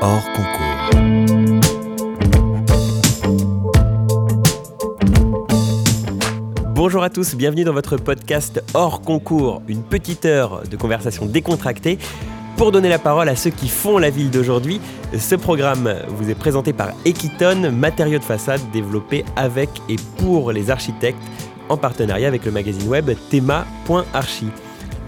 hors 0.00 0.24
concours. 0.32 0.90
Bonjour 6.74 7.02
à 7.02 7.10
tous, 7.10 7.34
bienvenue 7.34 7.64
dans 7.64 7.72
votre 7.72 7.96
podcast 7.96 8.62
hors 8.74 9.00
concours, 9.00 9.62
une 9.66 9.82
petite 9.82 10.24
heure 10.24 10.62
de 10.68 10.76
conversation 10.76 11.26
décontractée 11.26 11.98
pour 12.56 12.72
donner 12.72 12.88
la 12.88 12.98
parole 12.98 13.28
à 13.28 13.36
ceux 13.36 13.50
qui 13.50 13.68
font 13.68 13.98
la 13.98 14.10
ville 14.10 14.30
d'aujourd'hui. 14.30 14.80
Ce 15.16 15.34
programme 15.34 15.94
vous 16.08 16.30
est 16.30 16.34
présenté 16.34 16.72
par 16.72 16.90
Equiton, 17.04 17.72
matériaux 17.72 18.18
de 18.18 18.24
façade 18.24 18.60
développés 18.72 19.24
avec 19.36 19.68
et 19.88 19.96
pour 20.18 20.52
les 20.52 20.70
architectes 20.70 21.18
en 21.68 21.76
partenariat 21.76 22.28
avec 22.28 22.44
le 22.44 22.52
magazine 22.52 22.88
web 22.88 23.10
thema.archi. 23.30 24.46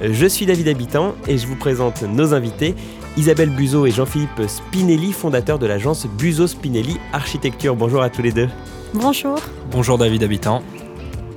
Je 0.03 0.27
suis 0.27 0.47
David 0.47 0.69
Habitant 0.69 1.15
et 1.29 1.37
je 1.37 1.47
vous 1.47 1.57
présente 1.57 2.03
nos 2.03 2.33
invités. 2.33 2.75
Isabelle 3.17 3.51
Buzeau 3.51 3.87
et 3.87 3.91
Jean-Philippe 3.91 4.43
Spinelli, 4.47 5.13
fondateurs 5.13 5.59
de 5.59 5.67
l'agence 5.67 6.07
Buzeau 6.07 6.47
Spinelli 6.47 6.99
Architecture. 7.13 7.75
Bonjour 7.75 8.03
à 8.03 8.09
tous 8.09 8.23
les 8.23 8.33
deux. 8.33 8.49
Bonjour. 8.95 9.37
Bonjour 9.71 9.99
David 9.99 10.23
Habitant. 10.23 10.63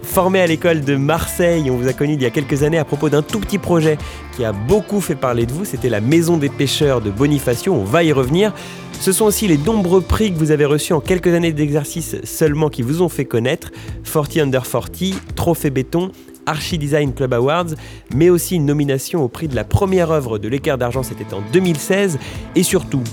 Formé 0.04 0.42
à 0.42 0.48
l'école 0.48 0.82
de 0.82 0.96
Marseille, 0.96 1.72
on 1.72 1.78
vous 1.78 1.88
a 1.88 1.94
connu 1.94 2.14
il 2.14 2.22
y 2.22 2.26
a 2.26 2.30
quelques 2.30 2.62
années 2.62 2.78
à 2.78 2.86
propos 2.86 3.10
d'un 3.10 3.24
tout 3.24 3.40
petit 3.40 3.58
projet 3.58 3.98
qui 4.36 4.46
a 4.46 4.52
beaucoup 4.52 5.02
fait 5.02 5.16
parler 5.16 5.48
de 5.48 5.52
vous. 5.52 5.66
C'était 5.66 5.90
la 5.90 6.02
Maison 6.02 6.38
des 6.38 6.50
pêcheurs 6.50 7.02
de 7.02 7.10
Bonifacio. 7.10 7.74
On 7.74 7.84
va 7.84 8.04
y 8.04 8.12
revenir. 8.12 8.54
Ce 9.00 9.12
sont 9.12 9.26
aussi 9.26 9.48
les 9.48 9.58
nombreux 9.58 10.02
prix 10.02 10.32
que 10.32 10.38
vous 10.38 10.52
avez 10.52 10.66
reçus 10.66 10.94
en 10.94 11.00
quelques 11.00 11.34
années 11.34 11.52
d'exercice 11.52 12.18
seulement 12.24 12.70
qui 12.70 12.84
vous 12.84 13.02
ont 13.02 13.10
fait 13.10 13.26
connaître. 13.26 13.72
40 14.12 14.38
Under 14.38 14.64
40, 14.70 15.36
Trophée 15.36 15.72
Béton, 15.72 16.12
Archi 16.46 16.78
Design 16.78 17.14
Club 17.14 17.34
Awards, 17.34 17.76
mais 18.14 18.30
aussi 18.30 18.56
une 18.56 18.66
nomination 18.66 19.24
au 19.24 19.28
prix 19.28 19.48
de 19.48 19.56
la 19.56 19.64
première 19.64 20.12
œuvre 20.12 20.38
de 20.38 20.48
l'équerre 20.48 20.78
d'argent, 20.78 21.04
c'était 21.04 21.34
en 21.34 21.42
2016, 21.52 22.20
et 22.56 22.64
surtout, 22.64 23.04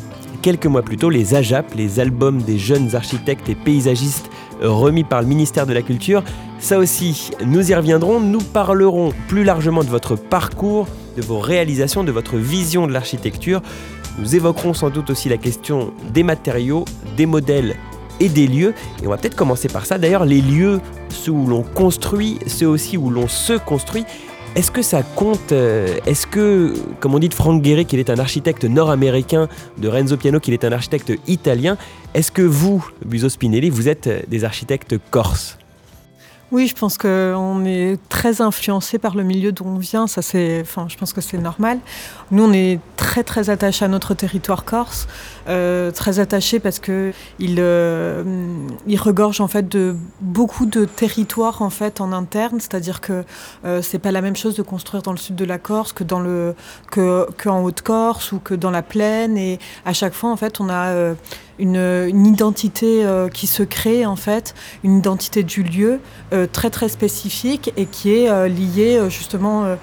quelques 0.42 0.66
mois 0.66 0.82
plus 0.82 0.96
tôt, 0.96 1.10
les 1.10 1.34
AJAP, 1.34 1.74
les 1.74 2.00
albums 2.00 2.42
des 2.42 2.58
jeunes 2.58 2.94
architectes 2.94 3.48
et 3.48 3.54
paysagistes 3.54 4.30
remis 4.62 5.04
par 5.04 5.22
le 5.22 5.28
ministère 5.28 5.66
de 5.66 5.72
la 5.72 5.82
Culture. 5.82 6.22
Ça 6.58 6.78
aussi, 6.78 7.30
nous 7.44 7.70
y 7.70 7.74
reviendrons, 7.74 8.20
nous 8.20 8.40
parlerons 8.40 9.12
plus 9.28 9.44
largement 9.44 9.82
de 9.82 9.88
votre 9.88 10.16
parcours, 10.16 10.86
de 11.16 11.22
vos 11.22 11.38
réalisations, 11.38 12.04
de 12.04 12.12
votre 12.12 12.36
vision 12.36 12.86
de 12.86 12.92
l'architecture. 12.92 13.62
Nous 14.18 14.36
évoquerons 14.36 14.74
sans 14.74 14.90
doute 14.90 15.10
aussi 15.10 15.28
la 15.28 15.38
question 15.38 15.92
des 16.12 16.22
matériaux, 16.22 16.84
des 17.16 17.26
modèles 17.26 17.76
et 18.20 18.28
des 18.28 18.46
lieux. 18.46 18.74
Et 19.02 19.06
on 19.06 19.10
va 19.10 19.16
peut-être 19.16 19.36
commencer 19.36 19.68
par 19.68 19.86
ça. 19.86 19.98
D'ailleurs, 19.98 20.24
les 20.24 20.40
lieux, 20.40 20.80
ceux 21.08 21.32
où 21.32 21.46
l'on 21.46 21.62
construit, 21.62 22.38
ceux 22.46 22.68
aussi 22.68 22.96
où 22.96 23.10
l'on 23.10 23.28
se 23.28 23.54
construit, 23.54 24.04
est-ce 24.56 24.70
que 24.70 24.82
ça 24.82 25.02
compte 25.02 25.52
euh, 25.52 25.96
Est-ce 26.06 26.26
que, 26.26 26.74
comme 26.98 27.14
on 27.14 27.20
dit 27.20 27.28
de 27.28 27.34
Frank 27.34 27.64
Gehry 27.64 27.86
qu'il 27.86 28.00
est 28.00 28.10
un 28.10 28.18
architecte 28.18 28.64
nord-américain, 28.64 29.48
de 29.78 29.88
Renzo 29.88 30.16
Piano 30.16 30.40
qu'il 30.40 30.54
est 30.54 30.64
un 30.64 30.72
architecte 30.72 31.12
italien, 31.28 31.76
est-ce 32.14 32.32
que 32.32 32.42
vous, 32.42 32.84
Buzo 33.04 33.28
Spinelli, 33.28 33.70
vous 33.70 33.88
êtes 33.88 34.28
des 34.28 34.44
architectes 34.44 34.96
corses? 35.10 35.56
Oui, 36.52 36.66
je 36.66 36.74
pense 36.74 36.98
qu'on 36.98 37.64
est 37.64 37.98
très 38.08 38.40
influencé 38.40 38.98
par 38.98 39.14
le 39.14 39.22
milieu 39.22 39.52
d'où 39.52 39.64
on 39.64 39.78
vient. 39.78 40.06
Ça, 40.06 40.20
c'est, 40.20 40.60
enfin, 40.62 40.86
je 40.88 40.96
pense 40.96 41.12
que 41.12 41.20
c'est 41.20 41.38
normal. 41.38 41.78
Nous, 42.32 42.42
on 42.42 42.52
est 42.52 42.80
très 42.96 43.22
très 43.22 43.50
attachés 43.50 43.84
à 43.84 43.88
notre 43.88 44.14
territoire 44.14 44.64
corse, 44.64 45.06
euh, 45.48 45.92
très 45.92 46.18
attachés 46.18 46.58
parce 46.58 46.80
que 46.80 47.12
il, 47.38 47.56
euh, 47.58 48.24
il 48.86 49.00
regorge 49.00 49.40
en 49.40 49.48
fait 49.48 49.68
de 49.68 49.96
beaucoup 50.20 50.66
de 50.66 50.84
territoires 50.84 51.62
en 51.62 51.70
fait 51.70 52.00
en 52.00 52.12
interne. 52.12 52.58
C'est-à-dire 52.58 53.00
que 53.00 53.24
euh, 53.64 53.80
c'est 53.80 54.00
pas 54.00 54.12
la 54.12 54.20
même 54.20 54.36
chose 54.36 54.56
de 54.56 54.62
construire 54.62 55.02
dans 55.02 55.12
le 55.12 55.18
sud 55.18 55.36
de 55.36 55.44
la 55.44 55.58
Corse 55.58 55.92
que 55.92 56.04
dans 56.04 56.20
le 56.20 56.54
que 56.90 57.26
qu'en 57.42 57.62
Haute-Corse 57.62 58.32
ou 58.32 58.40
que 58.40 58.54
dans 58.54 58.70
la 58.70 58.82
plaine. 58.82 59.38
Et 59.38 59.60
à 59.84 59.92
chaque 59.92 60.14
fois, 60.14 60.30
en 60.30 60.36
fait, 60.36 60.60
on 60.60 60.68
a 60.68 60.88
euh, 60.88 61.14
une, 61.60 62.26
identité 62.26 63.04
euh, 63.04 63.28
qui 63.28 63.46
se 63.46 63.62
crée 63.62 64.06
en 64.06 64.16
fait, 64.16 64.54
une 64.82 64.98
identité 64.98 65.42
du 65.42 65.62
lieu 65.62 66.00
euh, 66.32 66.46
très 66.50 66.70
très 66.70 66.88
spécifique 66.88 67.72
et 67.76 67.86
qui 67.86 68.14
est 68.14 68.30
euh, 68.30 68.48
liée 68.48 69.00
justement, 69.08 69.76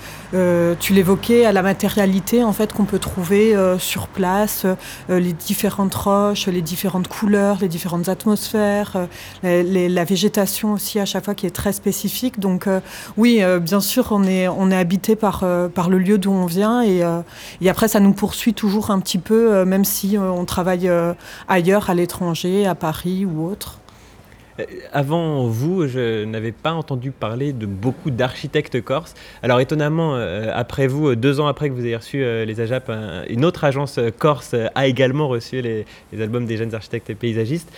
tu 0.80 0.94
l'évoquais, 0.94 1.46
à 1.46 1.52
la 1.52 1.62
matérialité 1.62 2.44
en 2.44 2.54
fait 2.54 2.74
qu'on 2.74 2.86
peut 2.86 3.00
trouver 3.00 3.56
sur 3.80 4.08
place, 4.08 4.66
les 5.10 5.34
différentes 5.34 5.94
roches, 5.94 6.48
les 6.48 6.62
différentes 6.62 7.08
couleurs, 7.08 7.58
les 7.62 7.68
différentes 7.68 8.10
atmosphères, 8.10 9.08
la 9.44 10.04
végétation 10.04 10.74
aussi 10.74 11.00
à 11.00 11.06
chaque 11.06 11.26
fois 11.26 11.36
qui 11.36 11.46
est 11.46 11.56
très 11.56 11.72
spécifique. 11.72 12.40
Donc 12.40 12.68
oui, 13.16 13.42
bien 13.62 13.80
sûr, 13.80 14.08
on 14.12 14.24
est 14.24 14.48
on 14.48 14.72
est 14.72 14.76
habité 14.76 15.16
par 15.16 15.46
par 15.74 15.90
le 15.90 15.98
lieu 15.98 16.18
d'où 16.18 16.32
on 16.32 16.46
vient 16.46 16.84
et, 16.84 17.04
et 17.62 17.70
après 17.70 17.88
ça 17.88 18.00
nous 18.00 18.14
poursuit 18.14 18.54
toujours 18.54 18.92
un 18.92 19.00
petit 19.00 19.20
peu, 19.20 19.64
même 19.66 19.86
si 19.86 20.18
on 20.18 20.46
travaille 20.46 20.90
ailleurs 21.48 21.67
à 21.74 21.94
l'étranger, 21.94 22.66
à 22.66 22.76
Paris 22.76 23.26
ou 23.26 23.46
autre 23.46 23.80
avant 24.92 25.46
vous, 25.46 25.88
je 25.88 26.24
n'avais 26.24 26.52
pas 26.52 26.74
entendu 26.74 27.12
parler 27.12 27.54
de 27.54 27.68
beaucoup 27.68 28.10
d'architectes 28.10 28.82
corses. 28.82 29.14
Alors 29.44 29.60
étonnamment, 29.60 30.16
euh, 30.16 30.50
après 30.52 30.88
vous, 30.88 31.14
deux 31.14 31.40
ans 31.40 31.46
après 31.46 31.70
que 31.70 31.76
vous 31.76 31.86
ayez 31.86 31.96
reçu 31.96 32.24
euh, 32.24 32.44
les 32.44 32.60
AJAP, 32.60 32.92
une 33.30 33.46
autre 33.46 33.66
agence 33.66 34.00
corse 34.18 34.56
a 34.74 34.88
également 34.88 35.28
reçu 35.28 35.62
les, 35.62 35.86
albums 36.20 36.48
des 36.48 36.58
jeunes 36.58 36.74
architectes 36.74 37.12
et 37.12 37.14
paysagistes. 37.14 37.72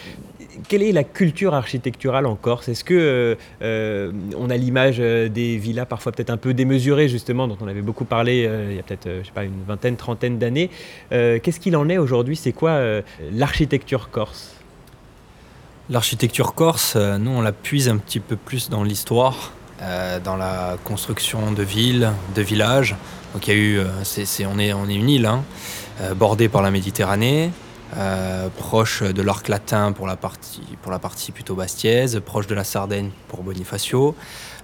Quelle 0.68 0.84
est 0.84 0.92
la 0.92 1.04
culture 1.04 1.54
architecturale 1.54 2.26
en 2.26 2.36
Corse? 2.36 2.70
Est-ce 2.70 2.84
que 2.84 3.38
euh, 3.62 4.12
on 4.38 4.50
a 4.50 4.58
l'image 4.58 4.98
des 4.98 5.58
villas 5.58 5.86
parfois 5.86 6.12
peut-être 6.12 6.30
un 6.30 6.38
peu 6.38 6.54
démesurées 6.54 7.08
justement, 7.08 7.48
dont 7.48 7.58
on 7.62 7.68
avait 7.68 7.82
beaucoup 7.82 8.06
parlé 8.06 8.50
il 8.70 8.76
y 8.76 8.80
a 8.80 8.84
peut-être 8.84 9.32
pas 9.34 9.44
une 9.44 9.64
vingtaine, 9.68 9.96
trentaine 9.96 10.38
d'années? 10.38 10.70
Qu'est-ce 11.10 11.60
qu'il 11.60 11.76
en 11.76 11.90
est 11.90 11.98
aujourd'hui? 11.98 12.36
C'est 12.36 12.54
quoi 12.54 12.80
l'architecture 13.32 14.10
corse? 14.10 14.60
L'architecture 15.92 16.54
corse, 16.54 16.94
euh, 16.96 17.18
nous, 17.18 17.32
on 17.32 17.42
la 17.42 17.52
puise 17.52 17.90
un 17.90 17.98
petit 17.98 18.20
peu 18.20 18.36
plus 18.36 18.70
dans 18.70 18.84
l'histoire, 18.84 19.54
euh, 19.82 20.20
dans 20.20 20.36
la 20.36 20.78
construction 20.84 21.52
de 21.52 21.64
villes, 21.64 22.12
de 22.36 22.44
villages. 22.44 22.96
Donc 23.34 23.48
il 23.48 23.54
y 23.56 23.58
a 23.58 23.60
eu, 23.60 23.80
euh, 23.80 24.46
on, 24.54 24.60
est, 24.60 24.72
on 24.72 24.86
une 24.86 25.10
île, 25.10 25.26
hein, 25.26 25.44
euh, 26.02 26.14
bordée 26.14 26.48
par 26.48 26.62
la 26.62 26.70
Méditerranée, 26.70 27.50
euh, 27.98 28.50
proche 28.50 29.04
de 29.04 29.22
l'arc 29.22 29.48
latin 29.48 29.92
pour 29.92 30.08
la, 30.08 30.16
partie, 30.16 30.62
pour 30.82 30.92
la 30.92 31.00
partie 31.00 31.32
plutôt 31.32 31.56
bastiaise, 31.56 32.22
proche 32.26 32.48
de 32.48 32.56
la 32.56 32.64
Sardaigne 32.64 33.12
pour 33.28 33.44
Bonifacio. 33.44 34.16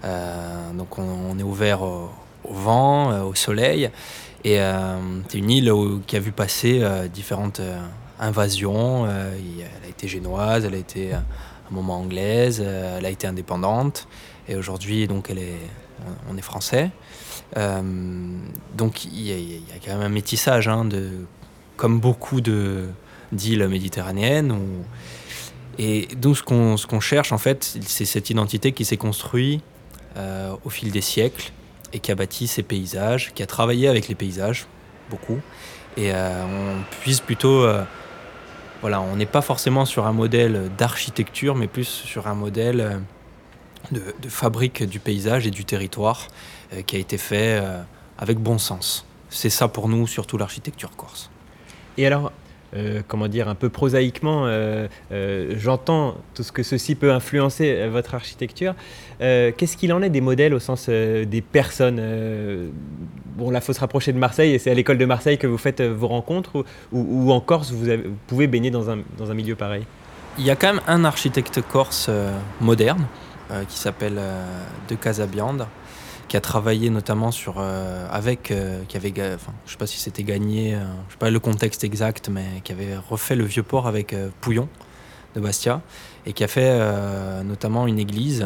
Euh, 0.03 0.71
donc 0.73 0.99
on, 0.99 1.37
est 1.39 1.43
ouvert 1.43 1.81
au, 1.81 2.09
vent, 2.49 3.25
au 3.25 3.35
soleil. 3.35 3.89
Et 4.43 4.59
c'est 5.29 5.39
une 5.39 5.49
île 5.49 5.73
qui 6.05 6.15
a 6.15 6.19
vu 6.19 6.31
passer 6.31 6.83
différentes 7.11 7.61
invasion. 8.19 9.05
Euh, 9.05 9.31
elle 9.35 9.85
a 9.85 9.89
été 9.89 10.07
génoise, 10.07 10.65
elle 10.65 10.75
a 10.75 10.77
été 10.77 11.13
un 11.13 11.23
moment 11.71 11.99
anglaise, 11.99 12.61
euh, 12.63 12.97
elle 12.97 13.05
a 13.05 13.09
été 13.09 13.27
indépendante. 13.27 14.07
Et 14.47 14.55
aujourd'hui, 14.55 15.07
donc, 15.07 15.29
elle 15.29 15.39
est, 15.39 15.59
on 16.29 16.37
est 16.37 16.41
français. 16.41 16.91
Euh, 17.57 17.81
donc, 18.75 19.05
il 19.05 19.21
y, 19.21 19.31
a, 19.31 19.79
quand 19.83 19.93
même 19.93 20.01
un 20.05 20.09
métissage, 20.09 20.67
hein, 20.67 20.85
de, 20.85 21.09
comme 21.77 21.99
beaucoup 21.99 22.41
d'îles 23.31 23.67
méditerranéennes. 23.67 24.51
Où, 24.51 24.85
et 25.77 26.07
donc, 26.15 26.37
ce 26.37 26.43
qu'on 26.43 26.75
qu 26.75 27.01
cherche, 27.01 27.31
en 27.31 27.37
fait, 27.37 27.77
c'est 27.85 28.05
cette 28.05 28.29
identité 28.29 28.71
qui 28.71 28.85
s'est 28.85 28.97
construite 28.97 29.61
euh, 30.17 30.55
au 30.63 30.69
fil 30.69 30.91
des 30.91 31.01
siècles 31.01 31.51
et 31.91 31.99
qui 31.99 32.11
a 32.11 32.15
bâti 32.15 32.47
ces 32.47 32.63
paysages, 32.63 33.33
qui 33.33 33.43
a 33.43 33.45
travaillé 33.45 33.87
avec 33.87 34.07
les 34.07 34.15
paysages, 34.15 34.67
beaucoup. 35.09 35.39
Et 35.97 36.13
euh, 36.13 36.45
on 36.45 36.83
puise 37.01 37.19
plutôt 37.19 37.63
euh, 37.63 37.83
voilà, 38.81 39.01
on 39.01 39.15
n'est 39.15 39.25
pas 39.25 39.41
forcément 39.41 39.85
sur 39.85 40.05
un 40.05 40.13
modèle 40.13 40.69
d'architecture, 40.77 41.55
mais 41.55 41.67
plus 41.67 41.87
sur 41.87 42.27
un 42.27 42.35
modèle 42.35 43.01
de, 43.91 44.01
de, 44.21 44.29
fabrique 44.29 44.83
du 44.83 44.99
paysage 44.99 45.47
et 45.47 45.51
du 45.51 45.65
territoire 45.65 46.27
qui 46.85 46.95
a 46.95 46.99
été 46.99 47.17
fait 47.17 47.61
avec 48.17 48.37
bon 48.37 48.57
sens. 48.57 49.05
C'est 49.29 49.49
ça 49.49 49.67
pour 49.67 49.89
nous, 49.89 50.07
surtout 50.07 50.37
l'architecture 50.37 50.95
corse. 50.95 51.29
Et 51.97 52.05
alors, 52.05 52.31
euh, 52.75 53.01
comment 53.07 53.27
dire, 53.27 53.47
un 53.47 53.55
peu 53.55 53.69
prosaïquement, 53.69 54.45
euh, 54.45 54.87
euh, 55.11 55.53
j'entends 55.57 56.15
tout 56.33 56.43
ce 56.43 56.51
que 56.51 56.63
ceci 56.63 56.95
peut 56.95 57.11
influencer 57.11 57.87
votre 57.87 58.15
architecture. 58.15 58.73
Qu'est-ce 59.19 59.77
qu'il 59.77 59.93
en 59.93 60.01
est 60.01 60.09
des 60.09 60.21
modèles 60.21 60.53
au 60.53 60.59
sens 60.59 60.89
des 60.89 61.43
personnes 61.51 62.01
Bon, 63.37 63.49
là, 63.49 63.61
faut 63.61 63.73
se 63.73 63.79
rapprocher 63.79 64.11
de 64.11 64.17
Marseille 64.17 64.53
et 64.53 64.59
c'est 64.59 64.71
à 64.71 64.73
l'école 64.73 64.97
de 64.97 65.05
Marseille 65.05 65.37
que 65.37 65.47
vous 65.47 65.57
faites 65.57 65.81
vos 65.81 66.07
rencontres 66.07 66.65
ou, 66.91 67.31
en 67.31 67.39
Corse, 67.39 67.71
vous, 67.71 67.89
avez, 67.89 68.03
pouvez 68.27 68.47
baigner 68.47 68.71
dans 68.71 68.89
un, 68.89 68.99
dans 69.17 69.31
un, 69.31 69.33
milieu 69.33 69.55
pareil? 69.55 69.85
Il 70.37 70.45
y 70.45 70.51
a 70.51 70.55
quand 70.55 70.73
même 70.73 70.81
un 70.87 71.05
architecte 71.05 71.61
corse 71.61 72.09
moderne 72.59 73.05
qui 73.69 73.77
s'appelle 73.77 74.19
De 74.89 74.95
Casabiande 74.95 75.65
qui 76.35 76.37
a 76.37 76.41
travaillé 76.41 76.89
notamment 76.89 77.31
sur 77.31 77.55
euh, 77.59 78.09
avec 78.11 78.51
euh, 78.51 78.81
qui 78.89 78.97
avait 78.97 79.13
je 79.15 79.71
sais 79.71 79.77
pas 79.77 79.87
si 79.87 79.97
c'était 80.01 80.23
gagné 80.23 80.75
euh, 80.75 80.79
je 81.07 81.13
sais 81.13 81.17
pas 81.17 81.29
le 81.29 81.39
contexte 81.39 81.85
exact 81.85 82.27
mais 82.27 82.43
qui 82.65 82.73
avait 82.73 82.97
refait 82.97 83.37
le 83.37 83.45
vieux 83.45 83.63
port 83.63 83.87
avec 83.87 84.11
euh, 84.11 84.27
Pouillon 84.41 84.67
de 85.33 85.39
Bastia 85.39 85.81
et 86.25 86.33
qui 86.33 86.43
a 86.43 86.49
fait 86.49 86.67
euh, 86.67 87.41
notamment 87.43 87.87
une 87.87 87.99
église 87.99 88.45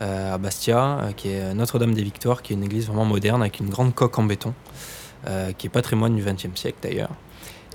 euh, 0.00 0.34
à 0.34 0.38
Bastia 0.38 1.10
qui 1.14 1.28
est 1.28 1.52
Notre-Dame 1.52 1.92
des 1.92 2.02
Victoires 2.02 2.40
qui 2.40 2.54
est 2.54 2.56
une 2.56 2.64
église 2.64 2.86
vraiment 2.86 3.04
moderne 3.04 3.42
avec 3.42 3.60
une 3.60 3.68
grande 3.68 3.94
coque 3.94 4.18
en 4.18 4.22
béton 4.22 4.54
qui 5.58 5.66
est 5.66 5.70
patrimoine 5.70 6.16
du 6.16 6.22
XXe 6.22 6.58
siècle 6.58 6.78
d'ailleurs 6.82 7.10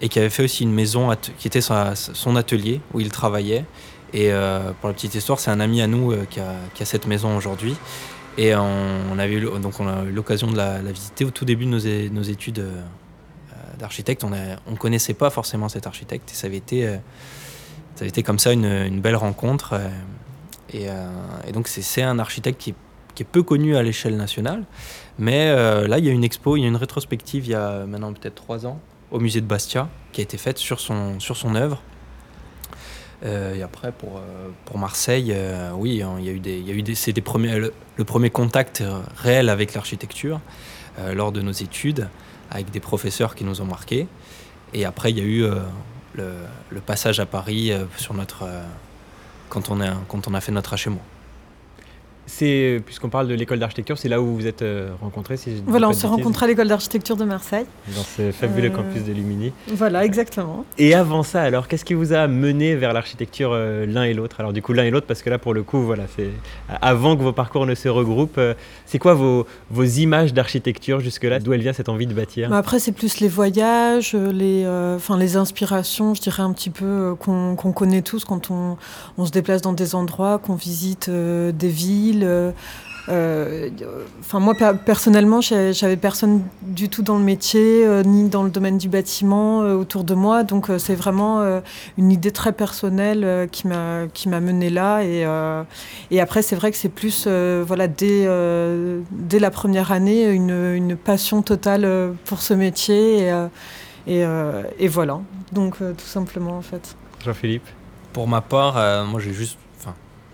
et 0.01 0.09
qui 0.09 0.17
avait 0.17 0.31
fait 0.31 0.43
aussi 0.43 0.63
une 0.63 0.73
maison 0.73 1.15
qui 1.37 1.47
était 1.47 1.61
son 1.61 2.35
atelier 2.35 2.81
où 2.93 2.99
il 2.99 3.09
travaillait. 3.09 3.65
Et 4.13 4.31
pour 4.81 4.89
la 4.89 4.93
petite 4.93 5.15
histoire, 5.15 5.39
c'est 5.39 5.49
un 5.49 5.61
ami 5.61 5.81
à 5.81 5.87
nous 5.87 6.13
qui 6.29 6.41
a, 6.41 6.85
cette 6.85 7.07
maison 7.07 7.37
aujourd'hui. 7.37 7.77
Et 8.37 8.55
on, 8.55 9.15
donc 9.59 9.79
on 9.79 9.87
a 9.87 10.03
eu 10.03 10.11
l'occasion 10.11 10.51
de 10.51 10.57
la, 10.57 10.79
visiter 10.79 11.25
au 11.25 11.31
tout 11.31 11.45
début 11.45 11.65
de 11.65 12.09
nos, 12.09 12.21
études 12.21 12.63
d'architecte. 13.79 14.23
On 14.23 14.29
ne 14.29 14.77
connaissait 14.77 15.15
pas 15.15 15.29
forcément 15.29 15.69
cet 15.69 15.87
architecte 15.87 16.31
et 16.31 16.35
ça 16.35 16.47
avait 16.47 16.57
été, 16.57 16.85
ça 17.95 18.01
avait 18.01 18.09
été 18.09 18.21
comme 18.21 18.37
ça 18.37 18.53
une, 18.53 19.01
belle 19.01 19.15
rencontre. 19.15 19.79
Et, 20.71 20.87
donc 21.51 21.67
c'est 21.67 22.03
un 22.03 22.19
architecte 22.19 22.61
qui 22.61 22.69
est 23.23 23.25
peu 23.25 23.41
connu 23.41 23.75
à 23.75 23.83
l'échelle 23.83 24.17
nationale. 24.17 24.63
Mais 25.19 25.49
euh, 25.49 25.87
là, 25.87 25.97
il 25.97 26.05
y 26.05 26.09
a 26.09 26.11
une 26.11 26.23
expo, 26.23 26.57
il 26.57 26.61
y 26.61 26.65
a 26.65 26.67
une 26.67 26.75
rétrospective 26.75 27.45
il 27.45 27.51
y 27.51 27.55
a 27.55 27.85
maintenant 27.85 28.13
peut-être 28.13 28.35
trois 28.35 28.65
ans 28.65 28.79
au 29.11 29.19
musée 29.19 29.41
de 29.41 29.45
Bastia 29.45 29.89
qui 30.11 30.21
a 30.21 30.23
été 30.23 30.37
faite 30.37 30.57
sur 30.57 30.79
son, 30.79 31.19
sur 31.19 31.37
son 31.37 31.55
œuvre. 31.55 31.81
Euh, 33.25 33.55
et 33.55 33.63
après, 33.63 33.91
pour, 33.91 34.17
euh, 34.17 34.49
pour 34.65 34.77
Marseille, 34.77 35.35
oui, 35.73 36.01
hein, 36.01 36.15
il 36.19 36.25
y 36.25 36.29
a 36.29 36.31
eu 36.31 36.39
des, 36.39 36.81
des, 36.81 36.95
c'est 36.95 37.13
des 37.13 37.21
premiers, 37.21 37.57
le, 37.57 38.03
premier 38.05 38.29
contact 38.29 38.83
réel 39.17 39.49
avec 39.49 39.73
l'architecture 39.73 40.39
lors 41.13 41.31
de 41.31 41.41
nos 41.41 41.51
études, 41.51 42.09
avec 42.49 42.71
des 42.71 42.79
professeurs 42.79 43.35
qui 43.35 43.43
nous 43.43 43.61
ont 43.61 43.65
marqués. 43.65 44.07
Et 44.73 44.83
après, 44.83 45.11
il 45.11 45.17
y 45.17 45.21
a 45.21 45.23
eu 45.23 45.41
le, 46.15 46.33
le, 46.71 46.79
passage 46.81 47.19
à 47.19 47.27
Paris 47.27 47.71
sur 47.97 48.15
notre, 48.15 48.45
quand, 49.49 49.69
on 49.69 49.79
a, 49.79 49.93
quand 50.07 50.27
on 50.27 50.33
a 50.33 50.41
fait 50.41 50.51
notre 50.51 50.75
HMO. 50.75 50.99
C'est, 52.29 52.81
puisqu'on 52.85 53.07
parle 53.07 53.29
de 53.29 53.33
l'école 53.33 53.57
d'architecture, 53.59 53.97
c'est 53.97 54.09
là 54.09 54.21
où 54.21 54.25
vous 54.25 54.35
vous 54.35 54.47
êtes 54.47 54.61
euh, 54.61 54.89
rencontrés 55.01 55.37
si 55.37 55.63
Voilà, 55.65 55.87
on 55.87 55.93
s'est 55.93 56.07
rencontrés 56.07 56.43
à 56.43 56.49
l'école 56.49 56.67
d'architecture 56.67 57.15
de 57.15 57.23
Marseille. 57.23 57.65
Dans 57.95 58.03
ce 58.03 58.33
fabuleux 58.33 58.69
euh, 58.69 58.75
campus 58.75 59.05
de 59.05 59.13
Lumini. 59.13 59.53
Voilà, 59.69 60.03
exactement. 60.03 60.65
Et 60.77 60.93
avant 60.93 61.23
ça, 61.23 61.41
alors, 61.41 61.69
qu'est-ce 61.69 61.85
qui 61.85 61.93
vous 61.93 62.11
a 62.11 62.27
mené 62.27 62.75
vers 62.75 62.91
l'architecture 62.91 63.51
euh, 63.53 63.85
l'un 63.85 64.03
et 64.03 64.13
l'autre? 64.13 64.41
Alors, 64.41 64.51
du 64.51 64.61
coup, 64.61 64.73
l'un 64.73 64.83
et 64.83 64.91
l'autre, 64.91 65.07
parce 65.07 65.21
que 65.21 65.29
là, 65.29 65.37
pour 65.37 65.53
le 65.53 65.63
coup, 65.63 65.79
voilà, 65.79 66.03
c'est 66.17 66.27
avant 66.81 67.15
que 67.15 67.21
vos 67.21 67.31
parcours 67.31 67.65
ne 67.65 67.75
se 67.75 67.87
regroupent. 67.87 68.41
c'est 68.85 68.99
quoi 68.99 69.13
vos, 69.13 69.47
vos 69.71 69.85
images 69.85 70.33
d'architecture 70.33 70.99
jusque-là? 70.99 71.39
D'où 71.39 71.53
elle 71.53 71.61
vient 71.61 71.73
cette 71.73 71.87
envie 71.87 72.07
de 72.07 72.13
bâtir? 72.13 72.49
Bah, 72.49 72.57
Après, 72.57 72.79
c'est 72.79 72.91
plus 72.91 73.21
les 73.21 73.29
voyages, 73.29 74.15
les, 74.15 74.67
enfin 74.67 75.17
les 75.17 75.37
inspirations, 75.37 76.13
je 76.13 76.21
dirais 76.21 76.43
un 76.43 76.51
petit 76.51 76.71
peu, 76.71 77.15
qu'on, 77.17 77.55
connaît 77.55 78.01
tous 78.01 78.25
quand 78.25 78.51
on, 78.51 78.75
on, 79.17 79.25
se 79.25 79.31
déplace 79.31 79.61
dans 79.61 79.71
des 79.71 79.95
endroits, 79.95 80.39
qu'on 80.39 80.55
visite 80.55 81.09
des 81.09 81.69
villes 81.69 82.16
euh, 82.23 82.51
euh, 83.09 83.69
enfin 84.19 84.39
moi 84.39 84.53
personnellement, 84.85 85.39
j'avais 85.41 85.95
personne 85.95 86.43
du 86.61 86.89
tout 86.89 87.03
dans 87.03 87.17
le 87.17 87.23
métier 87.23 87.85
euh, 87.85 88.03
ni 88.03 88.27
dans 88.27 88.43
le 88.43 88.49
domaine 88.49 88.77
du 88.77 88.89
bâtiment 88.89 89.59
autour 89.59 90.03
de 90.03 90.13
moi, 90.13 90.43
donc 90.43 90.69
c'est 90.77 90.95
vraiment 90.95 91.61
une 91.97 92.11
idée 92.11 92.31
très 92.31 92.51
personnelle 92.51 93.47
qui 93.51 93.67
m'a 93.67 94.07
qui 94.13 94.27
m'a 94.27 94.39
mené 94.39 94.69
là. 94.69 95.03
Et 95.03 95.25
et 96.11 96.19
après 96.19 96.41
c'est 96.41 96.55
vrai 96.55 96.71
que 96.71 96.77
c'est 96.77 96.89
plus 96.89 97.27
voilà 97.27 97.87
dès 97.87 98.27
dès 99.11 99.39
la 99.39 99.51
première 99.51 99.91
année 99.91 100.29
une, 100.29 100.73
une 100.75 100.97
passion 100.97 101.41
totale 101.41 102.13
pour 102.25 102.41
ce 102.41 102.53
métier. 102.53 103.29
Et 104.07 104.23
et, 104.79 104.87
voilà. 104.87 105.19
Donc 105.51 105.77
tout 105.77 106.05
simplement 106.05 106.57
en 106.57 106.61
fait. 106.61 106.95
Jean-Philippe? 107.23 107.67
Pour 108.13 108.27
ma 108.27 108.41
part, 108.41 109.05
moi 109.07 109.19
j'ai 109.19 109.33
juste 109.33 109.57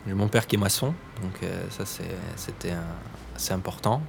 j'ai 0.07 0.13
mon 0.13 0.27
père 0.27 0.47
qui 0.47 0.56
est 0.56 0.59
maçon, 0.59 0.94
donc 1.24 1.34
euh, 1.44 1.64
ça 1.70 1.86
c'était 2.36 2.74
assez 3.36 3.54
important. 3.54 4.02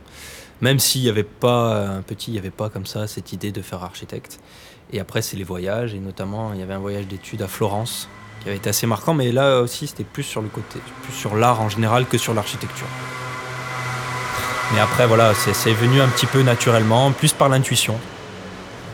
Même 0.60 0.78
s'il 0.78 1.02
n'y 1.02 1.08
avait 1.08 1.24
pas, 1.24 1.88
un 1.88 2.02
petit, 2.02 2.30
il 2.30 2.34
n'y 2.34 2.38
avait 2.38 2.50
pas 2.50 2.68
comme 2.68 2.86
ça 2.86 3.06
cette 3.06 3.32
idée 3.32 3.52
de 3.52 3.62
faire 3.62 3.82
architecte. 3.82 4.40
Et 4.92 5.00
après, 5.00 5.22
c'est 5.22 5.36
les 5.36 5.44
voyages, 5.44 5.94
et 5.94 5.98
notamment, 5.98 6.52
il 6.52 6.60
y 6.60 6.62
avait 6.62 6.74
un 6.74 6.78
voyage 6.78 7.06
d'études 7.06 7.42
à 7.42 7.48
Florence 7.48 8.08
qui 8.40 8.48
avait 8.48 8.58
été 8.58 8.68
assez 8.68 8.86
marquant, 8.86 9.14
mais 9.14 9.32
là 9.32 9.60
aussi, 9.60 9.86
c'était 9.86 10.04
plus 10.04 10.22
sur 10.22 10.42
le 10.42 10.48
côté, 10.48 10.78
plus 11.02 11.12
sur 11.12 11.34
l'art 11.34 11.60
en 11.60 11.68
général 11.68 12.06
que 12.06 12.18
sur 12.18 12.34
l'architecture. 12.34 12.86
Mais 14.72 14.80
après, 14.80 15.06
voilà, 15.06 15.34
c'est 15.34 15.72
venu 15.72 16.00
un 16.00 16.08
petit 16.08 16.26
peu 16.26 16.42
naturellement, 16.42 17.10
plus 17.12 17.32
par 17.32 17.48
l'intuition. 17.48 17.94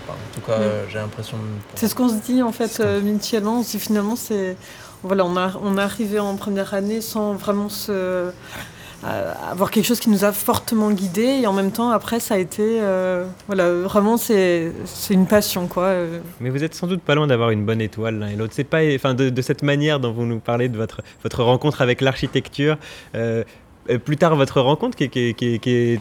En 0.08 0.34
tout 0.34 0.40
cas, 0.40 0.58
j'ai 0.88 0.98
l'impression. 0.98 1.36
C'est 1.74 1.88
ce 1.88 1.94
qu'on 1.94 2.08
se 2.08 2.14
dit 2.14 2.42
en 2.42 2.52
fait 2.52 2.80
euh, 2.80 3.00
mutuellement. 3.00 3.62
finalement, 3.62 4.16
c'est 4.16 4.56
voilà, 5.02 5.24
on, 5.24 5.78
est 5.78 5.80
arrivé 5.80 6.18
en 6.18 6.36
première 6.36 6.74
année 6.74 7.00
sans 7.00 7.34
vraiment 7.34 7.68
euh, 7.88 8.30
avoir 9.50 9.70
quelque 9.70 9.86
chose 9.86 10.00
qui 10.00 10.10
nous 10.10 10.24
a 10.24 10.32
fortement 10.32 10.90
guidés. 10.90 11.40
Et 11.42 11.46
en 11.46 11.52
même 11.52 11.72
temps, 11.72 11.90
après, 11.90 12.20
ça 12.20 12.34
a 12.34 12.38
été. 12.38 12.80
Euh, 12.80 13.24
voilà, 13.46 13.72
vraiment, 13.72 14.16
c'est 14.16 14.72
une 15.10 15.26
passion, 15.26 15.68
quoi. 15.68 15.94
Mais 16.40 16.50
vous 16.50 16.62
êtes 16.64 16.74
sans 16.74 16.86
doute 16.86 17.02
pas 17.02 17.14
loin 17.14 17.26
d'avoir 17.26 17.50
une 17.50 17.64
bonne 17.64 17.80
étoile 17.80 18.18
l'un 18.18 18.28
et 18.28 18.36
l'autre. 18.36 18.52
C'est 18.54 18.64
pas. 18.64 18.80
Enfin, 18.94 19.14
de, 19.14 19.42
cette 19.42 19.62
manière 19.62 20.00
dont 20.00 20.12
vous 20.12 20.26
nous 20.26 20.40
parlez 20.40 20.68
de 20.68 20.76
votre, 20.76 21.00
votre 21.22 21.42
rencontre 21.42 21.80
avec 21.80 22.00
l'architecture. 22.00 22.76
Euh, 23.14 23.44
plus 23.98 24.16
tard 24.16 24.36
votre 24.36 24.60
rencontre 24.60 24.96
qui, 24.96 25.04
est 25.04 26.00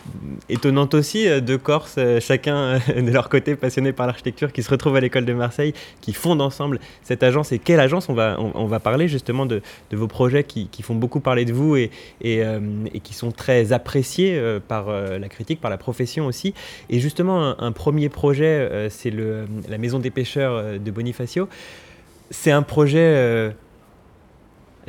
étonnante 0.49 0.93
aussi, 0.93 1.27
euh, 1.27 1.39
deux 1.39 1.57
Corses, 1.57 1.95
euh, 1.97 2.19
chacun 2.19 2.79
de 2.95 3.11
leur 3.11 3.29
côté 3.29 3.55
passionné 3.55 3.91
par 3.93 4.07
l'architecture, 4.07 4.51
qui 4.51 4.63
se 4.63 4.69
retrouvent 4.69 4.95
à 4.95 4.99
l'école 4.99 5.25
de 5.25 5.33
Marseille, 5.33 5.73
qui 6.01 6.13
fondent 6.13 6.41
ensemble 6.41 6.79
cette 7.03 7.23
agence. 7.23 7.51
Et 7.51 7.59
quelle 7.59 7.79
agence? 7.79 8.09
On 8.09 8.13
va, 8.13 8.79
parler 8.79 9.07
justement 9.07 9.45
de, 9.45 9.61
vos 9.91 10.07
projets 10.07 10.43
qui, 10.43 10.69
font 10.81 10.95
beaucoup 10.95 11.19
parler 11.19 11.45
de 11.45 11.53
vous 11.53 11.75
et, 11.75 11.91
qui 12.21 13.13
sont 13.13 13.31
très 13.31 13.73
appréciés 13.73 14.41
par 14.67 14.89
la 14.89 15.29
critique, 15.29 15.59
par 15.59 15.69
la 15.69 15.77
profession 15.77 16.25
aussi. 16.25 16.53
Et 16.89 16.99
justement, 16.99 17.59
un, 17.59 17.71
premier 17.71 18.09
projet, 18.09 18.87
c'est 18.89 19.13
la 19.69 19.77
Maison 19.77 19.99
des 19.99 20.11
pêcheurs 20.11 20.79
de 20.79 20.91
Bonifacio. 20.91 21.49
C'est 22.31 22.51
un 22.51 22.61
projet 22.61 23.51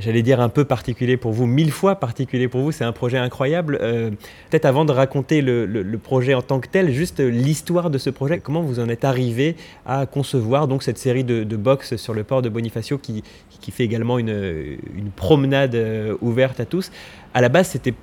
j'allais 0.01 0.23
dire 0.23 0.41
un 0.41 0.49
peu 0.49 0.65
particulier 0.65 1.17
pour 1.17 1.33
vous, 1.33 1.47
mille 1.47 1.71
fois 1.71 1.97
particulier 1.97 2.49
pour 2.49 2.63
vous, 2.63 2.73
c'est 2.73 2.85
un 2.85 2.93
projet 2.93 3.19
incroyable. 3.19 3.79
Euh, 3.81 4.11
peut-être 4.51 4.65
avant 4.65 4.85
de 4.85 4.93
raconter 4.93 5.43
le, 5.43 5.99
projet 6.03 6.35
en 6.35 6.43
tant 6.43 6.61
que 6.61 6.69
tel, 6.69 6.91
juste 6.91 7.21
l'histoire 7.21 7.91
de 7.91 7.99
ce 7.99 8.11
projet, 8.11 8.41
comment 8.41 8.63
vous 8.63 8.81
en 8.81 8.89
êtes 8.89 9.05
arrivé 9.05 9.57
à 9.87 10.07
concevoir 10.07 10.67
donc 10.67 10.83
cette 10.83 10.99
série 10.99 11.25
de, 11.25 11.45
de 11.45 11.57
box 11.57 11.97
sur 11.97 12.15
le 12.15 12.25
port 12.25 12.43
de 12.43 12.49
Bonifacio 12.49 12.99
qui, 12.99 13.23
qui 13.61 13.71
fait 13.71 13.85
également 13.85 14.19
une, 14.19 14.79
une 14.95 15.11
promenade 15.15 15.75
euh, 15.75 16.17
ouverte 16.23 16.59
à 16.59 16.65
tous? 16.65 16.91
À 17.35 17.41
la 17.41 17.49
base, 17.49 17.69
c'était 17.69 17.95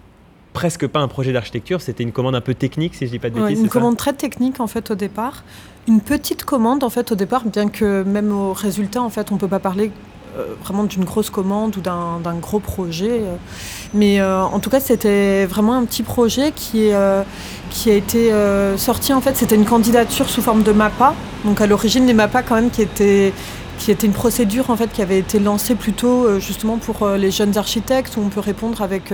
presque 0.54 0.88
pas 0.88 1.00
un 1.00 1.08
projet 1.08 1.34
d'architecture, 1.34 1.82
c'était 1.82 2.04
une 2.04 2.12
commande 2.12 2.36
un 2.36 2.42
peu 2.42 2.54
technique, 2.54 2.96
si 2.96 3.06
je 3.06 3.12
dis 3.12 3.20
pas 3.20 3.30
de 3.30 3.36
bêtises. 3.36 3.60
une 3.60 3.70
commande 3.70 3.98
très 3.98 4.14
technique 4.14 4.60
en 4.60 4.66
fait 4.66 4.90
au 4.90 4.96
départ, 4.96 5.44
une 5.88 6.02
petite 6.02 6.46
commande 6.46 6.84
en 6.84 6.90
fait 6.90 7.12
au 7.12 7.16
départ, 7.16 7.46
bien 7.46 7.70
que 7.70 8.02
même 8.04 8.32
au 8.32 8.54
résultat 8.54 9.02
en 9.02 9.10
fait 9.10 9.32
on 9.32 9.38
peut 9.38 9.48
pas 9.48 9.60
parler 9.60 9.92
vraiment 10.64 10.84
d'une 10.84 11.04
grosse 11.04 11.30
commande 11.30 11.76
ou 11.78 11.82
d'un 11.82 12.36
gros 12.42 12.60
projet. 12.60 13.10
Euh. 13.12 13.36
Mais 13.94 14.20
euh, 14.20 14.44
en 14.44 14.60
tout 14.60 14.70
cas, 14.70 14.80
c'était 14.80 15.46
vraiment 15.46 15.76
un 15.76 15.86
petit 15.86 16.04
projet 16.04 16.52
qui, 16.56 16.90
qui 17.70 17.92
a 17.92 17.94
été 17.94 18.32
sorti. 18.78 19.14
En 19.14 19.22
fait, 19.22 19.36
c'était 19.36 19.56
une 19.56 19.66
candidature 19.66 20.30
sous 20.30 20.42
forme 20.42 20.64
de 20.64 20.72
MAPA. 20.72 21.14
Donc 21.46 21.62
à 21.62 21.68
l'origine, 21.68 22.06
les 22.06 22.14
MAPA 22.14 22.44
quand 22.44 22.56
même 22.56 22.70
qui 22.70 22.82
étaient 22.82 23.34
qui 23.78 23.92
était 23.92 24.08
une 24.08 24.14
procédure 24.14 24.72
en 24.72 24.76
fait 24.76 24.92
qui 24.92 25.04
avait 25.04 25.20
été 25.20 25.38
lancée 25.38 25.76
plutôt 25.76 26.40
justement 26.40 26.80
pour 26.80 27.08
les 27.10 27.30
jeunes 27.30 27.60
architectes 27.60 28.18
où 28.18 28.22
on 28.22 28.30
peut 28.30 28.40
répondre 28.40 28.82
avec 28.82 29.14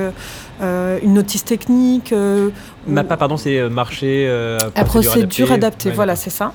une 0.61 1.13
notice 1.13 1.43
technique. 1.43 2.13
MAPA, 2.87 3.17
pardon, 3.17 3.37
c'est 3.37 3.69
marché. 3.69 4.29
à 4.75 4.85
procédure 4.85 5.51
adaptée, 5.51 5.91
voilà, 5.91 6.15
c'est 6.15 6.29
ça. 6.29 6.53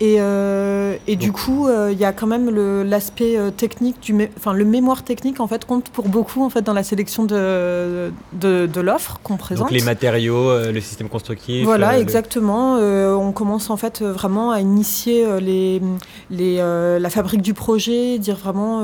Et, 0.00 0.16
euh, 0.18 0.96
et 1.06 1.14
du 1.14 1.30
coup, 1.30 1.68
euh, 1.68 1.90
il 1.92 1.98
y 1.98 2.04
a 2.04 2.12
quand 2.12 2.26
même 2.26 2.50
l'aspect 2.82 3.38
euh, 3.38 3.52
technique, 3.52 4.00
du 4.00 4.28
enfin 4.36 4.52
le 4.52 4.64
mémoire 4.64 5.04
technique 5.04 5.38
en 5.38 5.46
fait 5.46 5.64
compte 5.64 5.88
pour 5.88 6.08
beaucoup 6.08 6.44
en 6.44 6.50
fait 6.50 6.62
dans 6.62 6.72
la 6.72 6.82
sélection 6.82 7.24
de, 7.24 8.12
de, 8.32 8.66
de 8.66 8.80
l'offre 8.80 9.20
qu'on 9.22 9.36
présente. 9.36 9.68
Donc 9.68 9.78
les 9.78 9.84
matériaux, 9.84 10.58
le 10.72 10.80
système 10.80 11.08
constructif. 11.08 11.64
Voilà, 11.64 11.98
exactement. 12.00 12.74
on 12.74 13.32
commence 13.32 13.70
en 13.70 13.76
fait 13.76 14.02
vraiment 14.02 14.50
à 14.50 14.60
initier 14.60 15.26
les, 15.40 15.80
les, 16.28 16.56
la 16.56 17.10
fabrique 17.10 17.42
du 17.42 17.54
projet, 17.54 18.18
dire 18.18 18.36
vraiment 18.36 18.82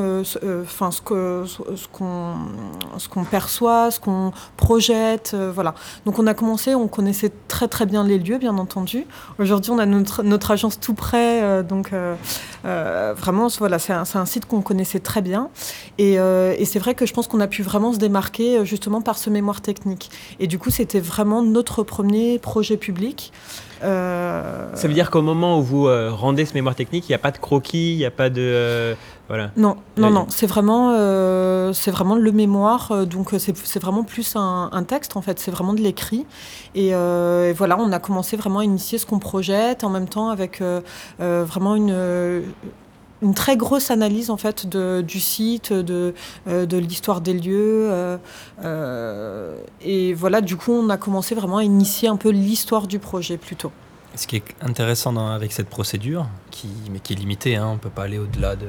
enfin 0.63 0.93
ce 0.93 1.01
qu'on 1.01 1.45
ce 1.47 1.89
qu'on 1.91 2.35
ce 2.99 3.09
qu'on 3.09 3.25
perçoit, 3.25 3.91
ce 3.91 3.99
qu'on 3.99 4.33
projette, 4.57 5.37
voilà. 5.55 5.75
Donc 6.07 6.21
on 6.21 6.27
a 6.29 6.35
commencé, 6.35 6.77
on 6.77 6.87
connaissait 6.87 7.33
très 7.49 7.67
très 7.67 7.85
bien 7.85 8.05
les 8.05 8.19
lieux, 8.19 8.39
bien 8.39 8.57
entendu. 8.59 9.07
Aujourd'hui, 9.41 9.73
on 9.73 9.79
a 9.79 9.87
notre, 9.87 10.23
notre 10.23 10.53
agence 10.53 10.79
tout 10.79 10.95
Euh, 11.15 11.63
donc 11.63 11.93
euh, 11.93 12.15
euh, 12.65 13.15
vraiment, 13.17 13.49
voilà, 13.59 13.79
c'est 13.79 13.93
un, 13.93 14.05
un, 14.15 14.27
site 14.27 14.47
qu'on 14.47 14.63
connaissait 14.63 15.01
très 15.01 15.23
bien. 15.23 15.49
Et, 15.99 16.15
et 16.15 16.65
c'est 16.65 16.79
vrai 16.79 16.95
que 16.95 17.07
je 17.07 17.13
pense 17.13 17.27
qu'on 17.27 17.41
a 17.41 17.47
pu 17.47 17.63
vraiment 17.63 17.93
se 17.93 17.99
démarquer 17.99 18.65
justement 18.65 19.01
par 19.03 19.19
ce 19.19 19.31
mémoire 19.31 19.61
technique. 19.61 20.11
Et 20.39 20.47
du 20.47 20.59
coup, 20.59 20.71
c'était 20.71 21.01
vraiment 21.01 21.43
notre 21.43 21.83
premier 21.83 22.39
projet 22.39 22.77
public. 22.77 23.33
Ça 23.81 24.89
veut 24.89 24.95
dire 24.95 25.11
qu'au 25.11 25.23
moment 25.23 25.59
où 25.59 25.63
vous 25.63 25.89
rendez 26.11 26.45
ce 26.45 26.55
mémoire 26.55 26.75
technique, 26.75 27.09
il 27.09 27.13
n'y 27.13 27.17
a 27.17 27.19
pas 27.19 27.31
de 27.31 27.39
croquis, 27.39 27.93
il 27.93 27.99
n'y 27.99 28.05
a 28.05 28.11
pas 28.11 28.31
de... 28.31 28.97
voilà. 29.29 29.51
Non, 29.57 29.77
non, 29.97 30.11
non, 30.11 30.27
c'est 30.29 30.47
vraiment, 30.47 30.93
c'est 31.73 31.91
vraiment 31.91 32.17
le 32.17 32.33
mémoire, 32.33 33.07
donc 33.07 33.31
c'est 33.39 33.81
vraiment 33.81 34.05
plus 34.05 34.35
un, 34.37 34.85
texte 34.87 35.17
en 35.17 35.23
fait, 35.23 35.39
c'est 35.39 35.51
vraiment 35.51 35.73
de 35.73 35.81
l'écrit. 35.81 36.27
Et, 36.75 36.89
et, 36.89 37.53
voilà, 37.53 37.79
on 37.79 37.93
a 37.93 37.99
commencé 37.99 38.37
vraiment 38.37 38.61
à 38.61 38.65
initier 38.65 38.99
ce 38.99 39.07
qu'on 39.07 39.19
projette, 39.19 39.85
en 39.85 39.91
même 39.91 40.09
temps 40.09 40.31
avec 40.31 40.63
vraiment 41.19 41.75
une 41.75 42.43
une 43.23 43.35
très 43.35 43.57
grosse 43.57 43.91
analyse 43.91 44.31
en 44.31 44.37
fait 44.37 44.67
de, 44.67 45.03
du 45.07 45.21
site, 45.21 45.73
de, 45.73 46.15
euh, 46.49 46.67
de 46.67 46.77
l'histoire 46.79 47.21
des 47.21 47.35
lieux. 47.35 47.89
Euh, 47.91 48.17
euh, 48.65 49.59
et 49.83 50.15
voilà, 50.15 50.41
du 50.41 50.57
coup, 50.57 50.73
on 50.73 50.89
a 50.89 50.97
commencé 50.97 51.35
vraiment 51.35 51.59
à 51.59 51.65
initier 51.65 52.09
un 52.09 52.17
peu 52.17 52.31
l'histoire 52.31 52.87
du 52.87 52.99
projet 52.99 53.37
plutôt. 53.37 53.73
Ce 54.15 54.27
qui 54.27 54.37
est 54.37 54.45
intéressant 54.61 55.17
avec 55.29 55.53
cette 55.53 55.69
procédure, 55.69 56.27
qui, 56.51 56.69
mais 56.91 56.99
qui 56.99 57.13
est 57.13 57.17
limitée, 57.17 57.57
hein, 57.57 57.69
on 57.69 57.75
ne 57.75 57.79
peut 57.79 57.91
pas 57.91 58.05
aller 58.05 58.19
au-delà 58.19 58.57
de. 58.57 58.67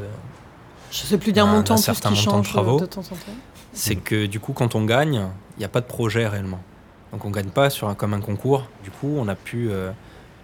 Je 0.92 0.98
sais 0.98 1.18
plus 1.18 1.32
d'un 1.32 1.46
montant 1.46 1.76
plus 1.76 1.84
certain 1.84 2.12
montant 2.12 2.40
de 2.40 2.46
travaux. 2.46 2.82
C'est 3.74 3.96
que 3.96 4.26
du 4.26 4.40
coup, 4.40 4.54
quand 4.54 4.76
on 4.76 4.84
gagne, 4.84 5.30
il 5.56 5.60
n'y 5.60 5.66
a 5.66 5.70
pas 5.70 5.80
de 5.80 5.86
projet 5.86 6.28
réellement. 6.28 6.60
Donc 7.14 7.26
on 7.26 7.30
ne 7.30 7.34
gagne 7.34 7.50
pas 7.50 7.70
sur 7.70 7.88
un, 7.88 7.96
comme 7.96 8.14
un 8.14 8.20
concours. 8.20 8.68
Du 8.84 8.92
coup, 8.92 9.16
on 9.18 9.28
a 9.30 9.36
pu 9.36 9.72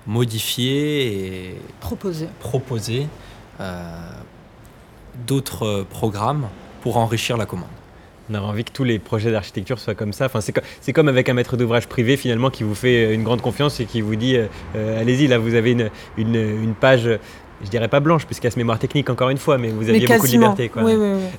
modifier 0.08 1.50
et 1.50 1.62
proposer. 1.82 2.30
proposer 2.40 3.08
d'autres 5.26 5.86
programmes 5.90 6.48
pour 6.82 6.98
enrichir 6.98 7.38
la 7.38 7.46
commande. 7.46 7.68
On 8.30 8.36
a 8.36 8.42
envie 8.42 8.64
que 8.64 8.72
tous 8.72 8.84
les 8.84 9.00
projets 9.00 9.32
d'architecture 9.32 9.80
soient 9.80 9.96
comme 9.96 10.12
ça. 10.12 10.26
Enfin, 10.26 10.40
c'est, 10.42 10.94
comme 10.94 11.08
avec 11.08 11.30
un 11.30 11.34
maître 11.34 11.56
d'ouvrage 11.56 11.88
privé 11.88 12.18
finalement 12.18 12.50
qui 12.50 12.64
vous 12.64 12.76
fait 12.76 13.14
une 13.14 13.24
grande 13.24 13.42
confiance 13.42 13.80
et 13.80 13.86
qui 13.86 14.02
vous 14.02 14.16
dit 14.16 14.36
euh, 14.36 14.48
euh, 14.76 15.00
allez-y, 15.00 15.28
là 15.28 15.38
vous 15.38 15.56
avez 15.56 15.72
une, 15.72 15.90
une, 16.18 16.74
page 16.74 17.10
je 17.64 17.70
dirais 17.70 17.88
pas 17.88 18.00
blanche, 18.00 18.26
puisqu'il 18.26 18.46
y 18.46 18.50
a 18.50 18.52
ce 18.52 18.60
mémoire 18.60 18.78
technique 18.78 19.10
encore 19.10 19.30
une 19.30 19.38
fois, 19.38 19.58
mais 19.58 19.70
vous 19.70 19.90
aviez 19.90 20.06
beaucoup 20.06 20.28
de 20.28 20.32
liberté. 20.32 20.70
Quoi. 20.70 20.84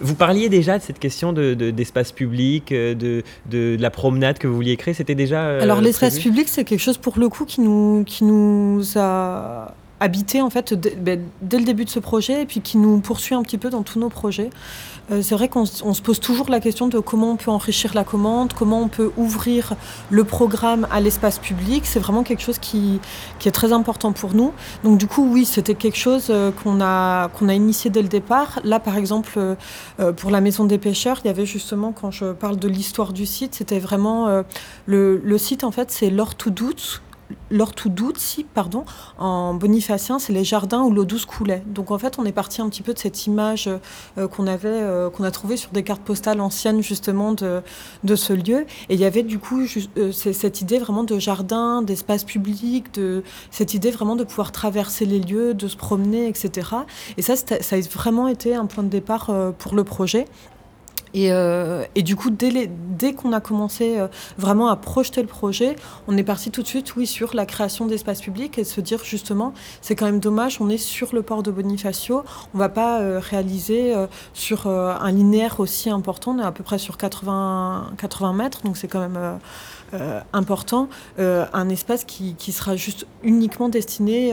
Vous 0.00 0.14
parliez 0.14 0.48
déjà 0.48 0.78
de 0.78 0.82
cette 0.82 0.98
question 0.98 1.32
de, 1.32 1.54
d'espace 1.54 2.10
public, 2.10 2.70
de, 2.70 3.22
de, 3.46 3.76
la 3.78 3.90
promenade 3.90 4.38
que 4.38 4.48
vous 4.48 4.54
vouliez 4.56 4.76
créer, 4.76 4.94
c'était 4.94 5.14
déjà. 5.14 5.58
Alors 5.58 5.80
l'espace 5.80 6.18
public, 6.18 6.48
c'est 6.48 6.64
quelque 6.64 6.80
chose 6.80 6.98
pour 6.98 7.18
le 7.18 7.28
coup 7.28 7.44
qui 7.44 7.60
nous, 7.60 8.02
qui 8.04 8.24
nous 8.24 8.82
a 8.96 9.74
habité 10.00 10.42
en 10.42 10.50
fait 10.50 10.74
ben, 10.74 11.22
dès, 11.42 11.58
le 11.58 11.64
début 11.64 11.84
de 11.84 11.90
ce 11.90 11.98
projet 11.98 12.42
et 12.42 12.46
puis 12.46 12.60
qui 12.60 12.78
nous 12.78 13.00
poursuit 13.00 13.34
un 13.34 13.42
petit 13.42 13.58
peu 13.58 13.70
dans 13.70 13.82
tous 13.82 13.98
nos 13.98 14.08
projets. 14.08 14.50
Euh, 15.10 15.22
c'est 15.22 15.34
vrai 15.34 15.48
qu'on 15.48 15.64
se 15.64 16.02
pose 16.02 16.20
toujours 16.20 16.50
la 16.50 16.60
question 16.60 16.86
de 16.86 16.98
comment 16.98 17.32
on 17.32 17.36
peut 17.36 17.50
enrichir 17.50 17.94
la 17.94 18.04
commande, 18.04 18.52
comment 18.52 18.82
on 18.82 18.88
peut 18.88 19.10
ouvrir 19.16 19.74
le 20.10 20.24
programme 20.24 20.86
à 20.90 21.00
l'espace 21.00 21.38
public. 21.38 21.86
C'est 21.86 21.98
vraiment 21.98 22.22
quelque 22.22 22.42
chose 22.42 22.58
qui, 22.58 23.00
qui, 23.38 23.48
est 23.48 23.52
très 23.52 23.72
important 23.72 24.12
pour 24.12 24.34
nous. 24.34 24.52
Donc 24.84 24.98
du 24.98 25.06
coup, 25.06 25.26
oui, 25.32 25.44
c'était 25.44 25.74
quelque 25.74 25.96
chose 25.96 26.26
euh, 26.30 26.50
qu'on 26.52 26.80
a, 26.80 27.28
qu'on 27.28 27.48
a 27.48 27.54
initié 27.54 27.90
dès 27.90 28.02
le 28.02 28.08
départ. 28.08 28.60
Là, 28.64 28.80
par 28.80 28.96
exemple, 28.96 29.38
euh, 29.38 30.12
pour 30.12 30.30
la 30.30 30.40
Maison 30.40 30.64
des 30.64 30.78
Pêcheurs, 30.78 31.20
il 31.24 31.28
y 31.28 31.30
avait 31.30 31.46
justement, 31.46 31.92
quand 31.92 32.10
je 32.10 32.32
parle 32.32 32.58
de 32.58 32.68
l'histoire 32.68 33.12
du 33.12 33.26
site, 33.26 33.54
c'était 33.54 33.78
vraiment... 33.78 34.42
le, 34.86 35.20
le, 35.22 35.38
site, 35.38 35.64
en 35.64 35.70
fait, 35.70 35.90
c'est 35.90 36.10
l'Or 36.10 36.34
to 36.34 36.50
Doute 36.50 37.02
l'Orthoudouzi, 37.50 38.44
pardon, 38.44 38.84
en 39.18 39.54
bonifacien, 39.54 40.18
c'est 40.18 40.32
les 40.32 40.44
jardins 40.44 40.82
où 40.82 40.90
l'eau 40.90 41.04
douce 41.04 41.24
coulait. 41.24 41.62
Donc 41.66 41.90
en 41.90 41.98
fait, 41.98 42.18
on 42.18 42.24
est 42.24 42.32
parti 42.32 42.60
un 42.60 42.68
petit 42.68 42.82
peu 42.82 42.94
de 42.94 42.98
cette 42.98 43.26
image 43.26 43.68
euh, 44.18 44.28
qu'on 44.28 44.46
avait, 44.46 44.68
euh, 44.68 45.10
qu'on 45.10 45.24
a 45.24 45.30
trouvée 45.30 45.56
sur 45.56 45.70
des 45.70 45.82
cartes 45.82 46.02
postales 46.02 46.40
anciennes 46.40 46.82
justement 46.82 47.32
de, 47.32 47.62
de 48.04 48.16
ce 48.16 48.32
lieu. 48.32 48.66
Et 48.88 48.94
il 48.94 49.00
y 49.00 49.04
avait 49.04 49.22
du 49.22 49.38
coup 49.38 49.62
euh, 49.96 50.12
cette 50.12 50.60
idée 50.60 50.78
vraiment 50.78 51.04
de 51.04 51.18
jardin, 51.18 51.82
d'espace 51.82 52.24
public, 52.24 52.94
de 52.94 53.22
cette 53.50 53.74
idée 53.74 53.90
vraiment 53.90 54.16
de 54.16 54.24
pouvoir 54.24 54.52
traverser 54.52 55.04
les 55.04 55.20
lieux, 55.20 55.54
de 55.54 55.68
se 55.68 55.76
promener, 55.76 56.28
etc. 56.28 56.68
Et 57.16 57.22
ça, 57.22 57.34
ça 57.36 57.76
a 57.76 57.80
vraiment 57.80 58.28
été 58.28 58.54
un 58.54 58.66
point 58.66 58.84
de 58.84 58.88
départ 58.88 59.30
pour 59.58 59.74
le 59.74 59.84
projet. 59.84 60.26
Euh, 61.16 61.84
et, 61.94 62.02
du 62.02 62.16
coup, 62.16 62.30
dès, 62.30 63.12
qu'on 63.14 63.32
a 63.32 63.40
commencé 63.40 63.98
euh, 63.98 64.08
vraiment 64.36 64.68
à 64.68 64.76
projeter 64.76 65.22
le 65.22 65.28
projet, 65.28 65.76
on 66.06 66.16
est 66.16 66.24
parti 66.24 66.50
tout 66.50 66.62
de 66.62 66.66
suite, 66.66 66.96
oui, 66.96 67.06
sur 67.06 67.34
la 67.34 67.46
création 67.46 67.86
d'espaces 67.86 68.20
publics 68.20 68.58
et 68.58 68.64
se 68.64 68.80
dire 68.80 69.04
justement, 69.04 69.54
c'est 69.80 69.94
quand 69.94 70.06
même 70.06 70.20
dommage, 70.20 70.60
on 70.60 70.68
est 70.68 70.78
sur 70.78 71.14
le 71.14 71.22
port 71.22 71.42
de 71.42 71.50
Bonifacio, 71.50 72.24
on 72.54 72.58
va 72.58 72.68
pas 72.68 73.00
euh, 73.00 73.20
réaliser 73.20 73.94
sur 74.34 74.66
un 74.66 75.10
linéaire 75.10 75.60
aussi 75.60 75.90
important, 75.90 76.32
on 76.32 76.38
est 76.38 76.46
à 76.46 76.52
peu 76.52 76.64
près 76.64 76.78
sur 76.78 76.96
80, 76.96 77.92
80 77.98 78.32
mètres, 78.32 78.62
donc 78.62 78.76
c'est 78.76 78.88
quand 78.88 79.00
même 79.00 79.38
important, 80.32 80.88
un 81.18 81.68
espace 81.68 82.04
qui, 82.04 82.34
qui, 82.34 82.52
sera 82.52 82.76
juste 82.76 83.06
uniquement 83.22 83.68
destiné 83.68 84.32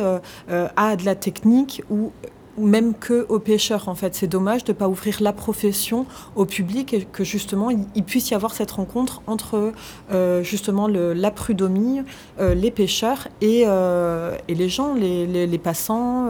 à 0.50 0.96
de 0.96 1.05
la 1.05 1.15
technique 1.15 1.84
ou 1.89 2.12
même 2.58 2.94
que 2.94 3.26
aux 3.30 3.40
pêcheurs 3.40 3.88
en 3.90 3.96
fait. 3.96 4.16
C'est 4.16 4.28
dommage 4.28 4.64
de 4.64 4.72
ne 4.72 4.78
pas 4.78 4.88
ouvrir 4.88 5.18
la 5.22 5.34
profession 5.34 6.06
au 6.36 6.46
public 6.46 6.94
et 6.94 7.06
que 7.06 7.24
justement 7.24 7.70
il, 7.70 8.04
puisse 8.04 8.30
y 8.30 8.36
avoir 8.36 8.54
cette 8.54 8.72
rencontre 8.72 9.22
entre 9.28 9.74
euh, 10.12 10.44
justement 10.44 10.88
la 10.88 11.32
prud'homie, 11.32 12.02
euh, 12.40 12.54
les 12.54 12.72
pêcheurs 12.72 13.28
et, 13.42 13.64
euh, 13.66 14.36
les 14.48 14.70
gens, 14.70 14.94
les, 14.94 15.58
passants, 15.58 16.30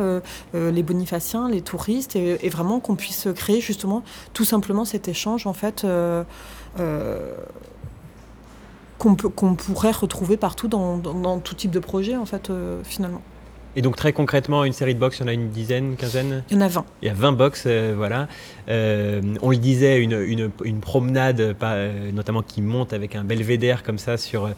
les 0.53 0.83
bonifaciens, 0.83 1.49
les 1.49 1.61
touristes 1.61 2.15
et, 2.15 2.49
vraiment 2.49 2.79
qu'on 2.79 2.95
puisse 2.95 3.27
créer 3.35 3.59
justement 3.59 4.03
tout 4.33 4.45
simplement 4.45 4.85
cet 4.85 5.07
échange 5.07 5.47
en 5.47 5.53
fait. 5.53 5.85
qu'on 8.97 9.55
pourrait 9.55 9.91
retrouver 9.91 10.37
partout 10.37 10.67
dans, 10.67 10.97
dans, 10.97 11.39
tout 11.39 11.55
type 11.55 11.71
de 11.71 11.79
projet 11.79 12.15
en 12.15 12.25
fait 12.25 12.51
finalement. 12.83 13.21
Et 13.75 13.81
donc 13.81 13.95
très 13.97 14.13
concrètement, 14.13 14.63
une 14.63 14.73
série 14.73 14.95
de 14.95 14.99
box, 14.99 15.17
il 15.17 15.21
y 15.21 15.23
en 15.25 15.27
a 15.27 15.33
une 15.33 15.49
dizaine, 15.49 15.95
quinzaine? 15.97 16.43
Il 16.49 16.55
y 16.55 16.57
en 16.57 16.61
a 16.61 16.67
20. 16.69 16.85
Il 17.01 17.07
y 17.07 17.11
a 17.11 17.13
20 17.13 17.31
box, 17.33 17.63
euh, 17.65 17.93
voilà. 17.95 18.27
Euh, 18.69 19.21
on 19.41 19.51
le 19.51 19.57
disait, 19.57 20.01
une, 20.01 20.13
une, 20.13 20.49
une 20.63 20.79
promenade, 20.79 21.53
pas, 21.53 21.73
euh, 21.73 22.11
notamment 22.11 22.41
qui 22.41 22.61
monte 22.61 22.93
avec 22.93 23.15
un 23.15 23.23
belvédère 23.23 23.83
comme 23.83 23.97
ça 23.97 24.17
sur, 24.17 24.49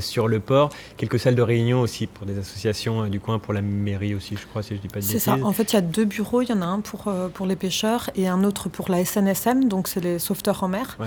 sur 0.00 0.26
le 0.26 0.40
port. 0.40 0.70
Quelques 0.96 1.20
salles 1.20 1.36
de 1.36 1.42
réunion 1.42 1.80
aussi 1.80 2.06
pour 2.06 2.26
des 2.26 2.38
associations 2.38 3.06
du 3.06 3.20
coin, 3.20 3.38
pour 3.38 3.54
la 3.54 3.62
mairie 3.62 4.14
aussi, 4.14 4.36
je 4.36 4.46
crois, 4.46 4.62
si 4.62 4.70
je 4.70 4.74
ne 4.74 4.78
dis 4.80 4.88
pas 4.88 5.00
de 5.00 5.04
bêtises. 5.04 5.22
C'est 5.22 5.30
ça. 5.30 5.38
En 5.42 5.52
fait, 5.52 5.72
il 5.72 5.76
y 5.76 5.78
a 5.78 5.82
deux 5.82 6.04
bureaux. 6.04 6.42
Il 6.42 6.48
y 6.48 6.52
en 6.52 6.62
a 6.62 6.66
un 6.66 6.80
pour, 6.80 7.12
pour 7.34 7.46
les 7.46 7.56
pêcheurs 7.56 8.10
et 8.16 8.26
un 8.26 8.42
autre 8.42 8.68
pour 8.68 8.90
la 8.90 9.04
SNSM, 9.04 9.68
donc 9.68 9.88
c'est 9.88 10.00
les 10.00 10.18
sauveteurs 10.18 10.64
en 10.64 10.68
mer. 10.68 10.98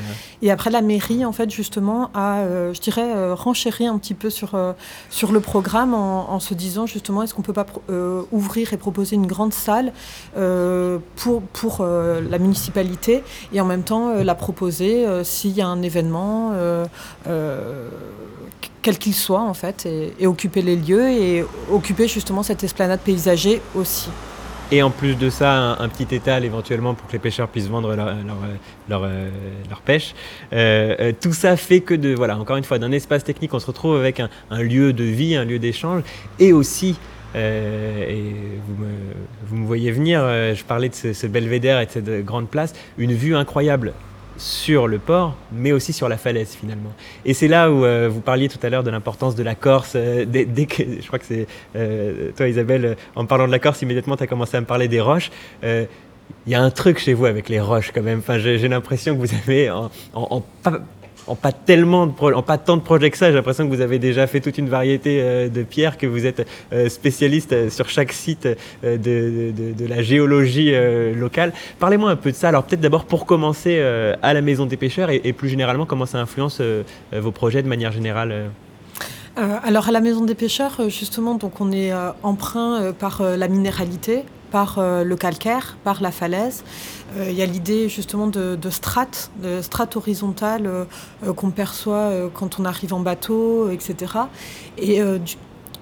Et 0.42 0.50
après, 0.50 0.70
la 0.70 0.82
mairie, 0.82 1.26
en 1.26 1.34
fait, 1.34 1.52
justement, 1.52 2.10
a, 2.14 2.44
je 2.74 2.80
dirais, 2.80 3.34
renchéri 3.34 3.86
un 3.86 3.98
petit 3.98 4.14
peu 4.14 4.30
sur, 4.30 4.58
sur 5.10 5.32
le 5.32 5.40
programme 5.40 5.94
en, 5.94 6.32
en 6.32 6.40
se 6.40 6.54
disant, 6.54 6.86
justement, 6.86 7.24
est-ce 7.24 7.34
qu'on 7.34 7.42
peut 7.42 7.49
pas 7.54 7.66
euh, 7.90 8.24
ouvrir 8.32 8.74
et 8.74 8.78
proposer 8.78 9.16
une 9.16 9.28
grande 9.28 9.54
salle 9.54 9.92
euh, 10.38 11.00
pour, 11.16 11.42
pour 11.42 11.80
euh, 11.82 12.22
la 12.30 12.40
municipalité 12.40 13.24
et 13.54 13.62
en 13.62 13.66
même 13.66 13.84
temps 13.84 14.14
la 14.24 14.36
proposer 14.36 15.06
s'il 15.24 15.52
y 15.52 15.62
a 15.62 15.68
un 15.68 15.82
événement, 15.82 16.54
quel 18.82 18.98
qu'il 18.98 19.14
soit 19.14 19.42
en 19.42 19.54
fait, 19.54 19.86
et, 19.86 20.28
occuper 20.28 20.62
les 20.62 20.76
lieux 20.76 21.10
et 21.10 21.46
occuper 21.72 22.08
justement 22.08 22.44
cette 22.44 22.64
esplanade 22.64 23.00
paysagée 23.00 23.62
aussi. 23.76 24.10
Et 24.72 24.84
en 24.84 24.92
plus 24.92 25.16
de 25.16 25.32
ça, 25.32 25.78
un, 25.80 25.90
petit 25.90 26.14
étal 26.14 26.46
éventuellement 26.46 26.94
pour 26.94 27.08
que 27.08 27.14
les 27.14 27.20
pêcheurs 27.20 27.48
puissent 27.48 27.68
vendre 27.68 27.96
leur, 27.96 28.14
leur, 28.88 29.10
leur, 29.70 29.82
pêche. 29.82 30.14
tout 30.52 31.34
ça 31.34 31.58
fait 31.58 31.82
que, 31.82 31.96
de, 31.96 32.14
voilà, 32.14 32.38
encore 32.38 32.58
une 32.58 32.64
fois, 32.64 32.78
d'un 32.78 32.92
espace 32.92 33.24
technique, 33.24 33.54
on 33.54 33.60
se 33.60 33.66
retrouve 33.68 33.98
avec 33.98 34.20
un 34.20 34.62
lieu 34.62 34.94
de 34.94 35.04
vie, 35.04 35.36
un 35.36 35.46
lieu 35.46 35.60
d'échange, 35.60 36.04
et 36.40 36.54
aussi 36.54 36.98
euh, 37.36 38.04
et 38.08 38.34
vous 39.48 39.56
me, 39.56 39.66
voyez 39.66 39.92
venir, 39.92 40.22
euh, 40.24 40.56
je 40.56 40.64
parlais 40.64 40.90
de 40.90 40.96
ce, 40.96 41.28
belvédère 41.28 41.80
et 41.80 41.86
de 41.86 41.92
cette 41.92 42.26
grande 42.26 42.48
place, 42.48 42.74
une 42.98 43.14
vue 43.14 43.36
incroyable 43.36 43.94
sur 44.38 44.88
le 44.88 45.00
port, 45.00 45.36
mais 45.52 45.74
aussi 45.74 45.92
sur 45.92 46.08
la 46.08 46.18
falaise 46.18 46.56
finalement. 46.56 46.92
Et 47.26 47.34
c'est 47.34 47.50
là 47.50 47.72
où 47.72 47.84
euh, 47.84 48.08
vous 48.10 48.22
parliez 48.22 48.48
tout 48.48 48.60
à 48.64 48.70
l'heure 48.70 48.84
de 48.84 48.90
l'importance 48.90 49.36
de 49.36 49.44
la 49.44 49.54
Corse. 49.54 49.96
dès, 49.96 50.46
que, 50.66 50.84
je 51.02 51.08
crois 51.08 51.20
que 51.20 51.26
c'est 51.26 51.48
toi 52.36 52.48
Isabelle, 52.48 52.96
en 53.16 53.26
parlant 53.26 53.48
de 53.48 53.52
la 53.52 53.60
Corse, 53.60 53.82
immédiatement 53.82 54.16
tu 54.16 54.24
as 54.24 54.28
commencé 54.28 54.56
à 54.56 54.62
me 54.62 54.66
parler 54.66 54.88
des 54.88 55.02
roches. 55.02 55.30
Il 55.64 56.52
y 56.52 56.56
a 56.56 56.62
un 56.62 56.72
truc 56.72 57.00
chez 57.00 57.14
vous 57.14 57.26
avec 57.26 57.50
les 57.50 57.60
roches 57.60 57.92
quand 57.94 58.04
même. 58.04 58.20
Enfin, 58.20 58.38
j'ai 58.40 58.68
l'impression 58.68 59.16
que 59.16 59.20
vous 59.20 59.34
avez 59.34 59.70
en 59.70 60.44
tellement 61.66 62.04
en 62.04 62.42
pas 62.42 62.58
tant 62.58 62.78
de 62.78 62.82
projets 62.82 63.10
que 63.10 63.18
ça. 63.18 63.30
J'ai 63.30 63.36
l'impression 63.36 63.68
que 63.68 63.74
vous 63.74 63.82
avez 63.82 64.00
déjà 64.00 64.28
fait 64.28 64.40
toute 64.40 64.58
une 64.58 64.70
variété 64.70 65.20
euh, 65.22 65.50
de 65.50 65.64
pierres, 65.64 65.98
que 65.98 66.08
vous 66.08 66.26
êtes 66.26 66.48
euh, 66.74 66.90
spécialiste 66.90 67.54
euh, 67.54 67.70
sur 67.70 67.90
chaque 67.90 68.12
site 68.12 68.48
de, 68.84 68.98
de, 68.98 69.88
la 69.88 70.02
géologie 70.02 70.74
locale. 71.16 71.54
Parlez-moi 71.80 72.12
un 72.12 72.16
peu 72.16 72.32
de 72.32 72.36
ça. 72.36 72.50
Alors 72.50 72.64
peut-être 72.64 72.82
d'abord 72.82 73.06
pour 73.06 73.26
commencer 73.26 73.80
à 73.80 74.34
la 74.34 74.42
Maison 74.42 74.66
des 74.66 74.78
Pêcheurs 74.78 75.10
et, 75.10 75.34
plus 75.34 75.50
généralement 75.50 75.86
comment 75.86 76.06
ça 76.06 76.20
influence 76.20 76.62
vos 77.12 77.32
projets 77.32 77.64
de 77.64 77.68
manière 77.68 77.92
générale. 77.92 78.50
alors 79.36 79.90
à 79.90 79.92
la 79.92 80.02
Maison 80.02 80.26
des 80.26 80.36
Pêcheurs, 80.36 80.90
justement, 80.90 81.36
donc 81.36 81.60
on 81.60 81.72
est 81.72 81.92
emprunt 82.24 82.94
par 82.98 83.24
la 83.24 83.48
minéralité, 83.48 84.24
par 84.52 84.80
le 84.80 85.16
calcaire, 85.16 85.78
par 85.84 86.02
la 86.02 86.12
falaise. 86.12 86.64
Euh, 87.18 87.28
il 87.30 87.36
y 87.36 87.42
a 87.42 87.46
l'idée 87.46 87.90
justement 87.90 88.28
de, 88.28 88.58
strates, 88.70 89.32
de 89.42 89.62
strates 89.62 89.96
horizontales 89.96 90.68
euh, 90.68 90.86
euh, 91.26 91.34
qu'on 91.34 91.52
perçoit 91.52 92.12
quand 92.34 92.60
on 92.60 92.66
arrive 92.66 92.94
en 92.94 93.00
bateau, 93.00 93.70
etc. 93.70 94.14
Et 94.78 95.02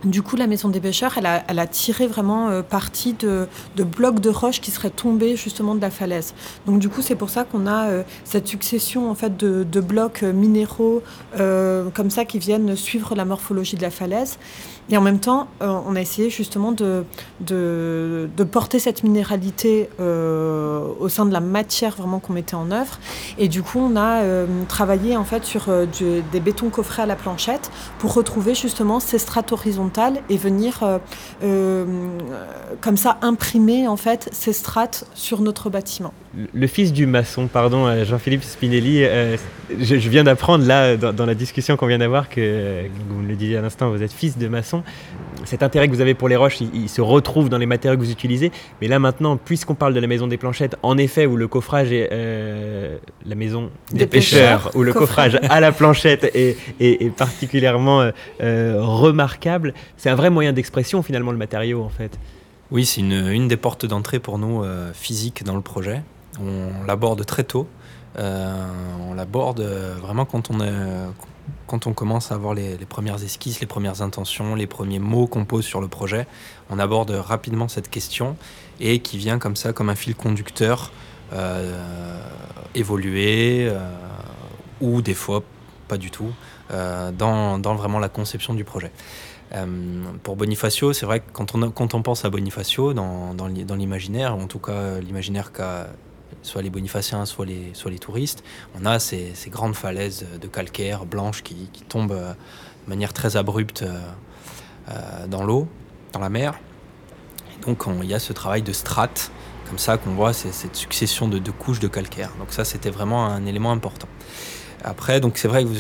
Du 0.04 0.22
coup, 0.22 0.36
la 0.36 0.46
maison 0.46 0.70
des 0.70 0.80
pêcheurs, 0.80 1.18
elle 1.18 1.60
a, 1.60 1.68
tiré 1.68 2.06
vraiment 2.06 2.50
euh, 2.50 2.62
parti 2.62 3.14
de, 3.14 3.48
blocs 3.84 4.20
de 4.20 4.30
roches 4.30 4.62
qui 4.62 4.70
seraient 4.70 4.92
tombés 4.92 5.36
justement 5.36 5.74
de 5.74 5.82
la 5.82 5.90
falaise. 5.90 6.36
Donc 6.68 6.80
du 6.80 6.88
coup, 6.88 7.02
c'est 7.02 7.16
pour 7.16 7.32
ça 7.32 7.46
qu'on 7.46 7.66
a 7.66 7.88
euh, 7.88 8.04
cette 8.24 8.48
succession 8.48 9.10
en 9.10 9.16
fait 9.16 9.36
de, 9.36 9.82
blocs 9.82 10.22
euh, 10.22 10.34
minéraux 10.34 11.02
comme 11.36 12.10
ça 12.10 12.26
qui 12.26 12.38
viennent 12.40 12.76
suivre 12.76 13.16
la 13.16 13.26
morphologie 13.26 13.76
de 13.76 13.82
la 13.82 13.90
falaise. 13.90 14.38
Et 14.90 14.98
en 14.98 15.02
même 15.02 15.20
temps, 15.20 15.48
on 15.60 15.96
a 15.96 16.02
essayé 16.02 16.30
justement 16.30 16.72
de, 16.72 17.04
de, 17.42 18.44
porter 18.50 18.80
cette 18.80 19.04
minéralité 19.04 19.90
au 20.00 21.10
sein 21.10 21.26
de 21.26 21.34
la 21.34 21.42
matière 21.42 21.96
vraiment 21.96 22.20
qu'on 22.20 22.34
mettait 22.34 22.56
en 22.56 22.72
œuvre. 22.72 23.00
Et 23.38 23.48
du 23.50 23.64
coup, 23.64 23.80
on 23.80 23.96
a 23.98 24.22
travaillé 24.68 25.18
en 25.18 25.26
fait 25.26 25.44
sur 25.44 25.68
des 26.32 26.40
bétons 26.40 26.70
coffrés 26.70 27.02
à 27.02 27.06
la 27.06 27.16
planchette 27.16 27.70
pour 28.00 28.14
retrouver 28.14 28.56
justement 28.56 29.00
ces 29.00 29.20
strates 29.20 29.52
horizontales 29.52 30.22
et 30.30 30.38
venir 30.38 30.80
euh, 30.84 30.98
euh, 31.44 31.86
comme 32.82 32.98
ça 32.98 33.18
imprimer 33.22 33.88
en 33.88 33.98
fait 33.98 34.30
ces 34.32 34.54
strates 34.54 35.06
sur 35.14 35.42
notre 35.42 35.70
bâtiment. 35.70 36.14
Le 36.54 36.68
fils 36.68 36.94
du 36.94 37.08
maçon, 37.08 37.48
pardon, 37.48 37.88
euh, 37.88 38.06
Jean-Philippe 38.06 38.44
Spinelli, 38.44 39.04
je, 39.80 39.96
viens 39.96 40.24
d'apprendre 40.24 40.66
là 40.66 40.96
dans, 40.96 41.26
la 41.26 41.36
discussion 41.36 41.78
qu'on 41.78 41.88
vient 41.88 41.98
d'avoir 41.98 42.30
que, 42.30 42.84
vous 43.10 43.22
me 43.22 43.28
le 43.28 43.36
disiez 43.36 43.58
à 43.58 43.62
l'instant, 43.62 43.90
vous 43.90 44.04
êtes 44.04 44.14
fils 44.14 44.38
de 44.38 44.48
maçon. 44.48 44.84
Cet 45.46 45.64
intérêt 45.64 45.88
que 45.88 45.94
vous 45.94 46.02
avez 46.02 46.14
pour 46.14 46.30
les 46.30 46.36
roches, 46.36 46.60
il, 46.62 46.90
se 46.90 47.02
retrouve 47.02 47.50
dans 47.50 47.58
les 47.58 47.66
matériaux 47.66 47.98
que 47.98 48.04
vous 48.04 48.12
utilisez. 48.12 48.52
Mais 48.82 48.88
là 48.88 49.00
maintenant, 49.00 49.38
puisqu'on 49.38 49.76
parle 49.76 49.94
de 49.94 50.00
la 50.00 50.08
maison 50.08 50.28
des 50.28 50.38
planchettes, 50.38 50.76
en 50.84 50.98
effet, 50.98 51.26
où 51.26 51.38
le 51.38 51.48
coffrage 51.48 51.92
est 51.92 52.10
la 53.26 53.36
maison 53.36 53.72
des, 53.92 54.08
pêcheurs, 54.08 54.72
où 54.76 54.84
le 54.84 54.94
coffrage 54.94 55.40
à 55.50 55.60
la 55.60 55.72
planchette 55.72 56.30
est, 56.36 56.58
est 56.80 57.16
particulièrement 57.16 58.12
remarquable, 58.40 59.74
c'est 59.96 60.10
un 60.10 60.16
vrai 60.16 60.30
moyen 60.30 60.54
d'expression 60.54 61.02
finalement 61.02 61.32
le 61.32 61.38
matériau 61.38 61.84
en 61.84 61.90
fait. 61.90 62.18
Oui, 62.72 62.86
c'est 62.86 63.02
une, 63.02 63.48
des 63.48 63.58
portes 63.58 63.86
d'entrée 63.86 64.20
pour 64.20 64.38
nous 64.38 64.64
euh, 64.64 64.92
physiques 64.94 65.44
dans 65.44 65.56
le 65.56 65.62
projet. 65.62 66.02
On 66.42 66.86
l'aborde 66.86 67.26
très 67.26 67.44
tôt. 67.44 67.68
Euh, 68.18 68.66
on 69.08 69.14
l'aborde 69.14 69.60
euh, 69.60 69.96
vraiment 70.02 70.26
quand 70.26 70.50
on, 70.50 70.58
quand 71.68 71.86
on 71.86 71.94
commence 71.94 72.32
à 72.32 72.36
avoir 72.36 72.54
les, 72.54 72.78
premières 72.90 73.24
esquisses, 73.24 73.60
les 73.60 73.68
premières 73.68 74.02
intentions, 74.02 74.56
les 74.56 74.68
premiers 74.68 75.00
mots 75.00 75.28
qu'on 75.28 75.46
pose 75.46 75.66
sur 75.66 75.82
le 75.82 75.88
projet. 75.88 76.28
On 76.70 76.80
aborde 76.80 77.12
rapidement 77.12 77.68
cette 77.68 77.90
question 77.90 78.36
et 78.80 79.00
qui 79.00 79.18
vient 79.18 79.40
comme 79.40 79.56
ça, 79.56 79.74
comme 79.74 79.90
un 79.90 79.96
fil 79.96 80.16
conducteur, 80.16 80.92
évoluer 82.74 83.70
ou 84.80 85.02
des 85.02 85.14
fois 85.14 85.44
pas 85.90 85.98
du 85.98 86.10
tout 86.10 86.32
dans, 86.70 87.60
vraiment 87.76 88.00
la 88.00 88.10
conception 88.10 88.54
du 88.54 88.64
projet. 88.64 88.92
Euh, 89.54 89.66
pour 90.24 90.36
Bonifacio, 90.36 90.94
c'est 90.94 91.06
vrai 91.06 91.22
que 91.22 91.32
quand 91.32 91.56
on, 91.56 91.72
quand 91.72 91.94
on 91.94 92.02
pense 92.02 92.26
à 92.26 92.30
Bonifacio 92.30 92.94
dans, 92.94 93.34
dans, 93.34 93.48
l'imaginaire, 93.48 94.36
en 94.36 94.48
tout 94.48 94.60
cas 94.60 95.00
l'imaginaire 95.00 95.52
qu'a 95.52 95.88
soit 96.42 96.62
les 96.62 96.70
bonifaciens, 96.70 97.26
soit 97.26 97.46
les, 97.46 97.72
soit 97.74 97.92
les 97.92 98.00
touristes, 98.00 98.44
on 98.80 98.86
a 98.86 99.00
ces, 99.00 99.32
ces 99.34 99.50
grandes 99.50 99.76
falaises 99.76 100.26
de 100.40 100.48
calcaire 100.48 101.06
blanches 101.06 101.44
qui, 101.44 101.70
qui, 101.74 101.84
tombent 101.84 102.12
euh, 102.12 102.34
de 102.86 102.90
manière 102.90 103.14
très 103.14 103.38
abrupte 103.38 103.84
euh, 103.84 105.28
dans 105.28 105.44
l'eau, 105.44 105.68
dans 106.14 106.20
la 106.20 106.30
mer. 106.30 106.54
Et 107.58 107.66
donc 107.66 107.84
il 108.02 108.10
y 108.10 108.14
a 108.14 108.20
ce 108.20 108.34
travail 108.34 108.62
de 108.62 108.74
strates, 108.74 109.32
comme 109.68 109.78
ça 109.78 109.98
qu'on 109.98 110.12
voit 110.12 110.34
cette 110.34 110.76
succession 110.76 111.28
de, 111.28 111.52
couches 111.52 111.80
de 111.80 111.88
calcaire. 111.88 112.32
Donc 112.40 112.52
ça 112.52 112.64
c'était 112.64 112.92
vraiment 112.92 113.26
un 113.26 113.46
élément 113.46 113.72
important. 113.72 114.08
Après, 114.84 115.20
donc 115.20 115.38
c'est 115.38 115.48
vrai 115.48 115.64
que 115.64 115.68
vous 115.68 115.76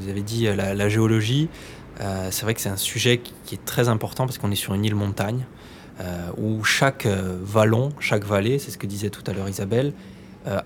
vous 0.00 0.08
avez 0.08 0.22
dit 0.22 0.44
la, 0.44 0.74
la 0.74 0.88
géologie. 0.88 1.48
Euh, 2.00 2.28
c'est 2.30 2.42
vrai 2.42 2.54
que 2.54 2.60
c'est 2.60 2.68
un 2.68 2.76
sujet 2.76 3.20
qui 3.44 3.54
est 3.54 3.64
très 3.64 3.88
important 3.88 4.26
parce 4.26 4.38
qu'on 4.38 4.50
est 4.50 4.56
sur 4.56 4.74
une 4.74 4.84
île 4.84 4.94
montagne 4.94 5.40
euh, 5.40 5.57
où 6.36 6.64
chaque 6.64 7.06
euh, 7.06 7.38
vallon, 7.42 7.92
chaque 8.00 8.24
vallée, 8.24 8.58
c'est 8.58 8.70
ce 8.70 8.78
que 8.78 8.86
disait 8.86 9.10
tout 9.10 9.22
à 9.26 9.32
l'heure 9.32 9.48
Isabelle, 9.48 9.92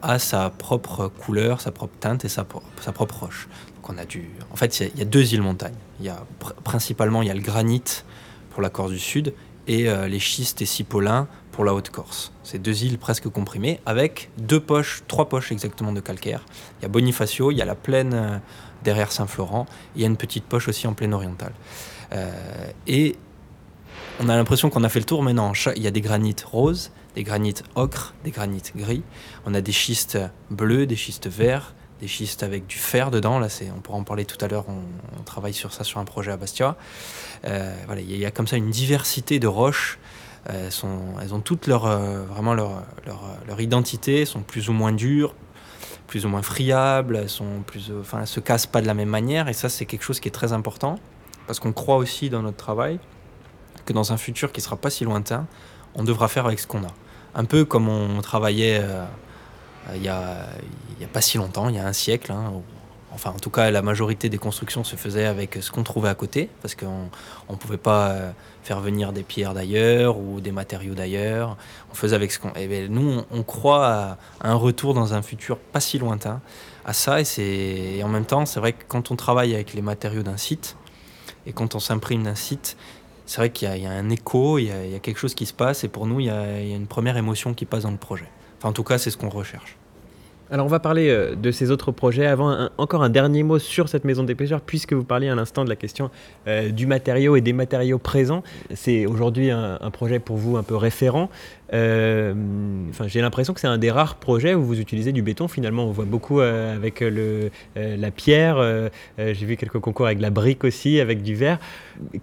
a 0.03 0.21
sa 0.21 0.49
propre 0.49 1.09
couleur, 1.09 1.61
sa 1.61 1.73
propre 1.73 1.95
teinte 1.99 2.25
et 2.25 2.29
sa, 2.29 2.45
propre 2.45 3.19
roche. 3.19 3.49
Donc 3.75 3.91
on 3.91 3.99
a 3.99 4.05
du... 4.05 4.31
En 4.53 4.57
fait, 4.57 4.79
il 4.79 4.97
y, 4.97 5.03
a 5.03 5.05
deux 5.05 5.35
îles 5.35 5.43
montagnes. 5.43 5.75
Y 6.01 6.09
a, 6.09 6.25
principalement, 6.63 7.21
il 7.23 7.27
y 7.27 7.33
a 7.33 7.35
le 7.35 7.41
granit 7.41 7.83
pour 8.51 8.63
la 8.63 8.71
Corse 8.71 8.93
du 8.93 9.01
Sud 9.01 9.35
et 9.67 9.89
les 10.07 10.21
schistes 10.21 10.63
et 10.63 10.67
cipolins 10.67 11.27
pour 11.51 11.65
la 11.65 11.75
Haute-Corse. 11.75 12.33
C'est 12.45 12.61
deux 12.61 12.85
îles 12.85 12.97
presque 12.97 13.29
comprimées 13.29 13.81
avec 13.85 14.31
deux 14.39 14.61
poches, 14.61 15.03
trois 15.09 15.29
poches 15.29 15.51
exactement 15.51 15.91
de 15.91 16.01
calcaire. 16.01 16.45
Il 16.79 16.83
y 16.83 16.85
a 16.85 16.89
Bonifacio, 16.89 17.51
il 17.51 17.57
y 17.57 17.63
a 17.63 17.65
la 17.65 17.75
plaine 17.75 18.41
derrière 18.85 19.11
Saint-Florent. 19.11 19.67
Il 19.97 20.03
y 20.03 20.05
a 20.05 20.07
une 20.07 20.17
petite 20.17 20.45
poche 20.45 20.69
aussi 20.69 20.87
en 20.87 20.93
plaine 20.93 21.15
orientale. 21.15 21.55
Euh, 22.13 22.31
et 22.87 23.17
on 24.21 24.29
a 24.29 24.37
l'impression 24.37 24.71
qu'on 24.71 24.85
a 24.85 24.89
fait 24.89 24.99
le 24.99 25.05
tour, 25.05 25.23
mais 25.23 25.33
non, 25.33 25.53
il 25.77 25.83
y 25.83 25.87
a 25.87 25.91
des 25.91 26.01
granites 26.01 26.43
roses, 26.43 26.93
des 27.15 27.23
granites 27.23 27.65
ocre, 27.75 28.15
des 28.25 28.31
granites 28.31 28.73
gris. 28.77 29.03
On 29.47 29.55
a 29.55 29.61
des 29.61 29.73
schistes 29.73 30.19
bleus, 30.51 30.87
des 30.87 30.97
schistes 30.97 31.29
verts, 31.29 31.75
des 32.01 32.09
schistes 32.09 32.43
avec 32.43 32.67
du 32.67 32.79
fer 32.79 33.11
dedans. 33.11 33.39
Là, 33.39 33.49
on 33.77 33.81
pourra 33.81 33.99
en 33.99 34.05
parler 34.05 34.25
tout 34.25 34.43
à 34.45 34.49
l'heure. 34.49 34.65
On, 34.69 35.23
travaille 35.25 35.55
sur 35.55 35.73
ça 35.73 35.85
sur 35.85 35.99
un 35.99 36.05
projet 36.05 36.31
à 36.31 36.37
Bastia. 36.37 36.77
Euh, 37.45 37.75
voilà, 37.87 38.01
il 38.03 38.17
y, 38.17 38.27
a 38.27 38.31
comme 38.31 38.47
ça 38.47 38.57
une 38.57 38.71
diversité 38.71 39.39
de 39.39 39.47
roches. 39.47 39.99
Euh, 40.51 40.69
elles 41.23 41.35
ont 41.35 41.41
toutes 41.41 41.67
leur, 41.67 41.87
vraiment 41.87 42.55
leur, 42.55 42.83
leur, 43.07 43.23
leur, 43.47 43.61
identité, 43.61 44.25
sont 44.25 44.43
plus 44.43 44.69
ou 44.69 44.73
moins 44.73 44.93
dures, 44.93 45.35
plus 46.13 46.27
ou 46.27 46.29
moins 46.29 46.43
friables, 46.43 47.17
elles, 47.17 47.31
sont 47.31 47.63
plus, 47.67 47.91
euh, 47.91 48.03
enfin, 48.03 48.27
se 48.27 48.39
cassent 48.39 48.67
pas 48.67 48.83
de 48.83 48.87
la 48.87 48.93
même 48.93 49.09
manière. 49.09 49.49
Et 49.49 49.55
ça, 49.55 49.71
c'est 49.71 49.87
quelque 49.87 50.03
chose 50.03 50.21
qui 50.21 50.29
est 50.29 50.33
très 50.33 50.53
important 50.53 50.99
parce 51.47 51.59
qu'on 51.59 51.73
croit 51.73 51.97
aussi 51.97 52.29
dans 52.29 52.43
notre 52.43 52.59
travail 52.59 52.99
que 53.85 53.93
dans 53.93 54.13
un 54.13 54.17
futur 54.17 54.53
qui 54.53 54.61
sera 54.61 54.77
pas 54.77 54.91
si 54.91 55.05
lointain, 55.05 55.47
on 55.95 56.05
devra 56.05 56.29
faire 56.29 56.47
avec 56.47 56.59
ce 56.59 56.67
qu'on 56.67 56.83
a. 56.85 56.93
Un 57.35 57.45
peu 57.45 57.65
comme 57.65 57.89
on 57.89 58.21
travaillait 58.21 58.81
euh, 58.83 59.05
il 59.95 60.03
y, 60.03 60.09
a, 60.09 60.47
y 61.01 61.05
a 61.05 61.09
pas 61.09 61.21
si 61.21 61.39
longtemps, 61.39 61.69
il 61.69 61.77
y 61.77 61.79
a 61.79 61.87
un 61.87 61.93
siècle, 61.93 62.33
hein, 62.33 62.53
enfin 63.15 63.31
en 63.31 63.39
tout 63.39 63.51
cas 63.51 63.71
la 63.71 63.83
majorité 63.83 64.29
des 64.29 64.39
constructions 64.39 64.85
se 64.85 64.97
faisaient 64.97 65.27
avec 65.27 65.59
ce 65.61 65.71
qu'on 65.71 65.83
trouvait 65.83 66.09
à 66.09 66.15
côté, 66.15 66.49
parce 66.63 66.75
qu'on 66.75 67.09
ne 67.51 67.57
pouvait 67.57 67.79
pas 67.79 68.11
euh, 68.11 68.31
faire 68.63 68.81
venir 68.81 69.13
des 69.13 69.23
pierres 69.23 69.55
d'ailleurs 69.55 70.19
ou 70.19 70.41
des 70.41 70.53
matériaux 70.53 70.95
d'ailleurs. 70.95 71.57
On 71.91 71.95
faisait 71.95 72.17
avec 72.17 72.33
ce 72.33 72.39
qu'on... 72.39 72.53
Et 72.55 72.69
ben, 72.69 72.91
nous, 72.91 73.23
on, 73.31 73.43
croit 73.43 73.87
à, 73.87 74.19
un 74.43 74.55
retour 74.55 74.95
dans 74.95 75.15
un 75.15 75.23
futur 75.23 75.59
pas 75.59 75.81
si 75.81 75.99
lointain 75.99 76.41
à 76.85 76.93
ça, 76.93 77.21
et, 77.21 77.25
c'est... 77.25 78.03
en 78.03 78.09
même 78.09 78.27
temps, 78.27 78.47
c'est 78.47 78.61
vrai 78.61 78.73
que 78.73 78.85
quand 78.89 79.11
on 79.11 79.17
travaille 79.17 79.55
avec 79.55 79.75
les 79.75 79.83
matériaux 79.83 80.23
d'un 80.23 80.37
site, 80.37 80.77
et 81.47 81.53
quand 81.53 81.75
on 81.75 81.81
s'imprime 81.81 82.23
d'un 82.23 82.37
site, 82.37 82.77
c'est 83.33 83.39
vrai 83.39 83.51
qu'il 83.51 83.67
y, 83.67 83.87
a 83.87 83.91
un 83.91 84.11
écho, 84.11 84.59
il 84.59 84.67
y 84.67 84.95
a, 84.95 84.99
quelque 84.99 85.19
chose 85.19 85.35
qui 85.35 85.47
se 85.47 85.55
passe, 85.55 85.85
et 85.85 85.89
pour 85.89 86.07
nous, 86.07 86.21
il 86.21 86.27
y, 86.27 86.31
a, 86.31 86.61
une 86.61 86.87
première 86.87 87.17
émotion 87.17 87.55
qui 87.55 87.65
passe 87.65 87.85
dans 87.85 87.91
le 87.91 87.97
projet. 87.97 88.29
Enfin, 88.59 88.69
en 88.69 88.73
tout 88.73 88.85
cas, 88.85 88.99
c'est 88.99 89.11
ce 89.11 89.17
qu'on 89.17 89.31
recherche. 89.31 89.79
Alors 90.51 90.67
on 90.67 90.69
va 90.69 90.81
parler 90.81 91.09
euh, 91.09 91.35
de 91.35 91.51
ces 91.51 91.71
autres 91.71 91.93
projets. 91.93 92.27
Avant, 92.27 92.69
encore 92.77 93.03
un 93.03 93.09
dernier 93.09 93.43
mot 93.43 93.59
sur 93.59 93.89
cette 93.89 94.05
maison 94.05 94.23
des 94.23 94.35
pêcheurs, 94.35 94.61
puisque 94.61 94.93
vous 94.93 95.03
parliez 95.03 95.31
à 95.31 95.35
l'instant 95.35 95.65
de 95.65 95.71
la 95.71 95.77
question 95.77 96.11
euh, 96.47 96.69
du 96.69 96.87
matériau 96.87 97.37
et 97.37 97.41
des 97.41 97.55
matériaux 97.55 97.97
présents. 97.97 98.43
C'est 98.75 99.07
aujourd'hui 99.07 99.51
un, 99.51 99.79
projet 99.93 100.19
pour 100.19 100.37
vous 100.37 100.59
un 100.59 100.63
peu 100.63 100.77
référent. 100.77 101.31
Euh, 101.73 102.35
enfin, 102.91 103.07
j'ai 103.09 103.21
l'impression 103.21 103.55
que 103.55 103.61
c'est 103.61 103.67
un 103.67 103.79
des 103.79 103.91
rares 103.91 104.17
projets 104.17 104.55
où 104.55 104.63
vous 104.63 104.81
utilisez 104.81 105.13
du 105.13 105.23
béton. 105.23 105.49
Finalement, 105.49 105.85
on 105.85 105.91
voit 105.91 106.05
beaucoup 106.05 106.41
avec 106.41 107.01
le, 107.01 107.51
la 107.77 108.11
pierre. 108.11 108.91
j'ai 109.19 109.47
vu 109.47 109.57
quelques 109.57 109.79
concours 109.79 110.07
avec 110.07 110.21
la 110.21 110.31
brique 110.31 110.65
aussi, 110.65 111.01
avec 111.01 111.23
du 111.23 111.35
verre. 111.35 111.59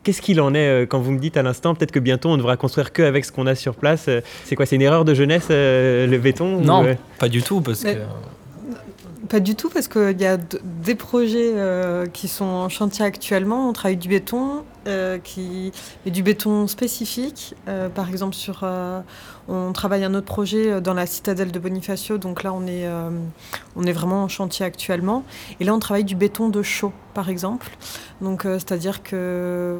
Qu'est-ce 0.03 0.21
qu'il 0.21 0.41
en 0.41 0.53
est 0.53 0.88
quand 0.88 0.99
vous 0.99 1.12
me 1.12 1.19
dites 1.19 1.38
à 1.38 1.43
l'instant 1.43 1.75
Peut-être 1.75 1.91
que 1.91 1.99
bientôt 1.99 2.29
on 2.29 2.33
ne 2.33 2.38
devra 2.38 2.57
construire 2.57 2.93
que 2.93 3.01
avec 3.01 3.25
ce 3.25 3.31
qu'on 3.31 3.47
a 3.47 3.55
sur 3.55 3.75
place. 3.75 4.09
C'est 4.45 4.55
quoi 4.55 4.65
C'est 4.65 4.75
une 4.75 4.81
erreur 4.81 5.05
de 5.05 5.13
jeunesse 5.13 5.47
le 5.49 6.17
béton 6.17 6.62
Non, 6.62 6.85
pas 7.17 7.29
du 7.29 7.41
tout, 7.41 7.62
parce 7.62 7.83
que 7.83 7.97
pas 9.29 9.39
du 9.39 9.55
tout, 9.55 9.69
parce 9.69 9.88
qu'il 9.88 10.19
y 10.19 10.25
a 10.25 10.38
des 10.63 10.95
projets 10.95 11.51
euh, 11.53 12.07
qui 12.07 12.27
sont 12.27 12.45
en 12.45 12.67
chantier 12.67 13.05
actuellement. 13.05 13.69
On 13.69 13.73
travaille 13.73 13.97
du 13.97 14.09
béton, 14.09 14.63
euh, 14.88 15.19
qui 15.19 15.71
est 16.05 16.09
du 16.09 16.23
béton 16.23 16.67
spécifique. 16.67 17.53
Euh, 17.67 17.89
par 17.89 18.09
exemple, 18.09 18.35
sur, 18.35 18.67
on 19.49 19.73
travaille 19.73 20.03
un 20.03 20.13
autre 20.13 20.25
projet 20.25 20.79
dans 20.81 20.93
la 20.93 21.05
citadelle 21.05 21.51
de 21.51 21.59
Bonifacio. 21.59 22.17
Donc 22.17 22.43
là, 22.43 22.53
on 22.53 22.67
est, 22.67 22.88
on 23.75 23.83
est 23.83 23.91
vraiment 23.91 24.23
en 24.23 24.27
chantier 24.27 24.65
actuellement. 24.65 25.23
Et 25.59 25.63
là, 25.63 25.73
on 25.73 25.79
travaille 25.79 26.03
du 26.03 26.15
béton 26.15 26.49
de 26.49 26.62
chaux, 26.62 26.93
par 27.13 27.29
exemple. 27.29 27.69
Donc, 28.21 28.43
c'est-à-dire 28.43 29.03
que 29.03 29.79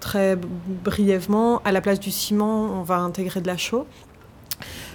très 0.00 0.38
brièvement, 0.84 1.60
à 1.64 1.72
la 1.72 1.80
place 1.80 2.00
du 2.00 2.10
ciment, 2.10 2.64
on 2.78 2.82
va 2.82 2.96
intégrer 2.96 3.40
de 3.40 3.46
la 3.46 3.56
chaux. 3.56 3.86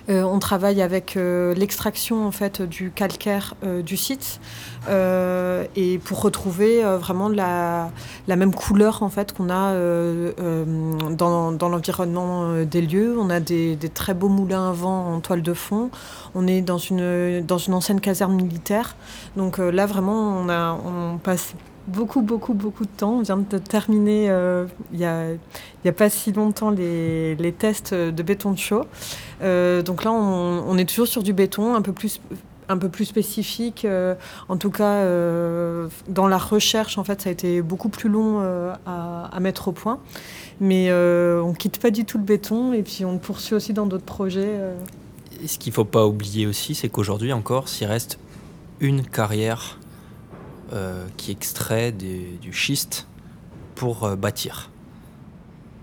Euh, 0.10 0.24
on 0.24 0.40
travaille 0.40 0.82
avec 0.82 1.16
euh, 1.16 1.54
l'extraction 1.54 2.26
en 2.26 2.32
fait 2.32 2.62
du 2.62 2.92
calcaire 2.92 3.54
euh, 3.64 3.82
du 3.82 3.98
site 3.98 4.40
et 5.76 6.00
pour 6.04 6.22
retrouver 6.22 6.82
vraiment 7.00 7.30
la, 7.30 7.92
même 8.28 8.54
couleur 8.54 9.04
en 9.04 9.10
fait 9.10 9.32
qu'on 9.32 9.50
a 9.50 9.76
dans, 11.12 11.52
l'environnement 11.52 12.64
des 12.64 12.82
lieux. 12.82 13.16
On 13.20 13.30
a 13.30 13.40
des, 13.40 13.78
très 13.94 14.16
beaux 14.16 14.28
moulins 14.28 14.70
à 14.70 14.74
vent 14.74 15.14
en 15.14 15.20
toile 15.20 15.44
de 15.44 15.54
fond. 15.54 15.92
On 16.34 16.48
est 16.48 16.62
dans 16.62 16.80
une, 16.80 17.46
ancienne 17.52 18.02
caserne 18.02 18.36
militaire. 18.36 18.96
Donc 19.38 19.60
là 19.60 19.86
vraiment 19.86 20.44
on 20.84 21.18
passe 21.20 21.54
beaucoup, 21.92 22.22
beaucoup, 22.22 22.54
beaucoup 22.54 22.86
de 22.86 22.90
temps. 22.90 23.14
On 23.20 23.22
vient 23.22 23.38
de 23.38 23.58
terminer 23.58 24.26
il 24.92 24.98
n'y 24.98 25.06
a, 25.06 25.94
pas 25.94 26.10
si 26.10 26.32
longtemps 26.32 26.70
les, 26.72 27.56
tests 27.58 27.94
de 27.94 28.24
béton 28.24 28.56
chaud. 28.56 28.86
donc 29.42 30.04
là, 30.04 30.12
on, 30.12 30.78
est 30.78 30.90
toujours 30.90 31.08
sur 31.08 31.24
du 31.24 31.34
béton, 31.34 31.76
un 31.76 31.82
peu 31.82 31.94
plus 31.94 32.20
un 32.72 32.78
peu 32.78 32.90
plus 32.90 33.06
spécifique. 33.06 33.86
Euh, 33.86 34.16
en 34.50 34.58
tout 34.58 34.72
cas, 34.72 35.04
euh, 35.04 35.88
dans 36.08 36.28
la 36.28 36.38
recherche, 36.38 36.98
en 36.98 37.04
fait, 37.04 37.22
ça 37.22 37.30
a 37.30 37.32
été 37.32 37.62
beaucoup 37.62 37.90
plus 37.90 38.10
long 38.10 38.40
euh, 38.42 38.74
à, 38.86 39.40
mettre 39.40 39.68
au 39.68 39.72
point. 39.72 40.00
Mais 40.60 40.92
on 40.94 41.54
quitte 41.54 41.80
pas 41.80 41.90
du 41.92 42.06
tout 42.06 42.18
le 42.18 42.24
béton 42.24 42.74
et 42.74 42.84
puis 42.84 43.04
on 43.04 43.18
poursuit 43.18 43.56
aussi 43.56 43.74
dans 43.74 43.88
d'autres 43.88 44.06
projets. 44.06 44.60
Et 45.44 45.48
ce 45.48 45.58
qu'il 45.58 45.74
faut 45.74 45.86
pas 45.86 46.06
oublier 46.06 46.46
aussi, 46.46 46.76
c'est 46.76 46.88
qu'aujourd'hui 46.88 47.34
encore, 47.34 47.68
s'il 47.68 47.88
reste 47.88 48.20
une 48.80 49.04
carrière 49.04 49.80
qui 51.18 51.32
extrait 51.32 51.92
du 51.92 52.54
schiste 52.54 53.08
pour 53.76 54.16
bâtir. 54.16 54.70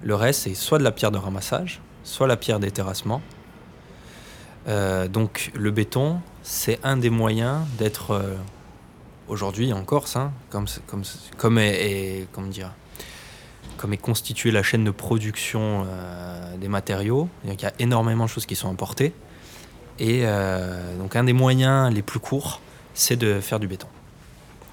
Le 0.02 0.14
reste, 0.14 0.42
c'est 0.42 0.54
soit 0.54 0.78
de 0.78 0.84
la 0.84 0.92
pierre 0.92 1.10
de 1.10 1.18
ramassage, 1.18 1.80
soit 2.04 2.26
la 2.26 2.36
pierre 2.36 2.58
d'éterrassement. 2.58 3.20
donc 4.66 5.50
le 5.54 5.70
béton, 5.70 6.20
c'est 6.48 6.80
un 6.82 6.96
des 6.96 7.10
moyens 7.10 7.66
d'être 7.76 8.12
euh, 8.12 8.34
aujourd'hui 9.28 9.70
en 9.74 9.84
Corse, 9.84 10.16
hein, 10.16 10.32
comme, 10.48 11.58
est, 11.58 12.26
constituée 14.00 14.50
la 14.50 14.62
chaîne 14.62 14.82
de 14.82 14.90
production 14.90 15.84
euh, 15.86 16.56
des 16.56 16.68
matériaux. 16.68 17.28
Il 17.44 17.60
y 17.60 17.66
a 17.66 17.72
énormément 17.78 18.24
de 18.24 18.30
choses 18.30 18.46
qui 18.46 18.56
sont 18.56 18.70
importées. 18.70 19.12
Et 19.98 20.22
euh, 20.24 20.96
donc 20.96 21.16
un 21.16 21.24
des 21.24 21.34
moyens 21.34 21.92
les 21.92 22.02
plus 22.02 22.18
courts, 22.18 22.62
c'est 22.94 23.16
de 23.16 23.40
faire 23.40 23.60
du 23.60 23.68
béton. 23.68 23.88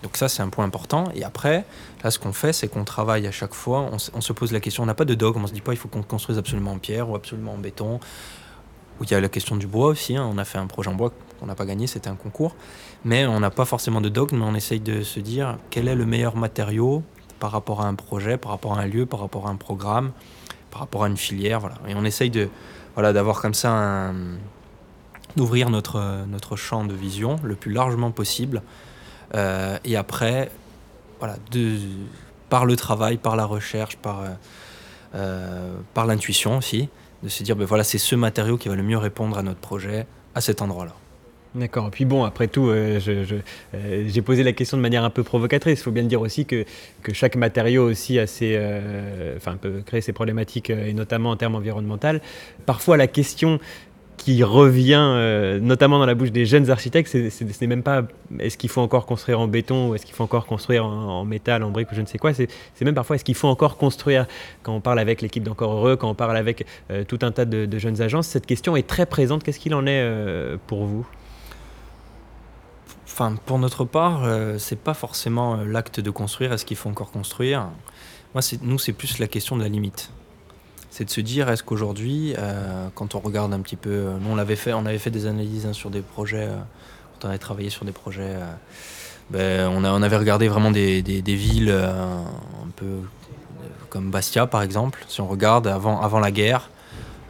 Donc 0.06 0.18
ça, 0.18 0.30
c'est 0.30 0.44
un 0.44 0.50
point 0.50 0.64
important. 0.66 1.06
Et 1.16 1.24
après, 1.24 1.66
là, 2.04 2.12
ce 2.12 2.20
qu'on 2.20 2.32
fait, 2.32 2.54
c'est 2.54 2.68
qu'on 2.68 2.84
travaille 2.84 3.26
à 3.26 3.32
chaque 3.32 3.56
fois, 3.56 3.90
on, 3.92 4.22
se 4.22 4.34
pose 4.34 4.52
la 4.52 4.60
question, 4.60 4.84
on 4.84 4.86
n'a 4.86 4.94
pas 4.94 5.04
de 5.04 5.16
dogme, 5.16 5.44
on 5.44 5.48
se 5.48 5.52
dit 5.52 5.62
pas, 5.62 5.74
il 5.74 5.78
faut 5.78 5.88
qu'on 5.88 6.04
construise 6.04 6.38
absolument 6.38 6.74
en 6.74 6.78
pierre 6.78 7.10
ou 7.10 7.16
absolument 7.16 7.54
en 7.54 7.58
béton. 7.58 8.00
Il 9.02 9.10
y 9.10 9.16
a 9.16 9.20
la 9.20 9.30
question 9.30 9.56
du 9.56 9.66
bois 9.66 9.88
aussi, 9.88 10.16
hein. 10.16 10.30
on 10.32 10.38
a 10.38 10.46
fait 10.46 10.60
un 10.60 10.68
projet 10.68 10.92
en 10.92 10.94
bois 10.94 11.12
on 11.42 11.48
n'a 11.48 11.56
pas 11.56 11.66
gagné, 11.66 11.88
c'était 11.88 12.08
un 12.08 12.16
concours. 12.16 12.56
Mais 13.04 13.26
on 13.26 13.40
n'a 13.40 13.50
pas 13.50 13.66
forcément 13.66 14.00
de 14.00 14.10
dogme, 14.10 14.38
mais 14.38 14.46
on 14.46 14.54
essaye 14.54 14.80
de 14.80 15.02
se 15.02 15.20
dire 15.20 15.58
quel 15.72 15.88
est 15.88 15.96
le 15.96 16.06
meilleur 16.06 16.36
matériau 16.36 17.02
par 17.40 17.50
rapport 17.50 17.82
à 17.82 17.88
un 17.88 17.96
projet, 17.96 18.38
par 18.38 18.52
rapport 18.52 18.78
à 18.78 18.84
un 18.84 18.86
lieu, 18.86 19.08
par 19.08 19.22
rapport 19.22 19.48
à 19.48 19.50
un 19.50 19.56
programme, 19.56 20.12
par 20.70 20.82
rapport 20.82 21.04
à 21.04 21.08
une 21.08 21.18
filière. 21.18 21.60
Voilà. 21.62 21.78
Et 21.88 21.96
on 21.96 22.06
essaye 22.06 22.32
voilà, 22.94 23.12
d'avoir 23.12 23.42
comme 23.42 23.56
ça 23.56 24.12
d'ouvrir 25.36 25.72
notre, 25.72 26.26
notre 26.28 26.56
champ 26.56 26.86
de 26.86 26.94
vision 26.94 27.38
le 27.44 27.56
plus 27.56 27.74
largement 27.74 28.12
possible. 28.12 28.62
Euh, 29.36 29.78
et 29.84 29.96
après, 29.96 30.50
voilà, 31.20 31.36
par 32.50 32.66
le 32.66 32.76
travail, 32.76 33.18
par 33.18 33.36
la 33.36 33.46
recherche, 33.46 33.98
par, 33.98 34.24
euh, 35.16 35.76
par 35.94 36.06
l'intuition 36.06 36.58
aussi, 36.58 36.90
de 37.24 37.30
se 37.30 37.44
dire 37.44 37.56
ben 37.56 37.66
voilà, 37.66 37.84
c'est 37.84 37.98
ce 37.98 38.16
matériau 38.16 38.58
qui 38.58 38.70
va 38.70 38.76
le 38.76 38.84
mieux 38.84 38.98
répondre 38.98 39.38
à 39.38 39.44
notre 39.44 39.60
projet 39.60 40.06
à 40.36 40.42
cet 40.42 40.62
endroit-là. 40.62 40.94
D'accord. 41.56 41.90
Puis 41.90 42.04
bon, 42.04 42.26
après 42.26 42.50
tout, 42.50 42.68
euh, 42.68 43.00
euh, 43.08 44.04
j'ai 44.08 44.22
posé 44.22 44.44
la 44.44 44.52
question 44.52 44.76
de 44.76 44.82
manière 44.82 45.06
un 45.06 45.10
peu 45.10 45.24
provocatrice. 45.24 45.80
Il 45.80 45.84
faut 45.84 45.92
bien 45.92 46.04
dire 46.04 46.20
aussi 46.20 46.46
que, 46.46 46.66
que 47.02 47.14
chaque 47.14 47.38
matériau 47.38 47.90
aussi 47.90 48.20
a 48.20 48.28
ses, 48.28 48.56
euh, 48.58 49.38
enfin, 49.38 49.56
peut 49.56 49.82
créer 49.86 50.02
ses 50.02 50.12
problématiques, 50.12 50.70
et 50.70 50.92
notamment 50.92 51.30
en 51.30 51.38
termes 51.38 51.56
environnementaux. 51.56 52.20
Parfois, 52.66 52.98
la 52.98 53.08
question 53.08 53.60
qui 54.18 54.44
revient, 54.44 55.60
notamment 55.62 56.00
dans 56.00 56.06
la 56.06 56.16
bouche 56.16 56.32
des 56.32 56.46
jeunes 56.46 56.70
architectes, 56.70 57.12
ce 57.12 57.44
n'est 57.44 57.68
même 57.68 57.84
pas 57.84 58.04
est-ce 58.40 58.58
qu'il 58.58 58.70
faut 58.70 58.82
encore 58.82 59.06
construire 59.06 59.40
en 59.40 59.48
béton 59.48 59.90
ou 59.90 59.96
est-ce 59.96 60.06
qu'il 60.06 60.16
faut 60.16 60.24
encore 60.24 60.46
construire 60.46 60.86
en, 60.86 61.26
métal, 61.26 61.64
en 61.64 61.72
brique 61.72 61.92
ou 61.92 61.96
je 61.96 62.02
ne 62.02 62.06
sais 62.06 62.18
quoi. 62.18 62.34
C'est 62.34 62.48
même 62.82 62.96
parfois 62.96 63.18
est-ce 63.18 63.26
qu'il 63.26 63.36
faut 63.36 63.48
encore 63.48 63.78
construire? 63.78 64.26
Quand 64.64 64.74
on 64.74 64.82
parle 64.82 65.00
avec 65.00 65.22
l'équipe 65.22 65.44
d'Encore 65.44 65.74
Heureux, 65.74 65.96
quand 65.96 66.10
on 66.10 66.16
parle 66.16 66.38
avec 66.38 66.66
tout 67.08 67.20
un 67.22 67.32
tas 67.32 67.46
de, 67.46 67.78
jeunes 67.78 68.02
agences, 68.02 68.28
cette 68.28 68.46
question 68.46 68.76
est 68.76 68.88
très 68.88 69.06
présente. 69.06 69.44
Qu'est-ce 69.44 69.60
qu'il 69.60 69.76
en 69.76 69.86
est 69.86 70.04
pour 70.68 70.86
vous? 70.86 71.06
Enfin, 73.18 73.38
pour 73.46 73.60
notre 73.60 73.86
part, 73.86 74.26
euh, 74.26 74.58
c'est 74.58 74.78
pas 74.78 74.94
forcément 74.94 75.56
euh, 75.56 75.64
l'acte 75.64 76.02
de 76.02 76.10
construire, 76.10 76.52
est-ce 76.52 76.66
qu'il 76.66 76.76
faut 76.76 76.90
encore 76.90 77.12
construire? 77.12 77.70
Moi, 78.34 78.42
nous, 78.62 78.78
c'est 78.78 78.92
plus 78.92 79.20
la 79.20 79.28
question 79.28 79.56
de 79.56 79.64
la 79.64 79.70
limite. 79.70 80.12
C'est 80.98 81.04
de 81.04 81.10
se 81.10 81.20
dire, 81.20 81.50
est-ce 81.50 81.62
qu'aujourd'hui, 81.62 82.36
euh, 82.38 82.88
quand 82.96 83.16
on 83.16 83.20
regarde 83.20 83.54
un 83.54 83.60
petit 83.60 83.76
peu, 83.76 84.06
nous 84.22 84.30
on 84.30 84.38
avait 84.38 84.56
fait, 84.56 84.72
on 84.72 84.86
avait 84.86 84.98
fait 84.98 85.10
des 85.10 85.26
analyses 85.26 85.66
hein, 85.66 85.74
sur 85.74 85.90
des 85.90 86.00
projets, 86.00 86.48
quand 87.12 87.28
on 87.28 87.30
avait 87.32 87.38
travaillé 87.38 87.70
sur 87.70 87.84
des 87.84 87.92
projets, 87.92 88.36
ben, 89.30 89.68
on, 89.68 89.84
avait 89.84 90.16
regardé 90.16 90.48
vraiment 90.48 90.72
des, 90.72 91.02
villes 91.02 91.70
un 91.70 92.70
peu 92.78 93.02
comme 93.90 94.10
Bastia 94.10 94.48
par 94.48 94.62
exemple. 94.62 95.04
Si 95.10 95.20
on 95.20 95.28
regarde 95.28 95.68
avant, 95.68 96.00
avant 96.00 96.20
la 96.20 96.32
guerre, 96.32 96.70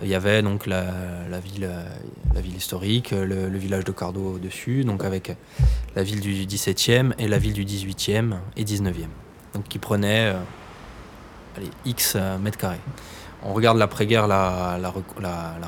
il 0.04 0.10
y 0.10 0.14
avait 0.14 0.44
donc 0.44 0.68
la, 0.68 0.86
ville, 1.44 1.68
la 2.36 2.42
ville 2.42 2.58
historique, 2.58 3.16
le, 3.18 3.48
village 3.58 3.84
de 3.84 3.92
Cardo 3.92 4.36
au-dessus, 4.36 4.84
donc 4.84 5.04
avec 5.04 5.36
la 5.96 6.04
ville 6.04 6.20
du 6.20 6.46
17e 6.46 7.14
et 7.18 7.28
la 7.28 7.40
ville 7.40 7.54
du 7.54 7.66
18e 7.66 8.36
et 8.58 8.64
19e. 8.64 9.08
Donc 9.56 9.64
qui 9.68 9.80
prenait 9.80 10.36
euh, 10.36 11.64
X 11.84 12.16
mètres 12.40 12.60
carrés. 12.60 12.78
On 13.48 13.54
regarde 13.54 13.78
l'après-guerre, 13.78 14.28
la, 14.28 14.92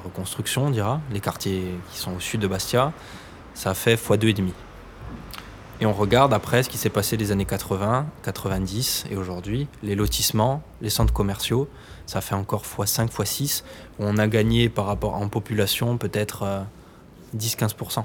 reconstruction, 0.04 0.66
on 0.66 0.70
dira, 0.72 1.00
les 1.12 1.20
quartiers 1.20 1.64
qui 1.92 2.00
sont 2.00 2.16
au 2.16 2.20
sud 2.20 2.42
de 2.42 2.48
Bastia, 2.48 2.92
ça 3.54 3.76
fait 3.76 3.94
x2,5. 3.96 4.50
Et 5.80 5.86
on 5.86 5.94
regarde 5.94 6.34
après 6.34 6.64
ce 6.64 6.70
qui 6.70 6.78
s'est 6.80 6.90
passé 6.90 7.18
les 7.18 7.32
années 7.32 7.46
80, 7.46 8.08
90 8.24 9.06
et 9.12 9.16
aujourd'hui, 9.16 9.68
les 9.84 9.94
lotissements, 9.94 10.64
les 10.82 10.90
centres 10.90 11.14
commerciaux, 11.14 11.70
ça 12.08 12.20
fait 12.20 12.34
encore 12.34 12.64
x5, 12.64 13.10
x6. 13.12 13.64
On 14.00 14.18
a 14.18 14.28
gagné 14.28 14.70
par 14.70 14.88
rapport 14.88 15.14
en 15.14 15.30
population 15.30 16.00
peut-être 16.00 16.66
10-15%. 17.38 18.00
Euh, 18.00 18.02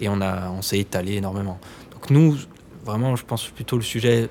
et 0.00 0.08
on, 0.08 0.20
on 0.20 0.62
s'est 0.62 0.78
étalé 0.78 1.14
énormément. 1.14 1.58
Donc 1.90 2.10
nous, 2.10 2.36
vraiment, 2.84 3.16
je 3.16 3.24
pense 3.24 3.48
plutôt 3.48 3.74
le 3.74 3.82
sujet, 3.82 4.28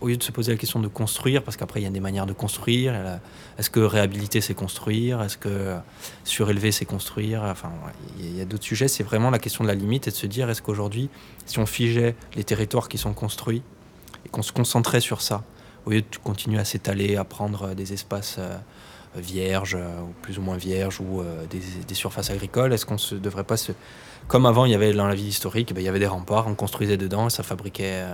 au 0.00 0.08
lieu 0.08 0.16
de 0.16 0.22
se 0.22 0.32
poser 0.32 0.52
la 0.52 0.58
question 0.58 0.80
de 0.80 0.88
construire, 0.88 1.42
parce 1.42 1.56
qu'après 1.56 1.80
il 1.80 1.84
y 1.84 1.86
a 1.86 1.90
des 1.90 2.00
manières 2.00 2.26
de 2.26 2.32
construire, 2.32 2.94
est-ce 3.58 3.70
que 3.70 3.80
réhabiliter 3.80 4.40
c'est 4.40 4.54
construire, 4.54 5.22
est-ce 5.22 5.36
que 5.36 5.76
surélever 6.24 6.72
c'est 6.72 6.86
construire, 6.86 7.42
enfin 7.42 7.70
il 8.18 8.36
y 8.36 8.40
a 8.40 8.44
d'autres 8.44 8.64
sujets, 8.64 8.88
c'est 8.88 9.04
vraiment 9.04 9.30
la 9.30 9.38
question 9.38 9.64
de 9.64 9.68
la 9.68 9.74
limite 9.74 10.08
et 10.08 10.10
de 10.10 10.16
se 10.16 10.26
dire 10.26 10.48
est-ce 10.48 10.62
qu'aujourd'hui, 10.62 11.10
si 11.46 11.58
on 11.58 11.66
figeait 11.66 12.14
les 12.34 12.44
territoires 12.44 12.88
qui 12.88 12.98
sont 12.98 13.12
construits 13.12 13.62
et 14.24 14.28
qu'on 14.28 14.42
se 14.42 14.52
concentrait 14.52 15.00
sur 15.00 15.20
ça, 15.20 15.44
au 15.86 15.90
lieu 15.90 16.00
de 16.02 16.16
continuer 16.22 16.58
à 16.58 16.64
s'étaler, 16.64 17.16
à 17.16 17.24
prendre 17.24 17.74
des 17.74 17.92
espaces 17.92 18.36
euh, 18.38 18.56
vierges 19.16 19.76
euh, 19.78 20.00
ou 20.02 20.12
plus 20.22 20.38
ou 20.38 20.42
moins 20.42 20.56
vierges 20.56 21.00
ou 21.00 21.20
euh, 21.20 21.44
des, 21.46 21.94
surfaces 21.94 22.30
agricoles, 22.30 22.72
est-ce 22.72 22.86
qu'on 22.86 22.96
ne 22.96 23.18
devrait 23.18 23.44
pas 23.44 23.56
se... 23.56 23.72
Comme 24.28 24.46
avant, 24.46 24.64
il 24.64 24.72
y 24.72 24.74
avait 24.74 24.92
dans 24.92 25.08
la 25.08 25.14
vie 25.14 25.26
historique, 25.26 25.74
ben, 25.74 25.80
il 25.80 25.84
y 25.84 25.88
avait 25.88 25.98
des 25.98 26.06
remparts, 26.06 26.46
on 26.46 26.54
construisait 26.54 26.96
dedans 26.96 27.26
et 27.26 27.30
ça 27.30 27.42
fabriquait 27.42 28.04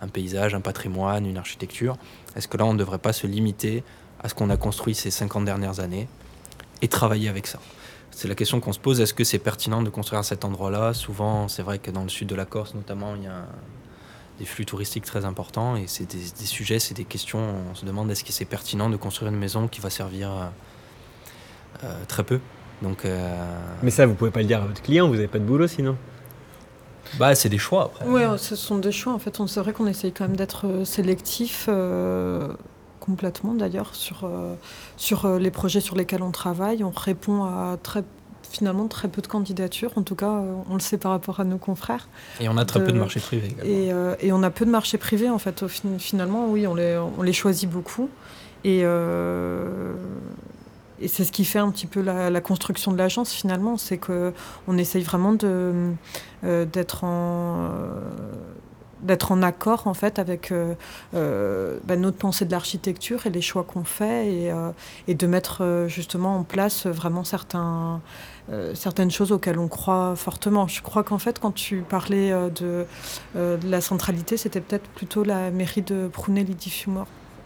un 0.00 0.08
paysage, 0.08 0.54
un 0.54 0.60
patrimoine, 0.60 1.26
une 1.26 1.38
architecture. 1.38 1.96
Est-ce 2.34 2.48
que 2.48 2.56
là, 2.56 2.64
on 2.64 2.74
ne 2.74 2.78
devrait 2.78 2.98
pas 2.98 3.12
se 3.12 3.26
limiter 3.26 3.84
à 4.22 4.28
ce 4.28 4.34
qu'on 4.34 4.50
a 4.50 4.56
construit 4.56 4.94
ces 4.94 5.10
50 5.10 5.44
dernières 5.44 5.80
années 5.80 6.08
et 6.82 6.88
travailler 6.88 7.28
avec 7.28 7.46
ça? 7.46 7.58
C'est 8.10 8.28
la 8.28 8.34
question 8.34 8.60
qu'on 8.60 8.72
se 8.72 8.78
pose, 8.78 9.00
est-ce 9.00 9.12
que 9.12 9.24
c'est 9.24 9.38
pertinent 9.38 9.82
de 9.82 9.90
construire 9.90 10.20
à 10.20 10.22
cet 10.22 10.44
endroit-là? 10.44 10.94
Souvent, 10.94 11.48
c'est 11.48 11.62
vrai 11.62 11.78
que 11.78 11.90
dans 11.90 12.02
le 12.02 12.08
sud 12.08 12.28
de 12.28 12.34
la 12.34 12.46
Corse, 12.46 12.74
notamment, 12.74 13.14
il 13.14 13.24
y 13.24 13.26
a 13.26 13.46
des 14.38 14.46
flux 14.46 14.64
touristiques 14.64 15.04
très 15.04 15.24
importants 15.24 15.76
et 15.76 15.86
c'est 15.86 16.06
des, 16.10 16.46
sujets, 16.46 16.78
c'est 16.78 16.94
des 16.94 17.04
questions. 17.04 17.40
On 17.70 17.74
se 17.74 17.84
demande 17.84 18.10
est-ce 18.10 18.24
que 18.24 18.32
c'est 18.32 18.44
pertinent 18.44 18.88
de 18.90 18.96
construire 18.96 19.30
une 19.32 19.38
maison 19.38 19.68
qui 19.68 19.80
va 19.80 19.90
servir 19.90 20.30
euh, 21.84 22.04
très 22.06 22.22
peu? 22.22 22.40
Euh, 23.04 23.58
Mais 23.82 23.90
ça, 23.90 24.06
vous 24.06 24.14
pouvez 24.14 24.30
pas 24.30 24.40
le 24.40 24.46
dire 24.46 24.62
à 24.62 24.66
votre 24.66 24.82
client, 24.82 25.08
vous 25.08 25.14
n'avez 25.14 25.28
pas 25.28 25.38
de 25.38 25.44
boulot 25.44 25.66
sinon? 25.66 25.96
Bah, 27.18 27.34
c'est 27.34 27.48
des 27.48 27.58
choix 27.58 27.84
après. 27.84 28.04
Oui, 28.06 28.22
ce 28.38 28.56
sont 28.56 28.78
des 28.78 28.92
choix. 28.92 29.12
En 29.12 29.18
fait, 29.18 29.40
on 29.40 29.46
c'est 29.46 29.60
vrai 29.60 29.72
qu'on 29.72 29.86
essaye 29.86 30.12
quand 30.12 30.24
même 30.24 30.36
d'être 30.36 30.84
sélectif, 30.84 31.68
complètement 33.00 33.54
d'ailleurs, 33.54 33.94
sur, 33.94 34.28
sur 34.96 35.28
les 35.38 35.50
projets 35.50 35.80
sur 35.80 35.96
lesquels 35.96 36.22
on 36.22 36.32
travaille. 36.32 36.84
On 36.84 36.90
répond 36.90 37.44
à 37.44 37.76
très 37.82 38.04
finalement 38.46 38.88
très 38.88 39.08
peu 39.08 39.22
de 39.22 39.26
candidatures, 39.26 39.92
en 39.96 40.02
tout 40.02 40.14
cas 40.14 40.30
euh, 40.30 40.54
on 40.70 40.74
le 40.74 40.80
sait 40.80 40.98
par 40.98 41.12
rapport 41.12 41.40
à 41.40 41.44
nos 41.44 41.58
confrères. 41.58 42.08
Et 42.40 42.48
on 42.48 42.56
a 42.56 42.64
très 42.64 42.82
peu 42.82 42.92
de 42.92 42.98
marché 42.98 43.20
privé 43.20 43.48
également. 43.48 43.64
Et, 43.64 43.92
euh, 43.92 44.14
et, 44.20 44.32
on 44.32 44.42
a 44.42 44.50
peu 44.50 44.64
de 44.64 44.70
marché 44.70 44.98
privé 44.98 45.28
en 45.28 45.38
fait, 45.38 45.66
finalement 45.98 46.46
oui 46.48 46.66
on 46.66 46.74
les, 46.74 46.98
on 47.18 47.22
les 47.22 47.32
choisit 47.32 47.68
beaucoup. 47.68 48.08
Et, 48.64 48.80
euh, 48.82 49.92
et 51.00 51.08
c'est 51.08 51.24
ce 51.24 51.32
qui 51.32 51.44
fait 51.44 51.58
un 51.58 51.70
petit 51.70 51.86
peu 51.86 52.00
la, 52.00 52.40
construction 52.40 52.92
de 52.92 52.98
l'agence 52.98 53.32
finalement, 53.32 53.76
c'est 53.76 53.98
qu'on 53.98 54.78
essaye 54.78 55.02
vraiment 55.02 55.34
d'être 56.42 57.04
en 57.04 57.70
d'être 59.02 59.30
en 59.30 59.42
accord 59.42 59.86
en 59.86 59.94
fait 59.94 60.18
avec 60.18 60.52
bah, 61.12 61.96
notre 61.96 62.16
pensée 62.16 62.46
de 62.46 62.50
l'architecture 62.50 63.26
et 63.26 63.30
les 63.30 63.42
choix 63.42 63.62
qu'on 63.62 63.84
fait 63.84 64.50
et, 65.06 65.14
de 65.14 65.26
mettre 65.26 65.84
justement 65.88 66.38
en 66.38 66.44
place 66.44 66.86
vraiment 66.86 67.22
certaines 67.24 69.10
choses 69.10 69.32
auxquelles 69.32 69.58
on 69.58 69.68
croit 69.68 70.16
fortement. 70.16 70.66
Je 70.66 70.80
crois 70.80 71.04
qu'en 71.04 71.18
fait, 71.18 71.38
quand 71.38 71.52
tu 71.52 71.82
parlais 71.82 72.32
de, 72.54 72.86
la 73.34 73.80
centralité, 73.82 74.38
c'était 74.38 74.62
peut-être 74.62 74.88
plutôt 74.88 75.24
la 75.24 75.50
mairie 75.50 75.82
de 75.82 76.08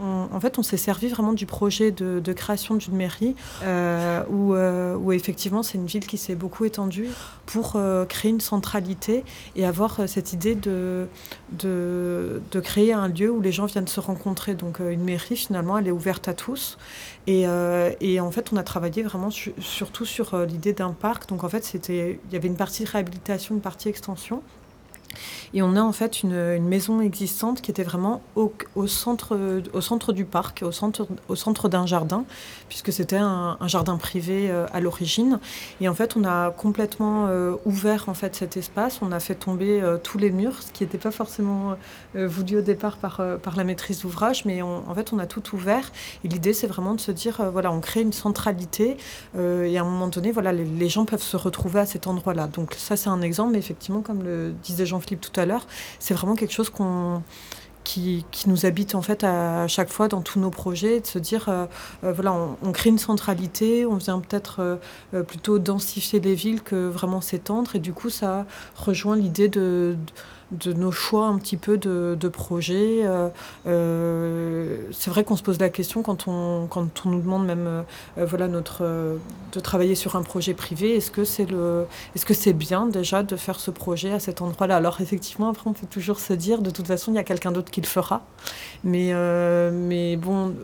Prunelli-di-Fiumor 0.01 0.21
en 0.33 0.41
fait, 0.41 0.59
on 0.59 0.63
s'est 0.63 0.77
servi 0.77 1.09
vraiment 1.09 1.33
du 1.33 1.47
projet 1.47 1.91
de, 1.91 2.33
création 2.33 2.77
d'une 2.77 2.97
mairie 2.97 3.35
euh, 3.63 4.23
euh, 4.31 4.97
où, 4.97 5.13
effectivement 5.13 5.63
c'est 5.63 5.77
une 5.79 5.87
ville 5.87 6.07
qui 6.07 6.17
s'est 6.17 6.37
beaucoup 6.37 6.65
étendue 6.65 7.09
pour 7.47 7.73
euh, 7.75 8.05
créer 8.05 8.31
une 8.31 8.41
centralité 8.41 9.25
et 9.57 9.67
avoir 9.67 10.09
cette 10.09 10.33
idée 10.33 10.55
de, 10.55 11.09
créer 12.63 12.93
un 12.93 13.09
lieu 13.09 13.31
où 13.31 13.41
les 13.41 13.53
gens 13.53 13.67
viennent 13.67 13.89
se 13.89 14.01
rencontrer. 14.01 14.55
Donc 14.55 14.79
une 14.79 15.03
mairie 15.03 15.37
finalement 15.37 15.79
elle 15.79 15.89
est 15.89 15.93
ouverte 15.93 16.29
à 16.29 16.35
tous 16.35 16.79
et, 17.27 17.47
en 17.49 18.31
fait 18.31 18.53
on 18.53 18.57
a 18.57 18.63
travaillé 18.63 19.03
vraiment 19.03 19.31
surtout 19.31 20.05
sur 20.05 20.37
l'idée 20.47 20.73
d'un 20.73 20.93
parc. 20.93 21.29
Donc 21.29 21.45
en 21.45 21.49
fait 21.49 21.75
il 21.89 22.19
y 22.33 22.37
avait 22.37 22.49
une 22.49 22.57
partie 22.57 22.85
réhabilitation, 22.85 23.57
une 23.57 23.61
partie 23.61 23.89
extension 23.89 24.43
et 25.55 25.63
on 25.63 25.77
a 25.77 25.83
en 25.83 25.93
fait 25.93 26.23
une, 26.23 26.61
maison 26.61 27.01
existante 27.01 27.61
qui 27.61 27.71
était 27.71 27.83
vraiment 27.83 28.23
au, 28.37 28.53
centre, 28.87 29.39
au 29.73 29.81
centre 29.81 30.13
du 30.13 30.25
parc, 30.25 30.63
au 30.63 30.73
centre, 30.73 31.07
au 31.29 31.37
centre 31.37 31.69
d'un 31.69 31.87
jardin, 31.87 32.25
puisque 32.69 32.93
c'était 32.93 33.17
un, 33.17 33.57
jardin 33.67 33.97
privé 33.97 34.51
euh, 34.51 34.67
à 34.73 34.81
l'origine. 34.81 35.41
Et 35.81 35.89
en 35.89 35.95
fait, 35.95 36.17
on 36.17 36.25
a 36.25 36.51
complètement 36.51 37.27
euh, 37.29 37.57
ouvert 37.65 38.09
en 38.09 38.15
fait 38.15 38.37
cet 38.37 38.57
espace. 38.57 39.01
On 39.03 39.13
a 39.13 39.21
fait 39.21 39.35
tomber 39.35 39.81
euh, 39.83 39.99
tous 40.03 40.19
les 40.19 40.31
murs, 40.31 40.63
ce 40.63 40.73
qui 40.73 40.85
n'était 40.85 40.99
pas 40.99 41.11
forcément 41.11 41.77
voulu 42.15 42.59
au 42.59 42.61
départ 42.61 42.97
par, 42.97 43.21
par 43.43 43.57
la 43.57 43.65
maîtrise 43.65 44.01
d'ouvrage, 44.03 44.45
mais 44.45 44.63
en 44.63 44.95
fait, 44.95 45.13
on 45.13 45.19
a 45.19 45.27
tout 45.27 45.55
ouvert. 45.55 45.93
Et 46.25 46.29
l'idée, 46.29 46.53
c'est 46.53 46.67
vraiment 46.67 46.95
de 46.95 47.01
se 47.01 47.13
dire, 47.13 47.41
voilà, 47.53 47.73
on 47.73 47.81
crée 47.81 48.01
une 48.03 48.13
centralité. 48.13 48.97
et 49.37 49.79
à 49.79 49.81
un 49.81 49.85
moment 49.85 50.09
donné, 50.09 50.33
voilà, 50.33 50.53
les, 50.53 50.89
gens 50.89 51.05
peuvent 51.05 51.23
se 51.23 51.37
retrouver 51.37 51.81
à 51.81 51.87
cet 51.87 52.07
endroit-là. 52.07 52.49
Donc 52.49 52.75
ça, 52.75 52.97
c'est 52.97 53.09
un 53.09 53.23
exemple, 53.23 53.53
mais 53.53 53.59
effectivement, 53.59 54.01
comme 54.01 54.23
le 54.23 54.53
disait 54.63 54.87
Jean-Philippe 55.01 55.21
tout 55.21 55.41
à 55.41 55.47
l'heure, 55.47 55.67
c'est 55.99 56.15
vraiment 56.15 56.35
quelque 56.35 56.53
chose 56.53 56.71
qu'on 56.71 57.23
qui, 57.85 58.25
nous 58.47 58.67
habite 58.67 58.95
en 58.95 59.03
fait 59.03 59.25
à 59.25 59.67
chaque 59.67 59.89
fois 59.89 60.09
dans 60.09 60.21
tous 60.21 60.39
nos 60.39 60.51
projets, 60.51 61.01
de 61.01 61.07
se 61.07 61.19
dire 61.19 61.49
euh, 61.49 61.67
euh, 62.05 62.13
voilà, 62.13 62.35
on, 62.63 62.73
crée 62.73 62.91
une 62.91 62.99
centralité, 62.99 63.87
on 63.87 63.97
vient 63.97 64.21
peut-être 64.21 64.79
euh, 65.15 65.23
plutôt 65.23 65.59
densifier 65.59 66.21
les 66.21 66.35
villes 66.35 66.63
que 66.63 66.89
vraiment 66.89 67.21
s'étendre, 67.21 67.75
et 67.77 67.79
du 67.79 67.93
coup 67.93 68.11
ça 68.11 68.47
rejoint 68.77 69.17
l'idée 69.17 69.49
de 69.49 69.97
de 69.97 69.97
nos 70.75 70.93
choix 70.93 71.27
un 71.27 71.39
petit 71.39 71.57
peu 71.57 71.79
de, 71.79 72.17
de 72.19 72.29
projets. 72.29 73.01
Euh, 73.05 73.29
euh, 73.67 74.77
c'est 74.93 75.11
vrai 75.11 75.25
qu'on 75.25 75.37
se 75.37 75.43
pose 75.43 75.59
la 75.61 75.69
question 75.69 76.03
quand 76.03 76.27
on, 76.29 76.67
quand 76.69 77.07
on 77.07 77.11
nous 77.11 77.21
demande 77.21 77.47
même 77.47 77.67
euh, 77.67 77.83
voilà, 78.27 78.49
notre, 78.49 78.83
de 79.53 79.61
travailler 79.61 79.95
sur 79.95 80.17
un 80.17 80.23
projet 80.23 80.55
privé, 80.55 80.97
est-ce 80.97 81.11
que 81.11 81.25
c'est 81.25 81.47
le, 81.47 81.87
est-ce 82.15 82.27
que 82.27 82.35
c'est 82.35 82.53
bien 82.53 82.87
déjà 82.87 83.23
de 83.23 83.37
faire 83.37 83.61
ce 83.61 83.71
projet 83.71 84.13
à 84.13 84.21
cet 84.21 84.43
endroit-là? 84.43 84.77
Alors 84.77 85.01
effectivement, 85.01 85.49
après 85.49 85.69
on 85.69 85.73
peut 85.73 85.87
toujours 85.89 86.21
se 86.21 86.33
dire, 86.33 86.63
de 86.63 86.71
toute 86.71 86.87
façon, 86.87 87.13
il 87.13 87.17
y 87.17 87.19
a 87.19 87.25
quelqu'un 87.25 87.53
d'autre 87.53 87.71
qui 87.71 87.81
le 87.81 87.87
fera. 87.87 88.23
Mais, 88.83 89.13
mais 89.73 90.17
bon, 90.17 90.55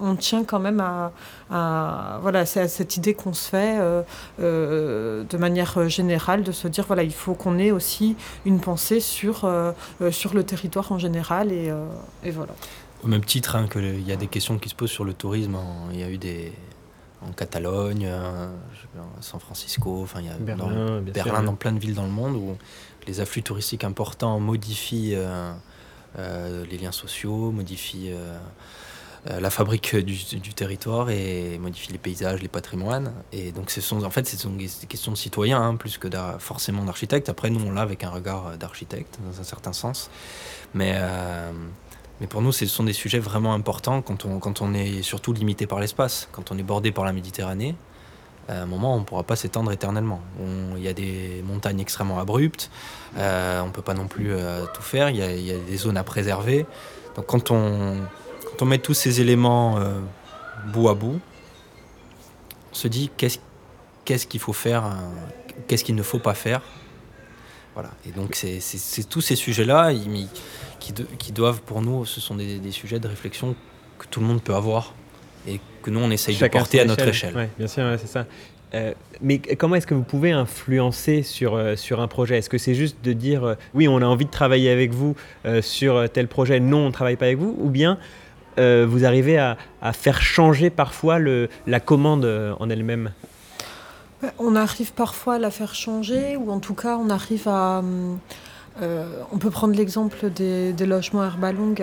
on 0.00 0.16
tient 0.16 0.44
quand 0.44 0.58
même 0.58 0.80
à, 0.80 2.18
voilà, 2.20 2.44
c'est 2.46 2.66
cette 2.68 2.96
idée 2.96 3.14
qu'on 3.14 3.32
se 3.32 3.48
fait 3.48 3.78
de 4.38 5.36
manière 5.36 5.88
générale, 5.88 6.42
de 6.42 6.52
se 6.52 6.68
dire 6.68 6.84
voilà, 6.86 7.02
il 7.02 7.12
faut 7.12 7.34
qu'on 7.34 7.58
ait 7.58 7.70
aussi 7.70 8.16
une 8.44 8.60
pensée 8.60 9.00
sur, 9.00 9.29
euh, 9.44 9.72
sur 10.10 10.34
le 10.34 10.44
territoire 10.44 10.90
en 10.92 10.98
général 10.98 11.52
et, 11.52 11.72
voilà. 12.30 12.54
Au 13.02 13.08
même 13.08 13.24
titre 13.24 13.56
hein, 13.56 13.66
qu'il 13.66 14.06
y 14.06 14.12
a 14.12 14.16
des 14.16 14.26
questions 14.26 14.58
qui 14.58 14.68
se 14.68 14.74
posent 14.74 14.90
sur 14.90 15.04
le 15.04 15.14
tourisme, 15.14 15.56
il 15.92 16.00
y 16.00 16.02
a 16.02 16.10
eu 16.10 16.18
des 16.18 16.52
en 17.22 17.32
Catalogne, 17.32 18.10
San 19.20 19.40
Francisco, 19.40 20.00
enfin 20.02 20.20
il 20.20 20.26
y 20.26 20.30
a 20.30 20.34
Berlin, 20.38 21.00
dans, 21.02 21.12
Berlin 21.12 21.42
dans 21.42 21.54
plein 21.54 21.72
de 21.72 21.78
villes 21.78 21.94
dans 21.94 22.04
le 22.04 22.10
monde 22.10 22.34
où 22.34 22.56
les 23.06 23.20
afflux 23.20 23.42
touristiques 23.42 23.84
importants 23.84 24.40
modifient 24.40 25.16
les 26.16 26.78
liens 26.78 26.92
sociaux, 26.92 27.50
modifient 27.50 28.12
euh, 28.12 28.38
la 29.26 29.50
fabrique 29.50 29.94
du, 29.96 30.54
territoire 30.54 31.10
et 31.10 31.58
modifier 31.58 31.92
les 31.92 31.98
paysages, 31.98 32.40
les 32.40 32.48
patrimoines. 32.48 33.12
Et 33.32 33.52
donc, 33.52 33.70
ce 33.70 33.80
sont, 33.80 34.02
en 34.02 34.10
fait, 34.10 34.26
ce 34.26 34.36
sont 34.36 34.50
des 34.50 34.68
questions 34.88 35.12
de 35.12 35.16
citoyens 35.16 35.60
hein, 35.60 35.76
plus 35.76 35.98
que 35.98 36.08
forcément 36.38 36.84
d'architectes. 36.84 37.28
Après, 37.28 37.50
nous, 37.50 37.60
on 37.66 37.72
l'a 37.72 37.82
avec 37.82 38.02
un 38.02 38.10
regard 38.10 38.46
euh, 38.46 38.56
d'architecte, 38.56 39.18
dans 39.22 39.38
un 39.38 39.44
certain 39.44 39.74
sens. 39.74 40.10
Mais, 40.72 40.92
euh, 40.94 41.52
mais 42.20 42.26
pour 42.26 42.40
nous, 42.40 42.52
ce 42.52 42.64
sont 42.64 42.84
des 42.84 42.94
sujets 42.94 43.18
vraiment 43.18 43.52
importants 43.52 44.00
quand 44.00 44.24
on, 44.24 44.38
quand 44.38 44.62
on 44.62 44.72
est 44.72 45.02
surtout 45.02 45.34
limité 45.34 45.66
par 45.66 45.80
l'espace. 45.80 46.28
Quand 46.32 46.50
on 46.50 46.56
est 46.56 46.62
bordé 46.62 46.90
par 46.90 47.04
la 47.04 47.12
Méditerranée, 47.12 47.74
à 48.48 48.62
un 48.62 48.66
moment, 48.66 48.96
on 48.96 49.00
ne 49.00 49.04
pourra 49.04 49.22
pas 49.22 49.36
s'étendre 49.36 49.70
éternellement. 49.70 50.22
Il 50.76 50.82
y 50.82 50.88
a 50.88 50.94
des 50.94 51.44
montagnes 51.46 51.78
extrêmement 51.78 52.18
abruptes, 52.18 52.70
on 53.14 53.18
ne 53.66 53.70
peut 53.70 53.82
pas 53.82 53.94
non 53.94 54.08
plus 54.08 54.32
tout 54.74 54.82
faire, 54.82 55.08
il 55.10 55.16
y, 55.16 55.42
y, 55.42 55.52
a 55.52 55.58
des 55.58 55.76
zones 55.76 55.96
à 55.96 56.02
préserver. 56.02 56.66
Donc 57.14 57.26
quand 57.26 57.52
on, 57.52 57.98
on 58.62 58.66
met 58.66 58.78
tous 58.78 58.94
ces 58.94 59.20
éléments 59.20 59.78
euh, 59.78 60.00
bout 60.72 60.88
à 60.88 60.94
bout, 60.94 61.20
on 62.70 62.74
se 62.74 62.88
dit 62.88 63.10
qu'est-ce 63.16 64.26
qu'il 64.26 64.40
faut 64.40 64.52
faire, 64.52 64.86
euh, 64.86 64.90
qu'est-ce 65.66 65.84
qu'il 65.84 65.94
ne 65.94 66.02
faut 66.02 66.18
pas 66.18 66.34
faire? 66.34 66.62
Voilà. 67.74 67.90
Et 68.06 68.10
donc, 68.10 68.34
c'est 68.34 69.08
tous 69.08 69.20
ces 69.20 69.36
sujets-là 69.36 69.92
qui, 70.78 70.94
qui, 71.18 71.32
doivent, 71.32 71.62
pour 71.62 71.82
nous, 71.82 72.04
ce 72.04 72.20
sont 72.20 72.34
des, 72.34 72.72
sujets 72.72 72.98
de 72.98 73.08
réflexion 73.08 73.54
que 73.98 74.06
tout 74.06 74.20
le 74.20 74.26
monde 74.26 74.42
peut 74.42 74.54
avoir 74.54 74.94
et 75.46 75.60
que 75.82 75.90
nous, 75.90 76.00
on 76.00 76.10
essaye 76.10 76.36
de 76.36 76.48
porter 76.48 76.80
à 76.80 76.84
notre 76.84 77.06
échelle. 77.06 77.48
bien 77.56 77.68
sûr, 77.68 77.84
c'est 77.98 78.08
ça. 78.08 78.26
Euh, 78.72 78.92
mais 79.20 79.38
comment 79.38 79.74
est-ce 79.74 79.86
que 79.86 79.94
vous 79.94 80.04
pouvez 80.04 80.30
influencer 80.30 81.22
sur, 81.22 81.60
sur 81.76 82.00
un 82.00 82.08
projet? 82.08 82.38
Est-ce 82.38 82.50
que 82.50 82.58
c'est 82.58 82.74
juste 82.74 82.98
de 83.02 83.12
dire 83.12 83.56
oui, 83.74 83.88
on 83.88 83.98
a 83.98 84.04
envie 84.04 84.26
de 84.26 84.30
travailler 84.30 84.70
avec 84.70 84.92
vous 84.92 85.14
sur 85.60 86.08
tel 86.10 86.28
projet, 86.28 86.60
non, 86.60 86.78
on 86.78 86.86
ne 86.88 86.92
travaille 86.92 87.16
pas 87.16 87.26
avec 87.26 87.38
vous? 87.38 87.56
Ou 87.60 87.70
bien 87.70 87.98
euh, 88.60 88.86
vous 88.88 89.04
arrivez 89.04 89.38
à, 89.38 89.56
faire 89.92 90.20
changer 90.20 90.70
parfois 90.70 91.18
la 91.18 91.80
commande 91.80 92.24
euh, 92.24 92.54
en 92.60 92.68
elle-même 92.68 93.10
On 94.38 94.54
arrive 94.54 94.92
parfois 94.92 95.34
à 95.34 95.38
la 95.38 95.50
faire 95.50 95.74
changer, 95.74 96.36
ou 96.36 96.50
en 96.50 96.60
tout 96.60 96.74
cas 96.74 96.96
on 96.96 97.10
arrive 97.10 97.48
à... 97.48 97.82
Euh, 98.80 99.04
on 99.32 99.38
peut 99.38 99.50
prendre 99.50 99.74
l'exemple 99.74 100.30
des, 100.30 100.72
logements 100.86 101.24
Herbalong 101.24 101.74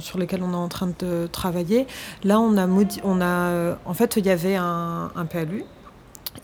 sur 0.00 0.18
lesquels 0.18 0.42
on 0.42 0.52
est 0.52 0.56
en 0.56 0.68
train 0.68 0.90
de 0.98 1.26
travailler. 1.32 1.86
Là, 2.24 2.38
on 2.40 2.56
a, 2.58 2.68
on 3.04 3.20
a 3.20 3.76
en 3.84 3.94
fait, 3.94 4.16
il 4.16 4.26
y 4.26 4.30
avait 4.30 4.56
un, 4.56 5.10
un 5.14 5.24
PLU 5.24 5.64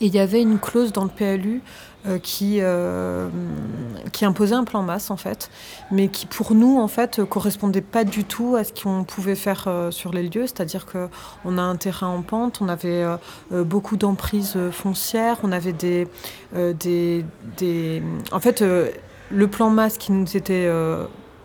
et 0.03 0.07
il 0.07 0.15
y 0.15 0.19
avait 0.19 0.43
une 0.43 0.59
clause 0.59 0.93
dans 0.93 1.05
le 1.05 1.11
PLU 1.11 1.63
euh, 2.07 2.19
qui, 2.19 2.59
euh, 2.61 3.29
qui 4.13 4.25
imposait 4.25 4.57
un 4.57 4.65
plan 4.65 4.83
masse 4.83 5.13
en 5.13 5.17
fait, 5.17 5.51
mais 5.93 6.09
qui 6.09 6.27
pour 6.27 6.55
nous 6.55 6.81
en 6.81 6.89
fait 6.89 7.23
correspondait 7.25 7.81
pas 7.81 8.03
du 8.03 8.25
tout 8.25 8.57
à 8.57 8.65
ce 8.65 8.73
qu'on 8.73 9.05
pouvait 9.05 9.37
faire 9.37 9.65
euh, 9.69 9.93
sur 9.93 10.13
les 10.13 10.25
lieux, 10.25 10.47
c'est-à-dire 10.47 10.85
que 10.87 11.09
on 11.45 11.59
a 11.59 11.63
un 11.63 11.77
terrain 11.77 12.09
en 12.09 12.23
pente, 12.23 12.61
on 12.61 12.69
avait 12.69 13.05
beaucoup 13.53 13.97
d'emprises 13.97 14.59
foncières, 14.73 15.39
on 15.45 15.53
avait 15.53 15.73
des, 15.73 16.09
des, 16.55 17.25
des, 17.57 18.03
en 18.33 18.41
fait 18.41 18.63
le 19.31 19.47
plan 19.49 19.71
masse 19.71 19.99
qui 19.99 20.11
nous 20.11 20.37
était 20.37 20.69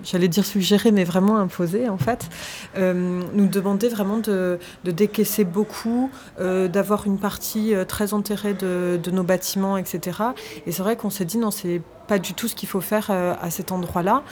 j'allais 0.04 0.28
dire 0.28 0.46
suggérer, 0.46 0.92
mais 0.92 1.04
vraiment 1.04 1.38
imposer 1.38 1.90
en 1.90 1.98
fait, 1.98 2.30
euh, 2.78 3.22
nous 3.34 3.48
demander 3.48 3.90
vraiment 3.90 4.18
de, 4.18 4.60
décaisser 4.84 5.44
beaucoup, 5.44 6.10
euh, 6.40 6.68
d'avoir 6.68 7.06
une 7.06 7.20
partie 7.20 7.74
euh, 7.74 7.86
très 7.86 8.14
enterrée 8.14 8.54
de, 8.54 9.00
de, 9.02 9.12
nos 9.12 9.24
bâtiments, 9.24 9.78
etc. 9.78 10.20
Et 10.66 10.72
c'est 10.72 10.84
vrai 10.84 10.96
qu'on 10.96 11.10
s'est 11.10 11.26
dit 11.26 11.38
non, 11.38 11.52
c'est 11.52 11.82
pas 12.08 12.20
du 12.20 12.34
tout 12.34 12.48
ce 12.48 12.56
qu'il 12.56 12.70
faut 12.70 12.82
faire 12.82 13.08
euh, 13.10 13.36
à 13.42 13.50
cet 13.50 13.72
endroit-là. 13.72 14.24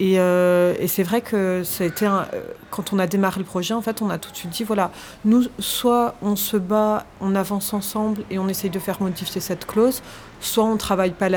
Et, 0.00 0.18
euh, 0.18 0.74
et 0.78 0.88
c'est 0.88 1.02
vrai 1.02 1.20
que 1.20 1.62
ça 1.64 1.84
euh, 1.84 2.24
quand 2.70 2.92
on 2.92 2.98
a 2.98 3.06
démarré 3.06 3.40
le 3.40 3.46
projet, 3.46 3.74
en 3.74 3.82
fait, 3.82 4.02
on 4.02 4.10
a 4.10 4.18
tout 4.18 4.30
de 4.30 4.36
suite 4.36 4.50
dit 4.50 4.64
voilà, 4.64 4.90
nous, 5.24 5.44
soit 5.58 6.14
on 6.22 6.36
se 6.36 6.56
bat, 6.56 7.06
on 7.20 7.34
avance 7.34 7.72
ensemble 7.72 8.22
et 8.30 8.38
on 8.38 8.48
essaye 8.48 8.70
de 8.70 8.78
faire 8.78 9.02
modifier 9.02 9.40
cette 9.40 9.66
clause, 9.66 10.02
soit 10.40 10.64
on 10.64 10.76
travaille 10.76 11.12
pas, 11.12 11.28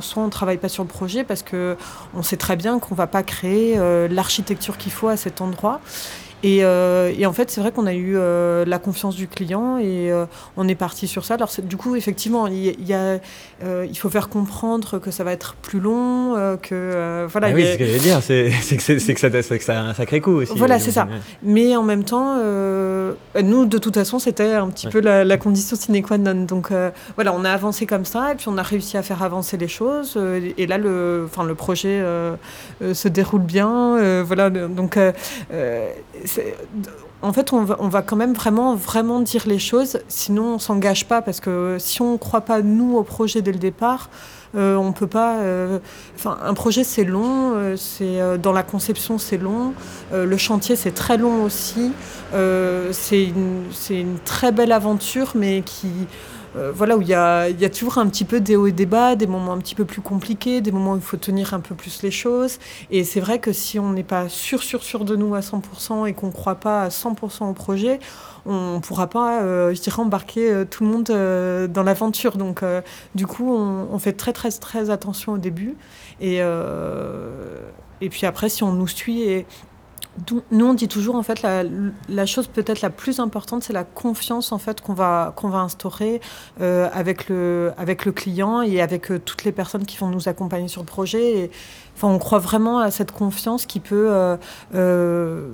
soit 0.00 0.22
on 0.22 0.28
travaille 0.28 0.58
pas 0.58 0.68
sur 0.68 0.82
le 0.82 0.88
projet 0.88 1.24
parce 1.24 1.42
que 1.42 1.76
on 2.14 2.22
sait 2.22 2.36
très 2.36 2.56
bien 2.56 2.78
qu'on 2.78 2.94
va 2.94 3.06
pas 3.06 3.22
créer 3.22 3.78
l'architecture 4.08 4.76
qu'il 4.76 4.92
faut 4.92 5.08
à 5.08 5.16
cet 5.16 5.40
endroit. 5.40 5.80
Et, 6.42 6.64
euh, 6.64 7.12
et, 7.16 7.26
en 7.26 7.32
fait, 7.32 7.50
c'est 7.50 7.60
vrai 7.60 7.70
qu'on 7.70 7.86
a 7.86 7.92
eu 7.92 8.14
euh, 8.16 8.64
la 8.64 8.78
confiance 8.78 9.14
du 9.14 9.28
client 9.28 9.76
et 9.78 10.10
euh, 10.10 10.24
on 10.56 10.68
est 10.68 10.74
parti 10.74 11.06
sur 11.06 11.24
ça. 11.24 11.34
Alors, 11.34 11.50
du 11.62 11.76
coup, 11.76 11.96
effectivement, 11.96 12.46
il, 12.46 12.86
y 12.86 12.94
a, 12.94 13.18
il 13.62 13.98
faut 13.98 14.08
faire 14.08 14.28
comprendre 14.28 14.98
que 14.98 15.10
ça 15.10 15.22
va 15.22 15.32
être 15.32 15.54
plus 15.60 15.80
long, 15.80 16.58
que 16.62 17.26
voilà. 17.30 17.48
Ah 17.48 17.52
oui, 17.54 17.64
c'est 17.64 17.72
ce 17.74 17.78
que 17.78 17.86
je 17.86 17.92
veux 17.92 17.98
dire, 17.98 18.22
c'est 18.22 18.50
que, 18.70 18.76
que, 18.76 19.56
que, 19.56 19.64
ça, 19.64 19.80
a 19.80 19.82
un 19.82 19.94
sacré 19.94 20.20
coût 20.20 20.42
aussi. 20.42 20.52
Voilà, 20.56 20.78
c'est 20.78 20.92
ça. 20.92 21.08
Mais 21.42 21.76
en 21.76 21.82
même 21.82 22.04
temps, 22.04 22.36
nous, 22.36 23.66
de 23.66 23.78
toute 23.78 23.94
façon, 23.94 24.18
c'était 24.18 24.54
un 24.54 24.68
petit 24.68 24.88
peu 24.88 25.00
la, 25.00 25.24
la, 25.24 25.36
condition 25.36 25.76
sine 25.76 26.02
qua 26.02 26.16
non. 26.16 26.44
Donc 26.44 26.70
voilà, 27.16 27.34
on 27.34 27.44
a 27.44 27.50
avancé 27.50 27.84
comme 27.86 28.04
ça 28.04 28.32
et 28.32 28.34
puis 28.34 28.48
on 28.48 28.56
a 28.56 28.62
réussi 28.62 28.96
à 28.96 29.02
faire 29.02 29.22
avancer 29.22 29.56
les 29.56 29.68
choses. 29.68 30.18
et 30.56 30.66
là, 30.66 30.78
le, 30.78 31.26
enfin, 31.26 31.44
le 31.44 31.54
projet 31.54 32.02
se 32.80 33.08
déroule 33.08 33.42
bien. 33.42 34.22
voilà, 34.22 34.48
donc 34.48 34.96
en 37.22 37.32
fait, 37.32 37.52
on 37.52 37.64
va, 37.64 38.02
quand 38.02 38.16
même 38.16 38.32
vraiment, 38.32 38.74
vraiment 38.74 39.20
dire 39.20 39.42
les 39.46 39.58
choses, 39.58 39.98
sinon 40.08 40.54
on 40.54 40.58
s'engage 40.58 41.06
pas, 41.06 41.20
parce 41.20 41.40
que 41.40 41.76
si 41.78 42.00
on 42.00 42.12
ne 42.12 42.16
croit 42.16 42.40
pas, 42.42 42.62
nous, 42.62 42.96
au 42.96 43.02
projet 43.02 43.42
dès 43.42 43.52
le 43.52 43.58
départ, 43.58 44.08
euh, 44.56 44.74
on 44.76 44.92
peut 44.92 45.06
pas. 45.06 45.36
Euh, 45.36 45.78
enfin, 46.16 46.38
un 46.42 46.54
projet 46.54 46.82
c'est 46.82 47.04
long, 47.04 47.52
euh, 47.54 47.76
c'est 47.76 48.18
dans 48.38 48.52
la 48.52 48.62
conception 48.62 49.18
c'est 49.18 49.38
long, 49.38 49.74
le 50.12 50.36
chantier 50.36 50.76
c'est 50.76 50.92
très 50.92 51.18
long 51.18 51.44
aussi. 51.44 51.92
c'est 52.32 53.24
une, 53.24 53.64
une, 53.90 54.18
très 54.24 54.50
belle 54.50 54.72
aventure, 54.72 55.32
mais 55.34 55.62
qui 55.64 55.90
euh, 56.56 56.72
voilà, 56.74 56.96
où 56.96 57.02
il 57.02 57.08
y 57.08 57.14
a, 57.14 57.48
y 57.48 57.64
a, 57.64 57.70
toujours 57.70 57.98
un 57.98 58.08
petit 58.08 58.24
peu 58.24 58.40
des 58.40 58.56
hauts 58.56 58.66
et 58.66 58.72
des 58.72 58.86
bas, 58.86 59.16
des 59.16 59.26
moments 59.26 59.52
un 59.52 59.58
petit 59.58 59.74
peu 59.74 59.84
plus 59.84 60.00
compliqués, 60.00 60.60
des 60.60 60.72
moments 60.72 60.92
où 60.92 60.96
il 60.96 61.02
faut 61.02 61.16
tenir 61.16 61.54
un 61.54 61.60
peu 61.60 61.74
plus 61.74 62.02
les 62.02 62.10
choses. 62.10 62.58
Et 62.90 63.04
c'est 63.04 63.20
vrai 63.20 63.38
que 63.38 63.52
si 63.52 63.78
on 63.78 63.92
n'est 63.92 64.02
pas 64.02 64.28
sûr, 64.28 64.62
sûr, 64.62 64.82
sûr 64.82 65.04
de 65.04 65.16
nous 65.16 65.34
à 65.34 65.40
100% 65.40 66.06
et 66.06 66.12
qu'on 66.12 66.28
ne 66.28 66.32
croit 66.32 66.56
pas 66.56 66.82
à 66.82 66.88
100% 66.88 67.48
au 67.48 67.52
projet, 67.52 68.00
on 68.46 68.76
ne 68.76 68.80
pourra 68.80 69.06
pas, 69.06 69.42
euh, 69.42 69.74
je 69.74 69.80
dirais, 69.80 70.00
embarquer 70.00 70.50
euh, 70.50 70.64
tout 70.64 70.84
le 70.84 70.90
monde 70.90 71.70
dans 71.72 71.82
l'aventure. 71.82 72.36
Donc, 72.36 72.62
du 73.14 73.26
coup, 73.26 73.54
on, 73.54 73.98
fait 73.98 74.12
très, 74.12 74.32
très, 74.32 74.50
très 74.50 74.90
attention 74.90 75.32
au 75.34 75.38
début. 75.38 75.76
Et, 76.20 76.40
et 78.00 78.08
puis 78.08 78.26
après, 78.26 78.48
si 78.48 78.62
on 78.62 78.72
nous 78.72 78.88
suit 78.88 79.22
et, 79.22 79.46
nous, 80.50 80.66
on 80.66 80.74
dit 80.74 80.88
toujours, 80.88 81.14
en 81.16 81.22
fait, 81.22 81.42
la, 81.42 82.26
chose 82.26 82.46
peut-être 82.46 82.80
la 82.80 82.90
plus 82.90 83.20
importante, 83.20 83.62
c'est 83.62 83.72
la 83.72 83.84
confiance, 83.84 84.52
en 84.52 84.58
fait, 84.58 84.80
qu'on 84.80 84.94
va, 84.94 85.32
qu'on 85.36 85.48
va 85.48 85.58
instaurer 85.58 86.20
euh, 86.60 86.88
avec, 86.92 87.28
le, 87.28 87.72
avec 87.76 88.04
le 88.04 88.12
client 88.12 88.62
et 88.62 88.80
avec 88.80 89.10
euh, 89.10 89.18
toutes 89.18 89.44
les 89.44 89.52
personnes 89.52 89.84
qui 89.84 89.96
vont 89.96 90.08
nous 90.08 90.28
accompagner 90.28 90.68
sur 90.68 90.82
le 90.82 90.86
projet. 90.86 91.38
Et, 91.38 91.50
enfin, 91.96 92.08
on 92.08 92.18
croit 92.18 92.38
vraiment 92.38 92.78
à 92.78 92.90
cette 92.90 93.12
confiance 93.12 93.66
qui 93.66 93.80
peut... 93.80 94.36
Euh, 94.74 95.48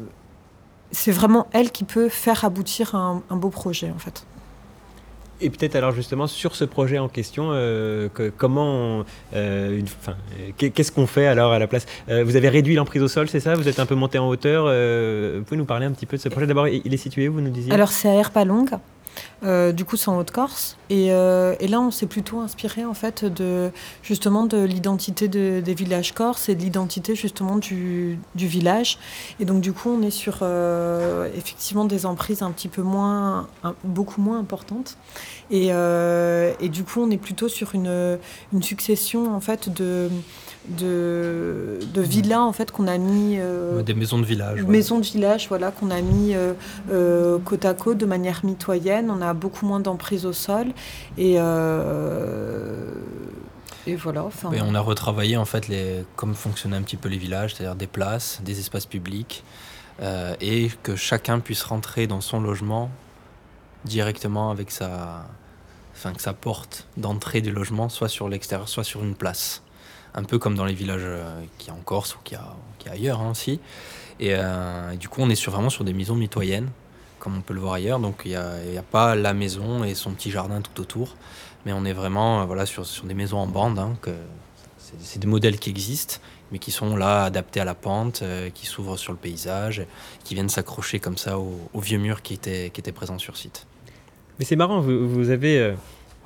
c'est 0.92 1.12
vraiment 1.12 1.48
elle 1.52 1.72
qui 1.72 1.84
peut 1.84 2.08
faire 2.08 2.44
aboutir 2.44 2.94
un, 2.94 3.22
un 3.28 3.36
beau 3.36 3.50
projet, 3.50 3.92
en 3.94 3.98
fait. 3.98 4.24
Et 5.40 5.50
peut-être 5.50 5.76
alors 5.76 5.92
justement 5.92 6.26
sur 6.26 6.56
ce 6.56 6.64
projet 6.64 6.98
en 6.98 7.08
question, 7.08 7.50
euh, 7.52 8.08
comment, 8.36 9.04
euh, 9.34 9.80
qu'est-ce 10.56 10.92
qu'on 10.92 11.06
fait 11.06 11.26
alors 11.26 11.52
à 11.52 11.58
la 11.58 11.66
place? 11.66 11.86
Euh, 12.08 12.24
Vous 12.24 12.36
avez 12.36 12.48
réduit 12.48 12.74
l'emprise 12.74 13.02
au 13.02 13.08
sol, 13.08 13.28
c'est 13.28 13.40
ça? 13.40 13.54
Vous 13.54 13.68
êtes 13.68 13.78
un 13.78 13.86
peu 13.86 13.94
monté 13.94 14.18
en 14.18 14.28
hauteur. 14.28 14.64
vous 14.64 15.44
pouvez 15.44 15.58
nous 15.58 15.64
parler 15.64 15.86
un 15.86 15.92
petit 15.92 16.06
peu 16.06 16.16
de 16.16 16.22
ce 16.22 16.28
projet? 16.28 16.46
D'abord, 16.46 16.68
il 16.68 16.92
est 16.92 16.96
situé 16.96 17.28
où 17.28 17.34
vous 17.34 17.40
nous 17.40 17.50
disiez? 17.50 17.72
Alors 17.72 17.90
c'est 17.90 18.08
à 18.08 18.14
Herpalongue. 18.14 18.70
Euh, 19.42 19.72
du 19.72 19.84
coup, 19.84 19.96
c'est 19.96 20.08
en 20.08 20.18
Haute-Corse. 20.18 20.76
Euh, 20.90 21.54
et, 21.60 21.68
là, 21.68 21.80
on 21.80 21.90
s'est 21.90 22.06
plutôt 22.06 22.40
inspiré 22.40 22.84
en 22.84 22.94
fait 22.94 23.24
de 23.24 23.70
justement 24.02 24.44
de 24.44 24.62
l'identité 24.62 25.28
des 25.28 25.74
villages 25.74 26.12
corses 26.12 26.48
et 26.48 26.54
de 26.54 26.62
l'identité 26.62 27.14
justement 27.14 27.56
du, 27.56 28.18
village. 28.34 28.98
Et 29.40 29.44
donc, 29.44 29.60
du 29.60 29.72
coup, 29.72 29.90
on 29.90 30.02
est 30.02 30.10
sur 30.10 30.38
euh, 30.42 31.28
effectivement 31.36 31.84
des 31.84 32.06
emprises 32.06 32.42
un 32.42 32.50
petit 32.50 32.68
peu 32.68 32.82
moins, 32.82 33.48
beaucoup 33.84 34.20
moins 34.20 34.38
importantes. 34.38 34.96
Et, 35.50 35.68
du 36.68 36.84
coup, 36.84 37.00
on 37.00 37.10
est 37.10 37.18
plutôt 37.18 37.48
sur 37.48 37.74
une, 37.74 38.18
une 38.52 38.62
succession 38.62 39.34
en 39.34 39.40
fait 39.40 39.68
de 39.68 40.10
de, 40.68 41.78
de 41.94 42.00
villas 42.00 42.40
en 42.42 42.52
fait 42.52 42.70
qu'on 42.70 42.86
a 42.86 42.98
mis 42.98 43.36
euh, 43.38 43.82
des 43.82 43.94
maisons 43.94 44.18
de 44.18 44.24
village 44.24 44.62
maisons 44.64 44.98
de 44.98 45.04
village 45.04 45.48
voilà 45.48 45.70
qu'on 45.70 45.90
a 45.90 46.00
mis 46.00 46.34
euh, 46.34 46.54
euh, 46.90 47.38
côte 47.38 47.64
à 47.64 47.74
côte 47.74 47.98
de 47.98 48.06
manière 48.06 48.44
mitoyenne. 48.44 49.10
On 49.10 49.22
a 49.22 49.34
beaucoup 49.34 49.66
moins 49.66 49.80
d'emprise 49.80 50.26
au 50.26 50.32
sol. 50.32 50.68
Et 51.18 51.34
et 53.88 53.94
voilà 53.94 54.24
enfin. 54.24 54.50
On 54.66 54.74
a 54.74 54.80
retravaillé 54.80 55.36
en 55.36 55.44
fait 55.44 55.68
les 55.68 56.04
comme 56.16 56.34
fonctionnaient 56.34 56.76
un 56.76 56.82
petit 56.82 56.96
peu 56.96 57.08
les 57.08 57.18
villages 57.18 57.54
c'est-à-dire 57.54 57.76
des 57.76 57.86
places 57.86 58.40
des 58.44 58.58
espaces 58.58 58.86
publics 58.86 59.44
et 60.40 60.70
que 60.82 60.96
chacun 60.96 61.38
puisse 61.38 61.62
rentrer 61.62 62.08
dans 62.08 62.20
son 62.20 62.40
logement 62.40 62.90
directement 63.84 64.50
avec 64.50 64.72
sa 64.72 65.26
enfin 65.94 66.12
que 66.12 66.20
sa 66.20 66.32
porte 66.32 66.88
d'entrée 66.96 67.40
du 67.40 67.52
logement 67.52 67.88
soit 67.88 68.08
sur 68.08 68.28
l'extérieur 68.28 68.68
soit 68.68 68.82
sur 68.82 69.04
une 69.04 69.14
place 69.14 69.62
un 70.16 70.24
peu 70.24 70.38
comme 70.38 70.54
dans 70.54 70.64
les 70.64 70.74
villages 70.74 71.02
euh, 71.04 71.42
qui 71.58 71.68
y 71.68 71.70
a 71.70 71.74
en 71.74 71.80
Corse 71.80 72.16
ou 72.16 72.18
qui 72.24 72.34
y 72.34 72.36
a, 72.36 72.56
ailleurs 72.90 73.20
hein, 73.20 73.30
aussi. 73.30 73.60
Euh, 74.20 74.90
et, 74.90 74.96
du 74.96 75.08
coup, 75.08 75.20
on 75.20 75.28
est 75.28 75.34
sur, 75.34 75.52
vraiment 75.52 75.70
sur 75.70 75.84
des 75.84 75.92
maisons 75.92 76.14
mitoyennes, 76.14 76.70
comme 77.18 77.36
on 77.36 77.42
peut 77.42 77.54
le 77.54 77.60
voir 77.60 77.74
ailleurs. 77.74 78.00
Donc 78.00 78.22
il 78.24 78.30
n'y 78.30 78.36
a, 78.36 78.82
pas 78.90 79.14
la 79.14 79.34
maison 79.34 79.84
et 79.84 79.94
son 79.94 80.12
petit 80.12 80.30
jardin 80.30 80.60
tout 80.62 80.80
autour, 80.80 81.16
mais 81.64 81.72
on 81.72 81.84
est 81.84 81.92
vraiment 81.92 82.40
euh, 82.40 82.44
voilà, 82.46 82.64
sur, 82.64 82.86
sur 82.86 83.04
des 83.04 83.14
maisons 83.14 83.38
en 83.38 83.46
bande. 83.46 83.78
Hein, 83.78 83.94
c'est 85.00 85.18
des 85.18 85.26
modèles 85.26 85.58
qui 85.58 85.68
existent, 85.68 86.16
mais 86.52 86.58
qui 86.58 86.70
sont 86.70 86.96
là 86.96 87.24
adaptés 87.24 87.60
à 87.60 87.64
la 87.64 87.74
pente, 87.74 88.22
qui 88.54 88.66
s'ouvrent 88.66 88.96
sur 88.96 89.12
le 89.12 89.18
paysage, 89.18 89.84
qui 90.22 90.34
viennent 90.34 90.48
s'accrocher 90.48 91.00
comme 91.00 91.18
ça 91.18 91.40
au, 91.40 91.80
vieux 91.80 91.98
mur 91.98 92.22
qui 92.22 92.34
était, 92.34 92.70
qui 92.70 92.80
était 92.80 92.92
présent 92.92 93.18
sur 93.18 93.36
site. 93.36 93.66
Mais 94.38 94.44
c'est 94.44 94.54
marrant, 94.54 94.80
vous 94.80 95.30
avez 95.30 95.74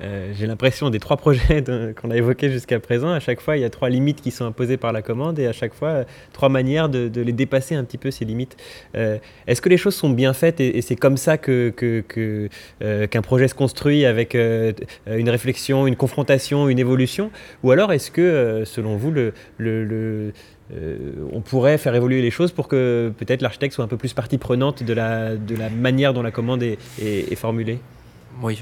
euh, 0.01 0.33
j'ai 0.33 0.47
l'impression 0.47 0.89
des 0.89 0.99
trois 0.99 1.17
projets 1.17 1.63
qu'on 2.01 2.11
a 2.11 2.15
évoqués 2.15 2.49
jusqu'à 2.49 2.79
présent, 2.79 3.11
à 3.11 3.19
chaque 3.19 3.41
fois, 3.41 3.57
il 3.57 3.61
y 3.61 3.65
a 3.65 3.69
trois 3.69 3.89
limites 3.89 4.21
qui 4.21 4.31
sont 4.31 4.45
imposées 4.45 4.77
par 4.77 4.91
la 4.91 5.01
commande 5.01 5.39
et 5.39 5.47
à 5.47 5.53
chaque 5.53 5.73
fois, 5.73 5.89
euh, 5.89 6.03
trois 6.33 6.49
manières 6.49 6.89
de, 6.89 7.09
les 7.21 7.33
dépasser 7.33 7.75
un 7.75 7.83
petit 7.83 7.97
peu, 7.97 8.09
ces 8.11 8.25
limites. 8.25 8.57
Euh, 8.95 9.17
est-ce 9.47 9.61
que 9.61 9.69
les 9.69 9.77
choses 9.77 9.95
sont 9.95 10.09
bien 10.09 10.33
faites 10.33 10.59
et, 10.59 10.81
c'est 10.81 10.95
comme 10.95 11.17
ça 11.17 11.37
qu'un 11.37 11.71
que, 11.71 12.03
que, 12.07 13.19
projet 13.21 13.47
se 13.47 13.53
construit 13.53 14.05
avec 14.05 14.33
une 14.33 15.29
réflexion, 15.29 15.85
une 15.85 15.95
confrontation, 15.95 16.67
une 16.69 16.79
évolution? 16.79 17.31
Ou 17.63 17.71
alors 17.71 17.93
est-ce 17.93 18.09
que, 18.09 18.63
selon 18.65 18.97
vous, 18.97 19.13
on 19.59 21.41
pourrait 21.41 21.77
faire 21.77 21.93
évoluer 21.93 22.21
les 22.21 22.31
choses 22.31 22.51
pour 22.51 22.67
que 22.67 23.13
peut-être 23.17 23.41
l'architecte 23.41 23.75
soit 23.75 23.85
un 23.85 23.87
peu 23.87 23.97
plus 23.97 24.13
partie 24.13 24.39
prenante 24.39 24.83
de 24.83 24.93
la, 24.93 25.35
de 25.35 25.55
la 25.55 25.69
manière 25.69 26.13
dont 26.13 26.23
la 26.23 26.31
commande 26.31 26.63
est 26.63 27.35
formulée? 27.35 27.79
Oui, 28.41 28.61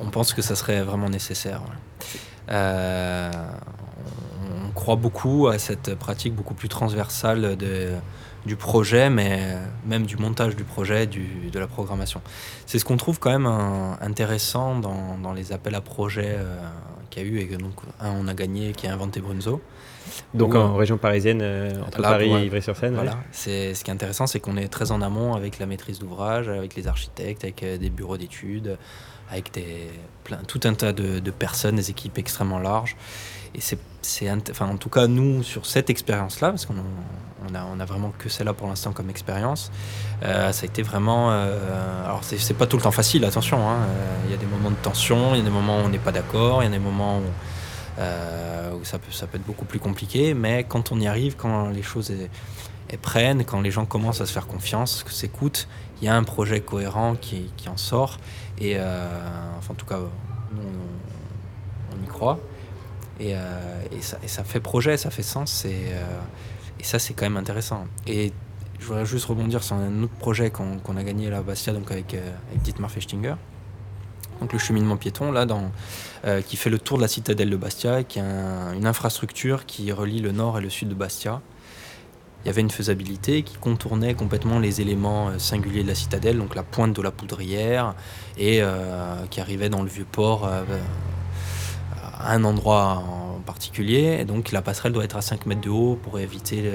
on, 0.00 0.10
pense 0.10 0.32
que 0.32 0.42
ça 0.42 0.56
serait 0.56 0.82
vraiment 0.82 1.08
nécessaire. 1.08 1.62
Euh, 2.50 3.30
on, 4.66 4.70
croit 4.72 4.96
beaucoup 4.96 5.48
à 5.48 5.58
cette 5.58 5.94
pratique 5.96 6.34
beaucoup 6.34 6.54
plus 6.54 6.68
transversale 6.68 7.56
du 8.46 8.56
projet, 8.56 9.10
mais 9.10 9.56
même 9.86 10.06
du 10.06 10.16
montage 10.16 10.56
du 10.56 10.64
projet, 10.64 11.06
de 11.06 11.58
la 11.58 11.66
programmation. 11.66 12.20
C'est 12.66 12.78
ce 12.78 12.84
qu'on 12.84 12.96
trouve 12.96 13.18
quand 13.18 13.30
même 13.30 13.46
intéressant 14.00 14.78
dans, 14.78 15.32
les 15.32 15.52
appels 15.52 15.74
à 15.74 15.80
projets 15.80 16.36
euh, 16.38 16.56
qu'il 17.10 17.22
y 17.22 17.26
a 17.26 17.28
eu, 17.28 17.38
et 17.38 17.46
que 17.46 17.56
donc 17.56 17.74
un 18.00 18.10
on 18.10 18.28
a 18.28 18.34
gagné, 18.34 18.72
qui 18.72 18.86
a 18.86 18.92
inventé 18.92 19.20
Brunzo. 19.20 19.60
Donc 20.32 20.54
en 20.54 20.74
région 20.74 20.96
parisienne, 20.96 21.40
euh, 21.42 21.70
entre 21.86 22.00
Paris 22.00 22.30
et 22.32 22.46
Ivry-sur-Seine. 22.46 22.94
Voilà. 22.94 23.18
C'est 23.30 23.74
ce 23.74 23.84
qui 23.84 23.90
est 23.90 23.94
intéressant, 23.94 24.26
c'est 24.26 24.40
qu'on 24.40 24.56
est 24.56 24.68
très 24.68 24.90
en 24.90 25.02
amont 25.02 25.34
avec 25.34 25.58
la 25.58 25.66
maîtrise 25.66 25.98
d'ouvrage, 25.98 26.48
avec 26.48 26.74
les 26.76 26.88
architectes, 26.88 27.44
avec 27.44 27.62
des 27.62 27.90
bureaux 27.90 28.16
d'études, 28.16 28.78
avec 29.30 29.52
tout 30.46 30.60
un 30.64 30.74
tas 30.74 30.92
de, 30.92 31.30
personnes, 31.30 31.76
des 31.76 31.90
équipes 31.90 32.18
extrêmement 32.18 32.58
larges. 32.58 32.96
Et 33.54 33.60
c'est, 33.60 34.30
enfin, 34.50 34.68
en 34.68 34.76
tout 34.76 34.90
cas, 34.90 35.06
nous, 35.06 35.42
sur 35.42 35.66
cette 35.66 35.90
expérience-là, 35.90 36.50
parce 36.50 36.66
qu'on 36.66 36.74
on 37.50 37.80
a, 37.80 37.84
vraiment 37.84 38.12
que 38.18 38.28
celle-là 38.28 38.52
pour 38.52 38.68
l'instant 38.68 38.92
comme 38.92 39.08
expérience, 39.08 39.70
euh, 40.22 40.52
ça 40.52 40.64
a 40.64 40.66
été 40.66 40.82
vraiment. 40.82 41.30
Euh, 41.30 42.04
alors, 42.04 42.20
c'est, 42.22 42.54
pas 42.54 42.66
tout 42.66 42.76
le 42.76 42.82
temps 42.82 42.90
facile, 42.90 43.24
attention. 43.24 43.68
Hein. 43.68 43.76
Euh, 43.76 44.16
il 44.26 44.30
y 44.30 44.34
a 44.34 44.36
des 44.36 44.46
moments 44.46 44.70
de 44.70 44.76
tension, 44.76 45.34
il 45.34 45.38
y 45.38 45.40
a 45.40 45.44
des 45.44 45.50
moments 45.50 45.78
où 45.78 45.84
on 45.84 45.88
n'est 45.88 45.98
pas 45.98 46.12
d'accord, 46.12 46.62
il 46.62 46.66
y 46.66 46.68
a 46.68 46.72
des 46.72 46.78
moments 46.78 47.18
où, 47.18 48.76
où, 48.76 48.84
ça, 48.84 48.98
peut, 48.98 49.10
être 49.34 49.46
beaucoup 49.46 49.64
plus 49.64 49.78
compliqué, 49.78 50.34
mais 50.34 50.64
quand 50.64 50.92
on 50.92 51.00
y 51.00 51.06
arrive, 51.06 51.36
quand 51.36 51.70
les 51.70 51.82
choses 51.82 52.12
prennent, 53.02 53.44
quand 53.44 53.60
les 53.60 53.70
gens 53.70 53.86
commencent 53.86 54.20
à 54.20 54.26
se 54.26 54.32
faire 54.32 54.46
confiance, 54.46 55.02
que 55.04 55.12
s'écoutent, 55.12 55.68
il 56.00 56.06
y 56.06 56.08
a 56.08 56.14
un 56.14 56.22
projet 56.22 56.60
cohérent 56.60 57.16
qui 57.16 57.50
en 57.68 57.76
sort. 57.76 58.18
Euh, 58.62 59.58
enfin, 59.58 59.72
en 59.72 59.76
tout 59.76 59.86
cas, 59.86 59.98
on, 60.52 62.04
y 62.04 62.06
croit. 62.06 62.38
Et, 63.20 63.34
euh, 63.34 63.82
et, 63.92 64.00
ça, 64.28 64.44
fait 64.44 64.60
projet, 64.60 64.96
ça 64.96 65.10
fait 65.10 65.22
sens. 65.22 65.64
Et, 65.64 65.88
euh, 65.92 66.20
et 66.80 66.84
ça, 66.84 66.98
c'est 66.98 67.14
quand 67.14 67.26
même 67.26 67.36
intéressant. 67.36 67.86
Et 68.06 68.32
je 68.78 68.86
voudrais 68.86 69.06
juste 69.06 69.26
rebondir 69.26 69.62
sur 69.62 69.76
un 69.76 70.02
autre 70.02 70.14
projet 70.14 70.50
qu'on 70.50 70.96
a 70.96 71.02
gagné 71.02 71.32
à 71.32 71.42
Bastia, 71.42 71.72
donc 71.72 71.90
avec, 71.90 72.14
avec 72.14 72.62
Dietmar 72.62 72.90
Fechtinger. 72.90 73.34
Donc 74.40 74.52
le 74.52 74.58
cheminement 74.60 74.96
piéton, 74.96 75.32
là, 75.32 75.46
qui 76.42 76.56
fait 76.56 76.70
le 76.70 76.78
tour 76.78 76.96
de 76.96 77.02
la 77.02 77.08
citadelle 77.08 77.50
de 77.50 77.56
Bastia, 77.56 78.04
qui 78.04 78.20
est 78.20 78.22
une 78.22 78.86
infrastructure 78.86 79.66
qui 79.66 79.90
relie 79.90 80.20
le 80.20 80.30
nord 80.30 80.58
et 80.58 80.60
le 80.60 80.70
sud 80.70 80.88
de 80.88 80.94
Bastia 80.94 81.40
il 82.44 82.46
y 82.46 82.50
avait 82.50 82.60
une 82.60 82.70
faisabilité 82.70 83.42
qui 83.42 83.56
contournait 83.56 84.14
complètement 84.14 84.58
les 84.58 84.80
éléments 84.80 85.28
euh, 85.28 85.38
singuliers 85.38 85.82
de 85.82 85.88
la 85.88 85.94
citadelle, 85.94 86.38
donc 86.38 86.54
la 86.54 86.62
pointe 86.62 86.94
de 86.94 87.02
la 87.02 87.10
poudrière, 87.10 87.94
et 88.36 88.62
euh, 88.62 89.16
qui 89.30 89.40
arrivait 89.40 89.68
dans 89.68 89.82
le 89.82 89.88
vieux 89.88 90.06
port 90.10 90.46
euh, 90.46 90.62
à 92.02 92.32
un 92.32 92.44
endroit 92.44 93.02
en 93.06 93.40
particulier. 93.44 94.24
Donc 94.24 94.52
la 94.52 94.62
passerelle 94.62 94.92
doit 94.92 95.04
être 95.04 95.16
à 95.16 95.22
5 95.22 95.46
mètres 95.46 95.60
de 95.60 95.70
haut 95.70 95.98
pour 96.00 96.18
éviter 96.20 96.70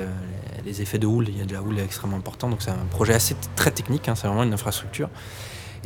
les 0.65 0.81
effets 0.81 0.99
de 0.99 1.07
houle. 1.07 1.27
Il 1.29 1.37
y 1.37 1.41
a 1.41 1.45
de 1.45 1.53
la 1.53 1.61
houle 1.61 1.79
extrêmement 1.79 2.17
importante, 2.17 2.51
donc 2.51 2.61
c'est 2.61 2.71
un 2.71 2.85
projet 2.89 3.13
assez 3.13 3.35
très 3.55 3.71
technique, 3.71 4.07
hein, 4.07 4.15
c'est 4.15 4.27
vraiment 4.27 4.43
une 4.43 4.53
infrastructure. 4.53 5.09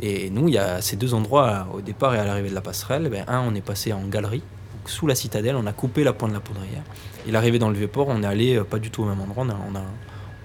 Et 0.00 0.30
nous, 0.30 0.48
il 0.48 0.54
y 0.54 0.58
a 0.58 0.80
ces 0.80 0.96
deux 0.96 1.14
endroits, 1.14 1.66
au 1.72 1.80
départ 1.80 2.14
et 2.14 2.18
à 2.18 2.24
l'arrivée 2.24 2.50
de 2.50 2.54
la 2.54 2.60
passerelle. 2.60 3.08
Ben, 3.10 3.24
un, 3.26 3.40
on 3.40 3.54
est 3.54 3.60
passé 3.60 3.92
en 3.92 4.04
galerie, 4.06 4.42
sous 4.86 5.06
la 5.06 5.14
citadelle, 5.14 5.56
on 5.56 5.66
a 5.66 5.72
coupé 5.72 6.04
la 6.04 6.12
pointe 6.12 6.30
de 6.30 6.36
la 6.36 6.40
poudrière. 6.40 6.82
Et 7.28 7.30
l'arrivée 7.30 7.58
dans 7.58 7.68
le 7.68 7.76
vieux 7.76 7.88
port, 7.88 8.08
on 8.08 8.22
est 8.22 8.26
allé 8.26 8.56
euh, 8.56 8.64
pas 8.64 8.78
du 8.78 8.90
tout 8.90 9.02
au 9.02 9.06
même 9.06 9.20
endroit. 9.20 9.46
On, 9.46 9.74
a, 9.76 9.82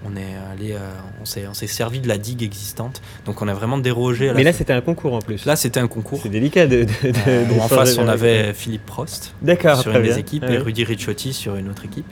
on, 0.04 0.16
est 0.16 0.36
allé, 0.52 0.72
euh, 0.72 0.78
on 1.22 1.24
s'est, 1.24 1.46
on 1.48 1.54
s'est 1.54 1.66
servi 1.66 1.98
de 1.98 2.08
la 2.08 2.18
digue 2.18 2.42
existante. 2.42 3.00
Donc 3.24 3.40
on 3.40 3.48
a 3.48 3.54
vraiment 3.54 3.78
dérogé. 3.78 4.30
Mais 4.34 4.44
là, 4.44 4.52
c'était 4.52 4.74
un 4.74 4.82
concours 4.82 5.14
en 5.14 5.20
plus. 5.20 5.46
Là, 5.46 5.56
c'était 5.56 5.80
un 5.80 5.88
concours. 5.88 6.20
C'est 6.22 6.28
délicat 6.28 6.66
de. 6.66 6.86
Euh, 7.26 7.46
en 7.58 7.68
face, 7.68 7.96
on 7.96 8.06
avait 8.06 8.52
Philippe 8.52 8.84
Prost 8.84 9.34
D'accord, 9.40 9.80
sur 9.80 9.96
une 9.96 10.02
des 10.02 10.18
équipes 10.18 10.44
et 10.44 10.58
Rudy 10.58 10.84
Ricciotti 10.84 11.32
sur 11.32 11.56
une 11.56 11.70
autre 11.70 11.86
équipe. 11.86 12.06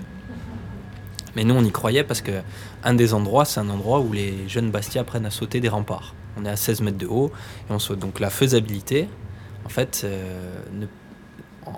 Mais 1.36 1.44
nous, 1.44 1.54
on 1.54 1.64
y 1.64 1.70
croyait 1.70 2.04
parce 2.04 2.22
que 2.22 2.32
un 2.82 2.94
des 2.94 3.12
endroits, 3.12 3.44
c'est 3.44 3.60
un 3.60 3.68
endroit 3.68 4.00
où 4.00 4.12
les 4.12 4.48
jeunes 4.48 4.70
Bastia 4.70 5.02
apprennent 5.02 5.26
à 5.26 5.30
sauter 5.30 5.60
des 5.60 5.68
remparts. 5.68 6.14
On 6.38 6.46
est 6.46 6.50
à 6.50 6.56
16 6.56 6.80
mètres 6.80 6.98
de 6.98 7.06
haut 7.06 7.30
et 7.68 7.72
on 7.72 7.78
saute. 7.78 7.98
Donc 7.98 8.20
la 8.20 8.30
faisabilité, 8.30 9.08
en 9.66 9.68
fait, 9.68 10.06
ne 10.72 10.86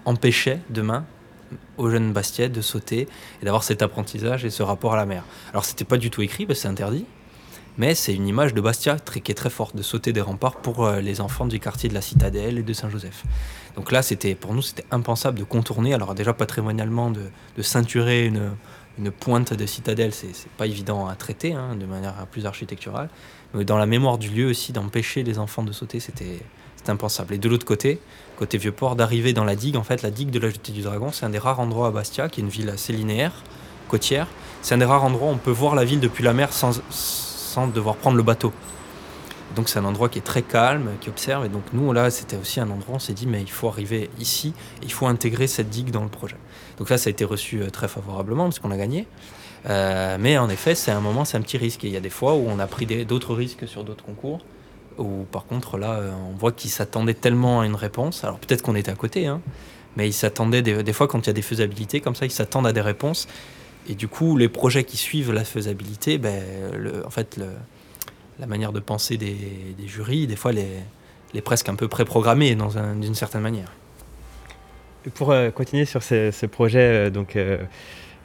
empêchait 0.04 0.60
demain 0.70 1.04
aux 1.78 1.90
jeunes 1.90 2.12
Bastia 2.12 2.48
de 2.48 2.60
sauter 2.60 3.08
et 3.40 3.44
d'avoir 3.44 3.64
cet 3.64 3.82
apprentissage 3.82 4.44
et 4.44 4.50
ce 4.50 4.62
rapport 4.62 4.94
à 4.94 4.96
la 4.96 5.06
mer. 5.06 5.24
Alors 5.50 5.64
c'était 5.64 5.84
pas 5.84 5.96
du 5.96 6.10
tout 6.10 6.22
écrit 6.22 6.46
parce 6.46 6.60
c'est 6.60 6.68
interdit, 6.68 7.04
mais 7.76 7.94
c'est 7.94 8.14
une 8.14 8.28
image 8.28 8.54
de 8.54 8.60
Bastia 8.60 8.96
qui 8.98 9.32
est 9.32 9.34
très 9.34 9.50
forte, 9.50 9.74
de 9.74 9.82
sauter 9.82 10.12
des 10.12 10.20
remparts 10.20 10.56
pour 10.56 10.84
euh, 10.84 11.00
les 11.00 11.20
enfants 11.20 11.46
du 11.46 11.58
quartier 11.58 11.88
de 11.88 11.94
la 11.94 12.00
Citadelle 12.00 12.58
et 12.58 12.62
de 12.62 12.72
Saint-Joseph. 12.72 13.24
Donc 13.74 13.90
là, 13.90 14.02
c'était 14.02 14.36
pour 14.36 14.54
nous, 14.54 14.62
c'était 14.62 14.84
impensable 14.92 15.38
de 15.40 15.44
contourner. 15.44 15.92
Alors 15.92 16.14
déjà 16.14 16.32
patrimonialement, 16.32 17.10
de, 17.10 17.30
ceinturer 17.62 18.26
une, 18.26 18.52
une, 18.98 19.10
pointe 19.10 19.54
de 19.54 19.66
Citadelle, 19.66 20.14
c'est 20.14 20.32
pas 20.56 20.66
évident 20.66 21.08
à 21.08 21.16
traiter 21.16 21.54
hein, 21.54 21.74
de 21.74 21.84
manière 21.84 22.14
plus 22.30 22.46
architecturale. 22.46 23.08
Mais 23.54 23.64
dans 23.64 23.78
la 23.78 23.86
mémoire 23.86 24.18
du 24.18 24.30
lieu 24.30 24.46
aussi, 24.46 24.72
d'empêcher 24.72 25.24
les 25.24 25.40
enfants 25.40 25.64
de 25.64 25.72
sauter, 25.72 25.98
c'était 25.98 26.40
impensable. 26.90 27.34
Et 27.34 27.38
de 27.38 27.48
l'autre 27.48 27.66
côté, 27.66 28.00
côté 28.36 28.58
Vieux-Port, 28.58 28.96
d'arriver 28.96 29.32
dans 29.32 29.44
la 29.44 29.56
digue. 29.56 29.76
En 29.76 29.84
fait, 29.84 30.02
la 30.02 30.10
digue 30.10 30.30
de 30.30 30.38
la 30.38 30.50
Jetée 30.50 30.72
du 30.72 30.82
Dragon, 30.82 31.10
c'est 31.12 31.26
un 31.26 31.30
des 31.30 31.38
rares 31.38 31.60
endroits 31.60 31.88
à 31.88 31.90
Bastia, 31.90 32.28
qui 32.28 32.40
est 32.40 32.44
une 32.44 32.50
ville 32.50 32.68
assez 32.68 32.92
linéaire, 32.92 33.32
côtière. 33.88 34.26
C'est 34.62 34.74
un 34.74 34.78
des 34.78 34.84
rares 34.84 35.04
endroits 35.04 35.28
où 35.28 35.32
on 35.32 35.38
peut 35.38 35.50
voir 35.50 35.74
la 35.74 35.84
ville 35.84 36.00
depuis 36.00 36.24
la 36.24 36.32
mer 36.32 36.52
sans, 36.52 36.80
sans 36.90 37.66
devoir 37.66 37.96
prendre 37.96 38.16
le 38.16 38.22
bateau. 38.22 38.52
Donc 39.54 39.68
c'est 39.68 39.78
un 39.78 39.84
endroit 39.84 40.08
qui 40.08 40.18
est 40.18 40.22
très 40.22 40.42
calme, 40.42 40.90
qui 41.00 41.08
observe. 41.08 41.44
Et 41.44 41.48
donc 41.48 41.62
nous, 41.72 41.92
là, 41.92 42.10
c'était 42.10 42.36
aussi 42.36 42.60
un 42.60 42.70
endroit, 42.70 42.96
on 42.96 42.98
s'est 42.98 43.12
dit, 43.12 43.26
mais 43.26 43.40
il 43.40 43.50
faut 43.50 43.68
arriver 43.68 44.10
ici, 44.18 44.52
il 44.82 44.90
faut 44.90 45.06
intégrer 45.06 45.46
cette 45.46 45.68
digue 45.68 45.90
dans 45.90 46.02
le 46.02 46.08
projet. 46.08 46.36
Donc 46.78 46.90
là, 46.90 46.98
ça 46.98 47.08
a 47.08 47.10
été 47.10 47.24
reçu 47.24 47.62
euh, 47.62 47.70
très 47.70 47.88
favorablement, 47.88 48.44
parce 48.44 48.58
qu'on 48.58 48.70
a 48.70 48.76
gagné. 48.76 49.06
Euh, 49.66 50.16
mais 50.18 50.36
en 50.38 50.48
effet, 50.48 50.74
c'est 50.74 50.90
un 50.90 51.00
moment, 51.00 51.24
c'est 51.24 51.36
un 51.36 51.42
petit 51.42 51.58
risque. 51.58 51.84
Et 51.84 51.88
il 51.88 51.92
y 51.92 51.96
a 51.96 52.00
des 52.00 52.10
fois 52.10 52.34
où 52.34 52.46
on 52.48 52.58
a 52.58 52.66
pris 52.66 52.86
d'autres 53.04 53.34
risques 53.34 53.68
sur 53.68 53.84
d'autres 53.84 54.04
concours. 54.04 54.40
Ou 54.98 55.24
par 55.30 55.46
contre, 55.46 55.78
là, 55.78 55.92
euh, 55.92 56.12
on 56.30 56.36
voit 56.36 56.52
qu'ils 56.52 56.70
s'attendaient 56.70 57.14
tellement 57.14 57.60
à 57.60 57.66
une 57.66 57.74
réponse. 57.74 58.24
Alors 58.24 58.38
peut-être 58.38 58.62
qu'on 58.62 58.76
était 58.76 58.90
à 58.90 58.94
côté, 58.94 59.26
hein, 59.26 59.40
mais 59.96 60.08
ils 60.08 60.12
s'attendaient 60.12 60.62
des, 60.62 60.92
fois 60.92 61.08
quand 61.08 61.20
il 61.20 61.26
y 61.26 61.30
a 61.30 61.34
des 61.34 61.42
faisabilités 61.42 62.00
comme 62.00 62.14
ça, 62.14 62.26
ils 62.26 62.30
s'attendent 62.30 62.66
à 62.66 62.72
des 62.72 62.80
réponses. 62.80 63.26
Et 63.88 63.94
du 63.94 64.08
coup, 64.08 64.36
les 64.36 64.48
projets 64.48 64.84
qui 64.84 64.96
suivent 64.96 65.32
la 65.32 65.44
faisabilité, 65.44 66.18
ben, 66.18 66.42
en 67.04 67.10
fait, 67.10 67.38
la 68.38 68.46
manière 68.46 68.72
de 68.72 68.80
penser 68.80 69.18
des, 69.18 69.36
jurys, 69.86 70.26
des 70.26 70.36
fois, 70.36 70.52
les, 70.52 70.68
les 71.34 71.42
presque 71.42 71.68
un 71.68 71.74
peu 71.74 71.88
préprogrammée 71.88 72.54
d'une 72.54 73.14
certaine 73.14 73.42
manière. 73.42 73.70
Pour 75.14 75.32
euh, 75.32 75.50
continuer 75.50 75.84
sur 75.84 76.02
ce, 76.02 76.46
projet, 76.46 77.08
euh, 77.08 77.10
donc 77.10 77.36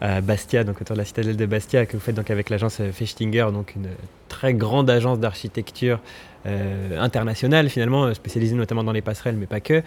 à 0.01 0.21
Bastia, 0.21 0.63
donc 0.63 0.81
autour 0.81 0.95
de 0.95 0.99
la 0.99 1.05
citadelle 1.05 1.35
de 1.35 1.45
Bastia, 1.45 1.85
que 1.85 1.97
vous 1.97 1.99
faites 1.99 2.15
donc 2.15 2.31
avec 2.31 2.49
l'agence 2.49 2.81
Fechtinger, 2.93 3.47
donc 3.51 3.75
une 3.75 3.89
très 4.29 4.53
grande 4.53 4.89
agence 4.89 5.19
d'architecture 5.19 5.99
euh, 6.45 6.97
internationale 6.97 7.67
finalement, 7.69 8.13
spécialisée 8.13 8.55
notamment 8.55 8.83
dans 8.83 8.93
les 8.93 9.01
passerelles, 9.01 9.35
mais 9.35 9.45
pas 9.45 9.59
que. 9.59 9.83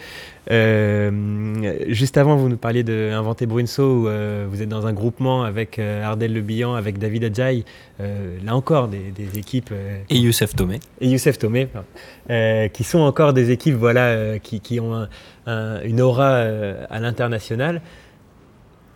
Euh, 0.50 1.84
juste 1.88 2.18
avant, 2.18 2.36
vous 2.36 2.50
nous 2.50 2.59
parliez 2.59 2.82
de 2.82 3.11
Inventer 3.12 3.46
Brunso, 3.46 3.82
où 3.82 4.09
euh, 4.09 4.46
vous 4.50 4.61
êtes 4.61 4.68
dans 4.68 4.86
un 4.86 4.92
groupement 4.92 5.44
avec 5.44 5.78
Ardel 5.78 6.34
Le 6.34 6.42
Bihan, 6.42 6.74
avec 6.74 6.98
David 6.98 7.24
Adjaï, 7.24 7.64
là 7.98 8.55
encore 8.55 8.88
des, 8.88 9.38
équipes. 9.38 9.72
et 10.11 10.18
Youssef 10.18 10.55
Tomé. 10.55 10.80
Et 11.00 11.09
Youssef 11.09 11.38
Tomé, 11.38 11.68
qui 12.72 12.84
sont 12.84 13.00
encore 13.00 13.32
des 13.32 13.50
équipes 13.50 13.76
voilà, 13.76 14.38
qui, 14.38 14.61
qui 14.61 14.78
ont 14.78 15.07
une 15.46 16.00
aura 16.00 16.42
à 16.90 16.98
l'international 17.00 17.80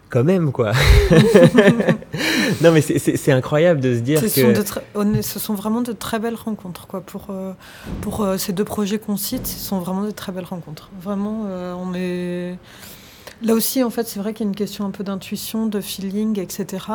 quand 0.09 0.24
même, 0.24 0.52
quoi. 0.52 0.72
non, 2.62 2.72
mais 2.72 2.80
c'est 2.80 3.32
incroyable 3.32 3.80
de 3.80 3.94
se 3.94 4.00
dire 4.00 4.20
que... 4.20 4.28
Sont 4.28 5.22
ce 5.22 5.38
sont 5.38 5.54
vraiment 5.54 5.80
de 5.80 5.92
très 5.92 6.18
belles 6.18 6.36
rencontres, 6.36 6.86
quoi. 6.86 7.00
Pour, 7.00 7.26
euh, 7.30 7.52
pour 8.00 8.22
euh, 8.22 8.38
ces 8.38 8.52
deux 8.52 8.64
projets 8.64 8.98
qu'on 8.98 9.16
cite, 9.16 9.46
ce 9.46 9.59
sont 9.59 9.80
vraiment 9.80 10.04
de 10.04 10.11
très 10.11 10.32
belles 10.32 10.44
rencontres. 10.44 10.90
Vraiment, 11.02 11.44
euh, 11.46 11.74
on 11.74 11.94
est... 11.94 12.59
Là 13.42 13.52
aussi, 13.52 13.84
en 13.84 13.90
fait, 13.90 14.09
c'est 14.09 14.18
vrai 14.18 14.32
qu'il 14.32 14.46
y 14.46 14.48
a 14.48 14.50
une 14.50 14.57
question 14.57 14.86
un 14.86 14.90
peu 14.90 15.04
d'intuition, 15.04 15.66
de 15.66 15.80
feeling, 15.82 16.40
etc. 16.40 16.86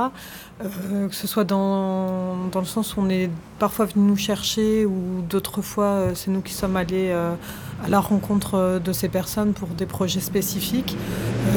Euh, 0.64 1.08
que 1.08 1.14
ce 1.14 1.28
soit 1.28 1.44
dans, 1.44 2.48
dans, 2.52 2.60
le 2.60 2.66
sens 2.66 2.96
où 2.96 3.02
on 3.02 3.10
est 3.10 3.30
parfois 3.60 3.86
venu 3.86 4.06
nous 4.06 4.18
chercher 4.18 4.86
ou 4.86 5.22
d'autres 5.30 5.62
fois, 5.62 6.08
c'est 6.16 6.32
nous 6.32 6.42
qui 6.42 6.54
sommes 6.54 6.76
allés 6.78 7.10
euh, 7.12 7.36
à 7.84 7.90
la 7.90 8.00
rencontre 8.00 8.80
de 8.84 8.94
ces 8.94 9.10
personnes 9.10 9.54
pour 9.54 9.70
des 9.70 9.86
projets 9.86 10.20
spécifiques. 10.20 10.96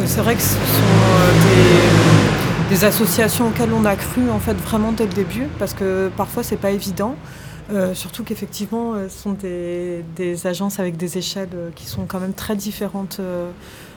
c'est 0.07 0.21
vrai 0.21 0.35
que 0.35 0.43
ce 0.43 0.55
sont 0.55 0.59
des, 2.69 2.75
des, 2.75 2.85
associations 2.85 3.49
auxquelles 3.49 3.73
on 3.73 3.85
a 3.85 3.97
cru, 3.97 4.31
en 4.31 4.39
fait, 4.39 4.55
vraiment 4.55 4.93
dès 4.93 5.07
le 5.07 5.13
début, 5.13 5.49
parce 5.59 5.75
que 5.75 6.11
parfois, 6.17 6.43
c'est 6.43 6.57
pas 6.57 6.71
évident. 6.71 7.17
surtout 7.95 8.25
qu'effectivement, 8.25 8.95
ce 9.09 9.23
sont 9.23 9.33
des, 9.33 10.47
agences 10.47 10.81
avec 10.81 10.97
des 10.97 11.19
échelles 11.19 11.73
qui 11.75 11.87
sont 11.87 12.07
quand 12.07 12.21
même 12.21 12.35
très 12.35 12.57
différentes 12.57 13.21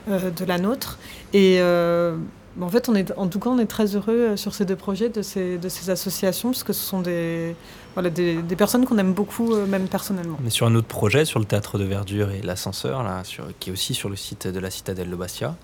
euh, 0.09 0.31
de 0.31 0.45
la 0.45 0.57
nôtre. 0.57 0.99
Et 1.33 1.57
euh, 1.59 2.15
en 2.61 2.69
fait, 2.69 2.87
on 2.87 2.95
est, 2.95 3.11
en 3.17 3.27
tout 3.27 3.39
cas, 3.39 3.49
on 3.49 3.59
est 3.59 3.65
très 3.65 3.97
heureux 3.97 4.13
euh, 4.13 4.37
sur 4.37 4.53
ces 4.53 4.63
deux 4.63 4.77
projets 4.77 5.09
de 5.09 5.21
ces, 5.21 5.57
de 5.57 5.67
ces 5.67 5.89
associations, 5.89 6.51
parce 6.51 6.63
que 6.63 6.71
ce 6.71 6.81
sont 6.81 7.01
des, 7.01 7.53
voilà, 7.97 8.11
des, 8.11 8.55
personnes 8.55 8.85
qu'on 8.85 8.99
aime 8.99 9.13
beaucoup, 9.13 9.55
même 9.55 9.87
personnellement. 9.87 10.37
Mais 10.43 10.51
sur 10.51 10.67
un 10.67 10.75
autre 10.75 10.85
projet, 10.85 11.25
sur 11.25 11.39
le 11.39 11.45
théâtre 11.45 11.79
de 11.79 11.83
verdure 11.83 12.29
et 12.29 12.43
l'ascenseur, 12.43 13.01
là, 13.01 13.23
sur, 13.23 13.45
qui 13.59 13.71
est 13.71 13.73
aussi 13.73 13.95
sur 13.95 14.07
le 14.07 14.15
site 14.15 14.45
de 14.45 14.59
la 14.59 14.69
citadelle 14.69 15.09
de 15.09 15.15
Bastia, 15.15 15.55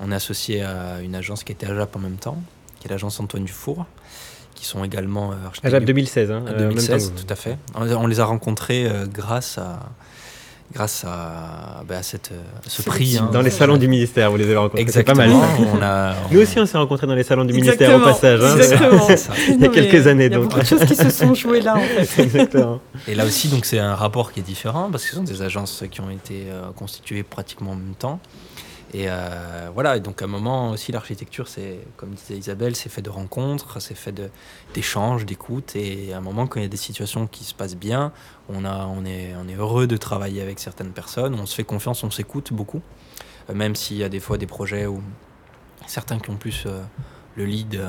on 0.00 0.10
est 0.10 0.14
associé 0.14 0.62
à 0.62 1.02
une 1.02 1.14
agence 1.14 1.44
qui 1.44 1.52
était 1.52 1.66
à 1.66 1.74
JAP 1.74 1.94
en 1.94 1.98
même 1.98 2.16
temps, 2.16 2.42
qui 2.80 2.88
est 2.88 2.90
l'agence 2.90 3.20
Antoine 3.20 3.44
Dufour 3.44 3.84
qui 4.54 4.64
sont 4.64 4.84
également 4.84 5.32
à 5.32 5.68
JAP 5.68 5.84
2016, 5.84 6.30
hein, 6.30 6.44
2016, 6.56 7.12
tout 7.14 7.26
à 7.28 7.34
fait. 7.34 7.58
On, 7.74 8.06
les 8.06 8.20
a 8.20 8.24
rencontrés 8.24 8.90
grâce 9.12 9.58
à 9.58 9.80
grâce 10.72 11.04
à, 11.04 11.82
bah, 11.86 12.02
cette, 12.02 12.30
ce 12.66 12.82
prix. 12.82 13.18
Hein. 13.18 13.30
Dans 13.32 13.42
les 13.42 13.50
salons 13.50 13.76
du 13.76 13.88
ministère, 13.88 14.30
vous 14.30 14.36
les 14.36 14.44
avez 14.44 14.56
rencontrés. 14.56 14.80
Exactement. 14.80 15.16
pas 15.18 15.26
mal. 15.26 15.36
On 15.74 15.82
a, 15.82 16.14
Nous 16.30 16.40
aussi, 16.40 16.58
on 16.58 16.66
s'est 16.66 16.78
rencontrés 16.78 17.06
dans 17.06 17.14
les 17.14 17.22
salons 17.22 17.44
du 17.44 17.52
ministère 17.52 17.96
au 17.96 18.00
passage. 18.00 18.40
Hein. 18.42 18.56
Exactement. 18.56 19.08
il 19.48 19.60
y 19.60 19.64
a 19.64 19.68
quelques 19.68 20.06
années. 20.06 20.26
Il 20.26 20.32
y 20.32 20.34
a 20.34 20.38
beaucoup 20.38 20.60
de 20.60 20.64
choses 20.64 20.84
qui 20.84 20.94
se 20.94 21.10
sont 21.10 21.34
jouées 21.34 21.60
là, 21.60 21.76
en 21.76 22.04
fait. 22.04 22.22
Exactement. 22.22 22.80
Et 23.06 23.14
là 23.14 23.24
aussi, 23.24 23.48
donc, 23.48 23.64
c'est 23.64 23.78
un 23.78 23.94
rapport 23.94 24.32
qui 24.32 24.40
est 24.40 24.44
différent 24.44 24.88
parce 24.90 25.04
que 25.04 25.10
ce 25.10 25.16
sont 25.16 25.22
des 25.22 25.42
agences 25.42 25.84
qui 25.90 26.00
ont 26.00 26.10
été 26.10 26.44
euh, 26.48 26.70
constituées 26.74 27.22
pratiquement 27.22 27.72
en 27.72 27.76
même 27.76 27.94
temps. 27.98 28.20
Et 28.94 29.06
euh, 29.08 29.70
voilà, 29.72 29.96
et 29.96 30.00
donc 30.00 30.20
à 30.20 30.26
un 30.26 30.28
moment 30.28 30.70
aussi, 30.70 30.92
l'architecture, 30.92 31.48
c'est, 31.48 31.78
comme 31.96 32.10
disait 32.10 32.36
Isabelle, 32.36 32.76
c'est 32.76 32.90
fait 32.90 33.00
de 33.00 33.08
rencontres, 33.08 33.80
c'est 33.80 33.94
fait 33.94 34.14
d'échanges, 34.74 35.24
d'écoute. 35.24 35.74
Et 35.76 36.12
à 36.12 36.18
un 36.18 36.20
moment, 36.20 36.46
quand 36.46 36.60
il 36.60 36.64
y 36.64 36.66
a 36.66 36.68
des 36.68 36.76
situations 36.76 37.26
qui 37.26 37.44
se 37.44 37.54
passent 37.54 37.76
bien, 37.76 38.12
on, 38.50 38.66
a, 38.66 38.86
on, 38.86 39.04
est, 39.06 39.34
on 39.42 39.48
est 39.48 39.54
heureux 39.54 39.86
de 39.86 39.96
travailler 39.96 40.42
avec 40.42 40.58
certaines 40.58 40.92
personnes, 40.92 41.34
on 41.34 41.46
se 41.46 41.54
fait 41.54 41.64
confiance, 41.64 42.04
on 42.04 42.10
s'écoute 42.10 42.52
beaucoup. 42.52 42.82
Euh, 43.48 43.54
même 43.54 43.74
s'il 43.74 43.96
y 43.96 44.04
a 44.04 44.10
des 44.10 44.20
fois 44.20 44.36
des 44.36 44.46
projets 44.46 44.86
où 44.86 45.02
certains 45.86 46.18
qui 46.18 46.28
ont 46.28 46.36
plus 46.36 46.64
euh, 46.66 46.82
le 47.36 47.46
lead, 47.46 47.80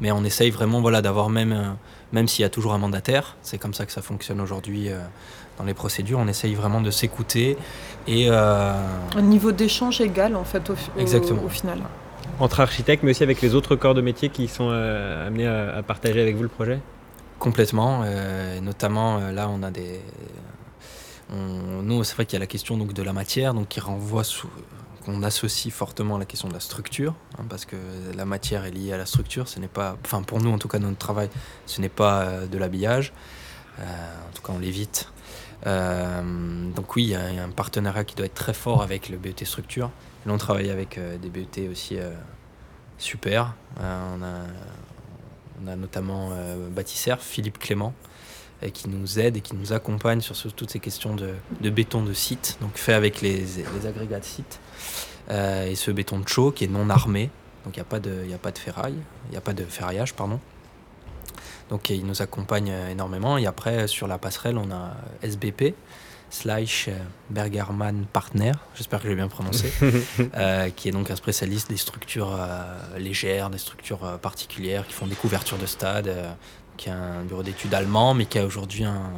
mais 0.00 0.12
on 0.12 0.24
essaye 0.24 0.50
vraiment 0.50 0.80
voilà, 0.80 1.02
d'avoir 1.02 1.30
même, 1.30 1.76
même 2.12 2.28
s'il 2.28 2.42
y 2.42 2.46
a 2.46 2.50
toujours 2.50 2.74
un 2.74 2.78
mandataire, 2.78 3.36
c'est 3.42 3.58
comme 3.58 3.74
ça 3.74 3.86
que 3.86 3.92
ça 3.92 4.02
fonctionne 4.02 4.40
aujourd'hui 4.40 4.90
dans 5.58 5.64
les 5.64 5.74
procédures, 5.74 6.18
on 6.20 6.28
essaye 6.28 6.54
vraiment 6.54 6.80
de 6.80 6.90
s'écouter 6.90 7.56
et 8.06 8.28
euh, 8.30 8.72
un 9.16 9.22
niveau 9.22 9.52
d'échange 9.52 10.00
égal 10.00 10.36
en 10.36 10.44
fait 10.44 10.70
au, 10.70 10.74
Exactement. 10.96 11.42
au, 11.44 11.48
final. 11.48 11.80
Entre 12.38 12.60
architectes, 12.60 13.02
mais 13.02 13.10
aussi 13.10 13.22
avec 13.22 13.42
les 13.42 13.54
autres 13.54 13.76
corps 13.76 13.94
de 13.94 14.00
métier 14.00 14.28
qui 14.28 14.48
sont 14.48 14.68
euh, 14.70 15.26
amenés 15.26 15.46
à, 15.46 15.82
partager 15.82 16.20
avec 16.20 16.36
vous 16.36 16.44
le 16.44 16.48
projet? 16.48 16.78
Complètement, 17.38 18.02
euh, 18.04 18.60
notamment 18.60 19.18
là 19.30 19.48
on 19.50 19.62
a 19.62 19.70
des, 19.70 20.00
nous 21.82 22.04
c'est 22.04 22.14
vrai 22.14 22.24
qu'il 22.24 22.34
y 22.34 22.36
a 22.36 22.40
la 22.40 22.46
question 22.46 22.76
donc 22.76 22.92
de 22.92 23.02
la 23.02 23.12
matière 23.12 23.52
donc 23.52 23.68
qui 23.68 23.80
renvoie 23.80 24.22
donc 24.22 24.48
on 25.08 25.22
associe 25.22 25.72
fortement 25.72 26.18
la 26.18 26.24
question 26.24 26.48
de 26.48 26.54
la 26.54 26.60
structure, 26.60 27.14
hein, 27.38 27.44
parce 27.48 27.64
que 27.64 27.76
la 28.14 28.24
matière 28.24 28.64
est 28.64 28.70
liée 28.70 28.92
à 28.92 28.98
la 28.98 29.06
structure. 29.06 29.48
Ce 29.48 29.58
n'est 29.58 29.68
pas, 29.68 29.96
enfin 30.04 30.22
pour 30.22 30.40
nous 30.40 30.50
en 30.50 30.58
tout 30.58 30.68
cas 30.68 30.78
dans 30.78 30.88
notre 30.88 30.98
travail, 30.98 31.30
ce 31.66 31.80
n'est 31.80 31.88
pas 31.88 32.46
de 32.46 32.58
l'habillage. 32.58 33.12
en 33.78 34.32
tout 34.34 34.42
cas, 34.42 34.52
on 34.52 34.58
l'évite. 34.58 35.10
donc 35.64 36.96
oui, 36.96 37.04
il 37.04 37.10
y, 37.10 37.14
a 37.14 37.44
un 37.44 37.50
partenariat 37.50 38.04
qui 38.04 38.14
doit 38.14 38.26
être 38.26 38.34
très 38.34 38.54
fort 38.54 38.82
avec 38.82 39.08
le 39.08 39.16
BET 39.18 39.44
structure. 39.44 39.90
Et 40.26 40.30
on 40.30 40.38
travaille 40.38 40.70
avec 40.70 40.98
des 41.20 41.30
BET 41.30 41.68
aussi 41.70 41.98
super. 42.98 43.54
on 43.80 44.22
a 44.22 44.44
on 45.62 45.66
a 45.66 45.76
notamment 45.76 46.30
euh, 46.32 46.68
bâtisseur 46.68 47.20
Philippe 47.20 47.58
Clément, 47.58 47.92
et 48.62 48.70
qui 48.70 48.88
nous 48.88 49.18
aide 49.18 49.36
et 49.36 49.40
qui 49.40 49.54
nous 49.54 49.72
accompagne 49.72 50.20
sur, 50.20 50.36
toutes 50.52 50.70
ces 50.70 50.80
questions 50.80 51.14
de, 51.14 51.70
béton 51.70 52.02
de 52.02 52.12
site, 52.12 52.58
donc 52.60 52.76
fait 52.76 52.92
avec 52.92 53.20
les, 53.20 53.60
agrégats 53.86 54.20
de 54.20 54.24
site. 54.24 54.60
Euh, 55.30 55.66
et 55.66 55.74
ce 55.74 55.90
béton 55.90 56.18
de 56.20 56.28
chaux 56.28 56.50
qui 56.50 56.64
est 56.64 56.68
non 56.68 56.88
armé, 56.90 57.30
donc 57.64 57.76
il 57.76 57.80
n'y 57.80 57.82
a, 57.82 57.84
pas 57.84 58.00
de, 58.00 58.32
a 58.32 58.38
pas 58.38 58.50
de 58.50 58.58
ferraille, 58.58 58.98
il 59.26 59.32
n'y 59.32 59.36
a 59.36 59.42
pas 59.42 59.52
de 59.52 59.64
ferraillage, 59.64 60.14
pardon. 60.14 60.40
Donc 61.68 61.90
il 61.90 62.06
nous 62.06 62.22
accompagne 62.22 62.72
énormément. 62.90 63.36
Et 63.36 63.46
après, 63.46 63.86
sur 63.88 64.08
la 64.08 64.16
passerelle, 64.16 64.56
on 64.56 64.70
a 64.70 64.96
SBP, 65.22 65.74
Slash 66.30 66.90
Bergerman 67.30 68.04
Partner, 68.12 68.52
j'espère 68.74 69.00
que 69.00 69.08
j'ai 69.08 69.14
bien 69.14 69.28
prononcé, 69.28 69.72
euh, 70.36 70.68
qui 70.70 70.88
est 70.88 70.92
donc 70.92 71.10
un 71.10 71.16
spécialiste 71.16 71.70
des 71.70 71.76
structures 71.76 72.36
euh, 72.38 72.98
légères, 72.98 73.48
des 73.48 73.58
structures 73.58 74.04
euh, 74.04 74.16
particulières, 74.18 74.86
qui 74.86 74.92
font 74.92 75.06
des 75.06 75.14
couvertures 75.14 75.56
de 75.56 75.66
stade, 75.66 76.14
qui 76.78 76.88
a 76.88 76.96
un 76.96 77.24
bureau 77.24 77.42
d'études 77.42 77.74
allemand, 77.74 78.14
mais 78.14 78.24
qui 78.24 78.38
a 78.38 78.46
aujourd'hui 78.46 78.84
un, 78.84 79.12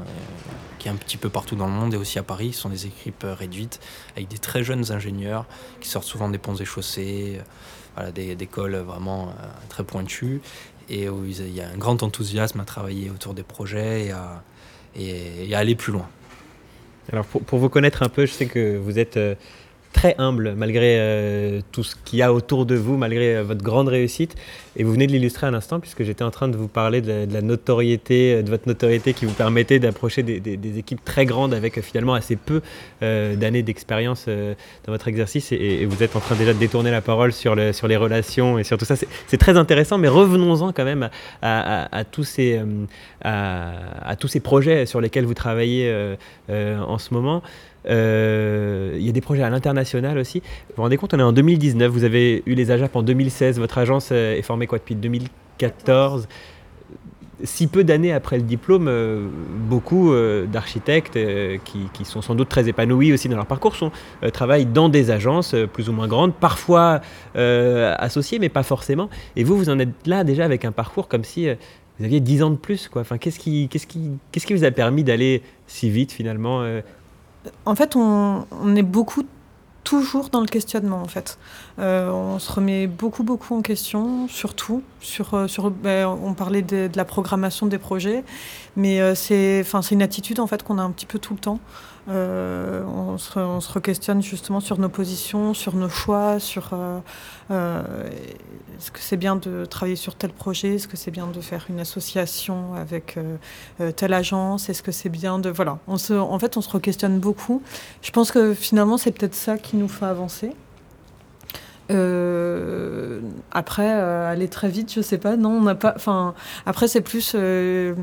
qui 0.81 0.89
est 0.89 0.91
un 0.91 0.97
petit 0.97 1.17
peu 1.17 1.29
partout 1.29 1.55
dans 1.55 1.67
le 1.67 1.73
monde 1.73 1.95
et 1.95 1.97
aussi 1.97 2.19
à 2.19 2.25
Paris. 2.25 2.53
Ce 2.53 2.63
sont 2.63 2.69
des 2.69 2.87
équipes 2.87 3.25
réduites 3.25 3.79
avec 4.17 4.27
des 4.27 4.39
très 4.39 4.65
jeunes 4.65 4.91
ingénieurs 4.91 5.47
qui 5.81 5.89
sortent 5.89 6.07
souvent 6.07 6.29
des 6.29 6.39
ponts 6.39 6.57
et 6.57 6.65
chaussées, 6.65 7.41
voilà, 7.95 8.11
des, 8.11 8.33
écoles 8.33 8.75
vraiment 8.77 9.33
très 9.69 9.85
pointues 9.85 10.41
et 10.89 11.09
où 11.09 11.25
il 11.25 11.55
y 11.55 11.61
a 11.61 11.69
un 11.69 11.77
grand 11.77 12.03
enthousiasme 12.03 12.59
à 12.59 12.65
travailler 12.65 13.11
autour 13.11 13.35
des 13.35 13.45
projets 13.45 14.07
et 14.07 14.11
à, 14.11 14.43
et 14.97 15.55
à 15.55 15.59
aller 15.59 15.77
plus 15.77 15.93
loin. 15.93 16.09
Alors 17.13 17.25
pour, 17.25 17.59
vous 17.59 17.69
connaître 17.69 18.03
un 18.03 18.09
peu, 18.09 18.27
je 18.27 18.33
sais 18.33 18.47
que 18.47 18.77
vous 18.77 18.99
êtes 18.99 19.17
euh, 19.17 19.35
très 19.93 20.14
humble 20.18 20.55
malgré 20.57 20.97
euh, 20.99 21.61
tout 21.72 21.82
ce 21.82 21.97
qu'il 22.05 22.18
y 22.18 22.22
a 22.22 22.32
autour 22.32 22.66
de 22.66 22.74
vous, 22.74 22.97
malgré 22.97 23.36
euh, 23.36 23.43
votre 23.43 23.62
grande 23.62 23.88
réussite. 23.88 24.34
Et 24.76 24.84
vous 24.84 24.93
venez 24.93 25.07
de 25.07 25.12
l'illustrer 25.12 25.49
à 25.49 25.51
l'instant, 25.51 25.80
puisque 25.80 26.05
j'étais 26.05 26.22
en 26.22 26.30
train 26.30 26.49
de 26.49 26.57
vous 26.57 26.68
parler 26.68 27.01
de 27.01 27.26
la, 27.30 27.43
notoriété, 27.43 28.34
euh, 28.34 28.43
de 28.43 28.51
votre 28.51 28.68
notoriété 28.68 29.14
qui 29.14 29.26
vous 29.26 29.32
permettait 29.32 29.78
d'approcher 29.78 30.22
des, 30.22 30.78
équipes 30.78 31.05
très 31.05 31.26
grandes 31.26 31.53
avec 31.53 31.80
finalement 31.82 32.14
assez 32.14 32.36
peu 32.36 32.62
d'années 33.01 33.62
d'expérience 33.62 34.26
dans 34.26 34.93
votre 34.93 35.09
exercice. 35.09 35.53
Et, 35.53 35.84
vous 35.84 36.03
êtes 36.03 36.14
en 36.14 36.20
train 36.20 36.36
déjà 36.36 36.53
de 36.53 36.59
détourner 36.59 36.91
la 36.91 37.01
parole 37.01 37.32
sur, 37.32 37.55
le, 37.55 37.72
sur 37.72 37.88
les 37.88 37.97
relations 37.97 38.59
et 38.59 38.64
sur 38.64 38.78
tout 38.78 38.84
ça. 38.84 38.95
C'est 38.97 39.38
très 39.38 39.57
intéressant, 39.57 39.99
mais 39.99 40.09
revenons-en 40.09 40.72
quand 40.72 40.84
même 40.84 41.11
à, 41.43 42.05
tous 42.11 42.24
ces 42.24 42.61
projets 44.43 44.86
sur 44.86 45.01
lesquels 45.01 45.24
vous 45.24 45.34
travaillez 45.34 46.14
en 46.49 46.99
ce 46.99 47.12
moment. 47.12 47.43
Euh, 47.89 48.97
il 48.99 49.05
y 49.05 49.09
a 49.09 49.12
des 49.12 49.20
projets 49.20 49.43
à 49.43 49.51
l'international 49.51 50.18
aussi. 50.18 50.41
Vous 50.41 50.76
vous 50.76 50.83
rendez 50.83 50.97
compte, 50.97 51.14
on 51.14 51.18
est 51.18 51.22
en 51.22 51.33
2019, 51.33 51.91
vous 51.91 52.05
avez 52.05 52.43
eu 52.47 52.55
les 52.55 52.70
AJAP 52.70 52.95
en 52.97 53.03
2016, 53.03 53.59
votre 53.59 53.78
agence 53.78 54.11
euh, 54.12 54.37
est 54.37 54.43
formée 54.43 54.66
quoi 54.66 54.78
depuis 54.78 54.95
2014 54.95 56.28
si 57.43 57.68
peu 57.68 57.85
d'années 57.85 58.12
après 58.12 58.37
le 58.37 58.43
diplôme, 58.43 58.87
euh, 58.87 59.26
beaucoup 59.66 60.12
d'architectes 60.47 61.18
qui, 61.64 62.05
sont 62.05 62.20
sans 62.20 62.35
doute 62.35 62.51
très 62.51 62.68
épanouis 62.68 63.14
aussi 63.14 63.31
dans 63.31 63.37
leur 63.37 63.47
parcours 63.47 63.74
travaillent 64.35 64.66
dans 64.66 64.91
des 64.91 65.11
agences 65.11 65.55
plus 65.72 65.89
ou 65.89 65.95
moins 65.95 66.07
grandes, 66.07 66.35
parfois 66.35 67.01
associées, 67.35 68.39
mais 68.41 68.51
pas 68.51 68.62
forcément. 68.62 69.09
Et 69.37 69.45
vous, 69.45 69.57
vous 69.57 69.70
en 69.70 69.78
êtes 69.78 70.07
là 70.07 70.22
déjà 70.22 70.45
avec 70.45 70.66
un 70.66 70.72
parcours 70.72 71.09
comme 71.09 71.24
si 71.24 71.49
vous 71.49 72.05
aviez 72.05 72.20
10 72.20 72.43
ans 72.43 72.51
de 72.51 72.57
plus. 72.57 72.91
Qu'est-ce 73.18 73.39
qui 73.39 74.55
vous 74.55 74.64
a 74.64 74.70
permis 74.70 75.03
d'aller 75.03 75.41
si 75.66 75.89
vite 75.89 76.12
finalement 76.12 76.62
en 77.64 77.74
fait, 77.74 77.97
on, 77.97 78.45
est 78.76 78.82
beaucoup 78.82 79.22
toujours 79.84 80.28
dans 80.28 80.41
le 80.41 80.47
questionnement 80.47 81.01
en 81.01 81.09
fait. 81.09 81.38
Euh, 81.78 82.11
on 82.11 82.38
se 82.38 82.53
remet 82.53 82.86
beaucoup 82.86 83.22
beaucoup 83.22 83.57
en 83.57 83.62
question, 83.62 84.28
surtout 84.28 84.82
sur, 85.01 85.34
euh, 85.34 85.49
sur 85.49 85.70
ben, 85.70 86.07
on 86.07 86.34
parlait 86.34 86.62
de, 86.62 86.91
la 86.95 87.05
programmation 87.05 87.66
des 87.66 87.78
projets, 87.78 88.22
mais 88.76 89.01
euh, 89.01 89.14
c'est 89.14 89.64
une 89.91 90.03
attitude 90.03 90.38
en 90.41 90.47
fait 90.47 90.62
qu'on 90.62 90.78
a 90.78 90.82
un 90.82 90.91
petit 90.91 91.07
peu 91.07 91.18
tout 91.18 91.34
le 91.34 91.41
temps. 91.41 91.61
Euh, 92.11 92.83
on, 92.85 93.19
se, 93.19 93.39
on 93.39 93.61
se 93.61 93.79
questionne 93.79 94.23
justement 94.23 94.59
sur 94.61 94.79
nos 94.79 94.89
positions, 94.89 95.55
sur 95.55 95.77
nos 95.77 95.89
choix, 95.89 96.41
sur 96.41 96.71
euh, 96.73 96.99
euh, 97.53 97.83
est-ce 98.77 98.91
que 98.91 98.99
c'est 98.99 99.17
bien 99.17 99.37
de 99.37 99.65
travailler 99.65 99.97
sur 99.97 100.17
tel 100.17 100.31
projet, 100.33 100.75
est-ce 100.75 100.89
que 100.89 100.97
c'est 100.97 101.13
bien 101.13 101.29
de 101.29 101.41
faire 101.41 101.67
une 101.69 101.79
association 101.79 102.75
avec 102.75 103.19
telle 103.97 104.13
agence, 104.13 104.69
est-ce 104.69 104.83
que 104.83 104.93
c'est 104.93 105.09
bien 105.09 105.39
de 105.39 105.51
voilà. 105.51 105.79
On 105.87 105.99
se, 105.99 106.15
en 106.15 106.39
fait, 106.39 106.57
on 106.57 106.61
se 106.61 106.71
re-questionne 106.71 107.19
beaucoup. 107.19 107.63
Je 108.03 108.11
pense 108.11 108.33
que 108.33 108.55
finalement, 108.55 108.97
c'est 108.97 109.13
peut-être 109.13 109.35
ça 109.35 109.59
qui 109.59 109.77
nous 109.77 109.89
fait 109.89 110.07
avancer. 110.07 110.53
Euh, 111.91 113.20
après, 113.51 113.88
euh, 113.88 114.30
aller 114.30 114.49
très 114.49 114.68
vite, 114.68 114.93
je 114.95 115.01
sais 115.01 115.18
pas. 115.18 115.36
Non, 115.36 115.51
on 115.51 115.62
n'a 115.62 115.74
pas. 115.74 115.93
Enfin, 115.97 116.34
après, 116.66 116.88
c'est 116.88 117.01
plus 117.01 117.32
euh, 117.34 117.95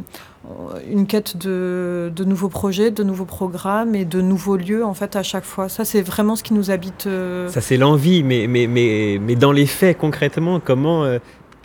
une 0.89 1.07
quête 1.07 1.37
de, 1.37 2.11
de, 2.13 2.23
nouveaux 2.23 2.49
projets, 2.49 2.91
de 2.91 3.03
nouveaux 3.03 3.25
programmes 3.25 3.95
et 3.95 4.05
de 4.05 4.21
nouveaux 4.21 4.57
lieux, 4.57 4.83
en 4.83 4.93
fait, 4.93 5.15
à 5.15 5.23
chaque 5.23 5.45
fois. 5.45 5.69
Ça, 5.69 5.85
c'est 5.85 6.01
vraiment 6.01 6.35
ce 6.35 6.43
qui 6.43 6.53
nous 6.53 6.69
habite. 6.71 7.07
Ça, 7.49 7.61
c'est 7.61 7.77
l'envie, 7.77 8.23
mais, 8.23 8.47
mais, 8.47 8.67
mais, 8.67 9.19
mais 9.21 9.35
dans 9.35 9.51
les 9.51 9.65
faits, 9.65 9.97
concrètement, 9.97 10.59
comment. 10.59 11.05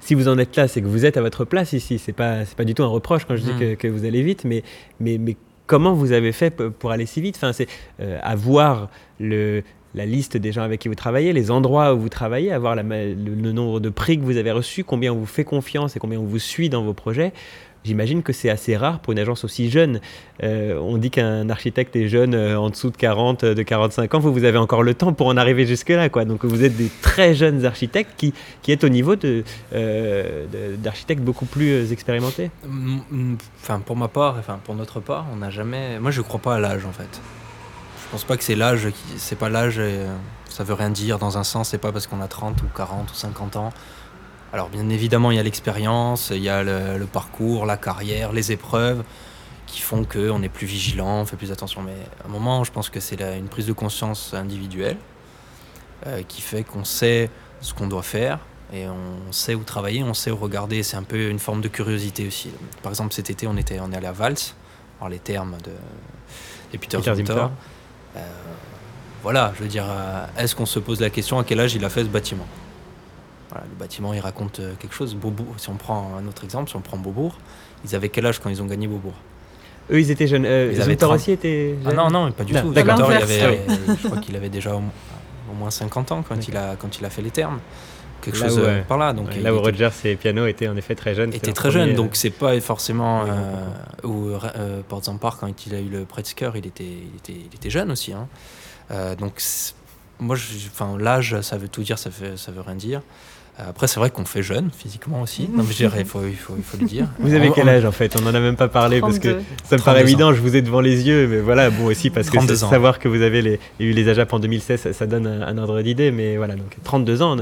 si 0.00 0.14
vous 0.14 0.28
en 0.28 0.38
êtes 0.38 0.56
là, 0.56 0.68
c'est 0.68 0.80
que 0.80 0.88
vous 0.88 1.04
êtes 1.04 1.16
à 1.16 1.22
votre 1.22 1.44
place 1.44 1.72
ici. 1.72 1.98
C'est 1.98 2.12
pas, 2.12 2.44
c'est 2.44 2.56
pas 2.56 2.64
du 2.64 2.74
tout 2.74 2.84
un 2.84 2.88
reproche 2.88 3.24
quand 3.24 3.36
je 3.36 3.42
dis 3.42 3.52
mm. 3.52 3.58
que, 3.58 3.74
que, 3.74 3.88
vous 3.88 4.04
allez 4.04 4.22
vite, 4.22 4.44
mais, 4.44 4.62
mais, 5.00 5.18
mais 5.18 5.36
comment 5.66 5.94
vous 5.94 6.12
avez 6.12 6.32
fait 6.32 6.50
pour 6.50 6.92
aller 6.92 7.06
si 7.06 7.20
vite? 7.20 7.36
Enfin, 7.36 7.52
c'est 7.52 7.68
avoir 8.22 8.90
le, 9.18 9.62
la 9.94 10.06
liste 10.06 10.36
des 10.36 10.52
gens 10.52 10.62
avec 10.62 10.80
qui 10.80 10.88
vous 10.88 10.94
travaillez, 10.94 11.32
les 11.32 11.50
endroits 11.50 11.94
où 11.94 12.00
vous 12.00 12.08
travaillez, 12.08 12.52
avoir 12.52 12.74
le, 12.74 13.52
nombre 13.52 13.80
de 13.80 13.90
prix 13.90 14.18
que 14.18 14.24
vous 14.24 14.36
avez 14.36 14.50
reçus, 14.50 14.84
combien 14.84 15.12
on 15.12 15.16
vous 15.16 15.26
fait 15.26 15.44
confiance 15.44 15.96
et 15.96 15.98
combien 15.98 16.18
on 16.18 16.24
vous 16.24 16.38
suit 16.38 16.68
dans 16.68 16.82
vos 16.82 16.94
projets. 16.94 17.32
J'imagine 17.84 18.22
que 18.22 18.32
c'est 18.32 18.48
assez 18.48 18.76
rare 18.76 19.00
pour 19.00 19.12
une 19.12 19.18
agence 19.18 19.42
aussi 19.42 19.68
jeune. 19.68 20.00
Euh, 20.44 20.78
on 20.78 20.98
dit 20.98 21.10
qu'un 21.10 21.50
architecte 21.50 21.96
est 21.96 22.06
jeune 22.06 22.32
euh, 22.32 22.56
en 22.56 22.70
dessous 22.70 22.90
de 22.90 22.96
40, 22.96 23.44
de 23.44 23.62
45 23.62 24.14
ans. 24.14 24.20
Vous, 24.20 24.32
vous 24.32 24.44
avez 24.44 24.58
encore 24.58 24.84
le 24.84 24.94
temps 24.94 25.12
pour 25.12 25.26
en 25.26 25.36
arriver 25.36 25.66
jusque-là. 25.66 26.08
Quoi. 26.08 26.24
Donc 26.24 26.44
vous 26.44 26.62
êtes 26.62 26.76
des 26.76 26.90
très 27.02 27.34
jeunes 27.34 27.64
architectes 27.64 28.12
qui, 28.16 28.34
qui 28.62 28.70
êtes 28.70 28.84
au 28.84 28.88
niveau 28.88 29.16
euh, 29.24 30.44
d'architectes 30.78 31.22
beaucoup 31.22 31.46
plus 31.46 31.90
expérimentés. 31.90 32.52
Enfin, 33.60 33.80
pour 33.80 33.96
ma 33.96 34.06
part, 34.06 34.36
enfin, 34.38 34.60
pour 34.62 34.76
notre 34.76 35.00
part, 35.00 35.26
on 35.32 35.36
n'a 35.36 35.50
jamais... 35.50 35.98
Moi, 35.98 36.12
je 36.12 36.20
ne 36.20 36.24
crois 36.24 36.40
pas 36.40 36.54
à 36.54 36.60
l'âge, 36.60 36.86
en 36.86 36.92
fait. 36.92 37.20
Je 38.12 38.18
pense 38.18 38.24
pas 38.24 38.36
que 38.36 38.44
c'est 38.44 38.56
l'âge, 38.56 38.88
c'est 39.16 39.38
pas 39.38 39.48
l'âge, 39.48 39.80
ça 40.50 40.64
veut 40.64 40.74
rien 40.74 40.90
dire 40.90 41.18
dans 41.18 41.38
un 41.38 41.44
sens, 41.44 41.70
c'est 41.70 41.78
pas 41.78 41.92
parce 41.92 42.06
qu'on 42.06 42.20
a 42.20 42.28
30 42.28 42.60
ou 42.60 42.66
40 42.76 43.10
ou 43.10 43.14
50 43.14 43.56
ans. 43.56 43.72
Alors 44.52 44.68
bien 44.68 44.86
évidemment, 44.90 45.30
il 45.30 45.38
y 45.38 45.40
a 45.40 45.42
l'expérience, 45.42 46.28
il 46.28 46.42
y 46.42 46.50
a 46.50 46.62
le, 46.62 47.06
parcours, 47.06 47.64
la 47.64 47.78
carrière, 47.78 48.32
les 48.32 48.52
épreuves 48.52 49.02
qui 49.66 49.80
font 49.80 50.04
qu'on 50.04 50.42
est 50.42 50.50
plus 50.50 50.66
vigilant, 50.66 51.22
on 51.22 51.24
fait 51.24 51.38
plus 51.38 51.52
attention. 51.52 51.80
Mais 51.80 51.96
à 52.22 52.26
un 52.26 52.30
moment, 52.30 52.64
je 52.64 52.70
pense 52.70 52.90
que 52.90 53.00
c'est 53.00 53.18
une 53.22 53.48
prise 53.48 53.64
de 53.64 53.72
conscience 53.72 54.34
individuelle 54.34 54.98
euh, 56.06 56.22
qui 56.28 56.42
fait 56.42 56.64
qu'on 56.64 56.84
sait 56.84 57.30
ce 57.62 57.72
qu'on 57.72 57.86
doit 57.86 58.02
faire 58.02 58.40
et 58.74 58.88
on 58.88 59.32
sait 59.32 59.54
où 59.54 59.62
travailler, 59.62 60.02
on 60.02 60.12
sait 60.12 60.30
où 60.30 60.36
regarder. 60.36 60.82
C'est 60.82 60.98
un 60.98 61.02
peu 61.02 61.30
une 61.30 61.38
forme 61.38 61.62
de 61.62 61.68
curiosité 61.68 62.26
aussi. 62.26 62.50
Par 62.82 62.92
exemple, 62.92 63.14
cet 63.14 63.30
été, 63.30 63.46
on, 63.46 63.56
était, 63.56 63.80
on 63.80 63.90
est 63.90 63.96
allé 63.96 64.06
à 64.06 64.12
Valls, 64.12 64.36
alors 65.00 65.08
les 65.08 65.18
termes 65.18 65.56
de, 65.64 65.70
de 66.72 66.76
Peter, 66.76 66.98
Peter 66.98 67.46
euh, 68.16 68.20
voilà, 69.22 69.52
je 69.56 69.62
veux 69.62 69.68
dire, 69.68 69.86
euh, 69.88 70.26
est-ce 70.36 70.54
qu'on 70.54 70.66
se 70.66 70.78
pose 70.78 71.00
la 71.00 71.10
question 71.10 71.38
à 71.38 71.44
quel 71.44 71.60
âge 71.60 71.74
il 71.74 71.84
a 71.84 71.88
fait 71.88 72.02
ce 72.02 72.08
bâtiment? 72.08 72.46
Le 73.54 73.78
bâtiment, 73.78 74.14
il 74.14 74.20
raconte 74.20 74.60
euh, 74.60 74.72
quelque 74.78 74.94
chose. 74.94 75.14
Beaubourg, 75.14 75.54
si 75.58 75.68
on 75.68 75.74
prend 75.74 76.12
un 76.18 76.26
autre 76.26 76.42
exemple, 76.44 76.70
si 76.70 76.76
on 76.76 76.80
prend 76.80 76.96
Beaubourg, 76.96 77.36
ils 77.84 77.94
avaient 77.94 78.08
quel 78.08 78.24
âge 78.26 78.38
quand 78.40 78.48
ils 78.48 78.62
ont 78.62 78.66
gagné 78.66 78.86
Beaubourg? 78.86 79.14
Eux, 79.90 80.00
ils 80.00 80.10
étaient 80.10 80.26
jeunes. 80.26 80.44
ils 80.44 80.80
avaient 80.80 80.96
30... 80.96 81.14
aussi 81.14 81.32
était 81.32 81.76
Ah 81.84 81.92
non, 81.92 82.08
non, 82.10 82.32
pas 82.32 82.44
du 82.44 82.54
tout. 82.54 82.72
D'accord. 82.72 83.10
je 83.10 84.06
crois 84.06 84.18
qu'il 84.18 84.36
avait 84.36 84.48
déjà 84.48 84.74
au, 84.74 84.82
moins 85.58 85.70
50 85.70 86.12
ans 86.12 86.24
quand 86.26 86.48
il, 86.48 86.56
a, 86.56 86.76
quand 86.76 86.98
il 86.98 87.04
a 87.04 87.10
fait 87.10 87.20
les 87.20 87.30
termes. 87.30 87.58
Quelque 88.22 88.38
chose 88.38 88.60
par 88.88 88.98
là. 88.98 89.12
Donc, 89.12 89.34
là 89.36 89.54
où 89.54 89.60
Rogers 89.60 89.90
et 90.04 90.16
Piano 90.16 90.46
étaient 90.46 90.68
en 90.68 90.76
effet 90.76 90.94
très 90.94 91.14
jeunes. 91.14 91.32
Était 91.34 91.52
très 91.52 91.70
jeune, 91.70 91.94
donc 91.94 92.16
c'est 92.16 92.30
pas 92.30 92.58
forcément. 92.60 93.24
ou 94.04 94.30
euh, 94.30 94.82
Port 94.88 95.38
quand 95.38 95.66
il 95.66 95.74
a 95.74 95.80
eu 95.80 95.88
le 95.88 96.04
Pritzker, 96.04 96.50
il 96.54 96.66
était, 96.66 96.84
il 96.84 97.16
était, 97.16 97.32
il 97.32 97.54
était 97.54 97.70
jeune 97.70 97.90
aussi. 97.90 98.12
Hein. 98.12 98.28
Euh, 98.90 99.14
donc, 99.14 99.40
moi, 100.18 100.36
l'âge, 100.98 101.40
ça 101.40 101.56
veut 101.56 101.68
tout 101.68 101.82
dire, 101.82 101.98
ça, 101.98 102.10
fait, 102.10 102.36
ça 102.36 102.52
veut 102.52 102.60
rien 102.60 102.74
dire. 102.74 103.02
Après, 103.58 103.86
c'est 103.86 104.00
vrai 104.00 104.10
qu'on 104.10 104.24
fait 104.24 104.42
jeune 104.42 104.70
physiquement 104.70 105.20
aussi. 105.20 105.48
Non, 105.52 105.62
je 105.62 105.74
dirais, 105.74 106.00
il 106.00 106.06
faut, 106.06 106.22
il, 106.26 106.34
faut, 106.34 106.54
il 106.56 106.62
faut 106.62 106.78
le 106.78 106.86
dire. 106.86 107.06
Vous 107.18 107.34
avez 107.34 107.50
quel 107.54 107.68
âge 107.68 107.84
en 107.84 107.92
fait? 107.92 108.16
On 108.18 108.22
n'en 108.22 108.34
a 108.34 108.40
même 108.40 108.56
pas 108.56 108.68
parlé 108.68 109.00
parce 109.00 109.18
que 109.18 109.40
ça 109.64 109.76
me 109.76 109.82
paraît 109.82 110.00
évident, 110.00 110.32
je 110.32 110.40
vous 110.40 110.56
ai 110.56 110.62
devant 110.62 110.80
les 110.80 111.06
yeux, 111.06 111.28
mais 111.28 111.40
voilà, 111.40 111.68
bon 111.70 111.84
aussi 111.86 112.10
parce 112.10 112.30
que 112.30 112.54
savoir 112.54 112.98
que 112.98 113.08
vous 113.08 113.20
avez 113.20 113.42
les, 113.42 113.60
eu 113.78 113.92
les 113.92 114.08
AJAP 114.08 114.32
en 114.32 114.38
2016, 114.38 114.92
ça, 114.92 115.06
donne 115.06 115.26
un, 115.26 115.58
ordre 115.58 115.82
d'idée, 115.82 116.10
mais 116.10 116.36
voilà, 116.38 116.54
donc 116.54 116.76
32 116.82 117.22
ans, 117.22 117.36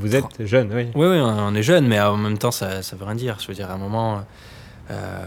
vous 0.00 0.16
êtes 0.16 0.46
jeune, 0.46 0.70
oui. 0.74 0.88
Oui, 0.94 1.06
oui, 1.06 1.20
on 1.20 1.54
est 1.54 1.62
jeune, 1.62 1.86
mais 1.86 2.00
en 2.00 2.16
même 2.16 2.38
temps, 2.38 2.50
ça, 2.50 2.82
ça 2.82 2.96
veut 2.96 3.04
rien 3.04 3.14
dire. 3.14 3.36
Je 3.40 3.46
veux 3.46 3.54
dire, 3.54 3.70
à 3.70 3.74
un 3.74 3.78
moment, 3.78 4.24
euh, 4.90 5.24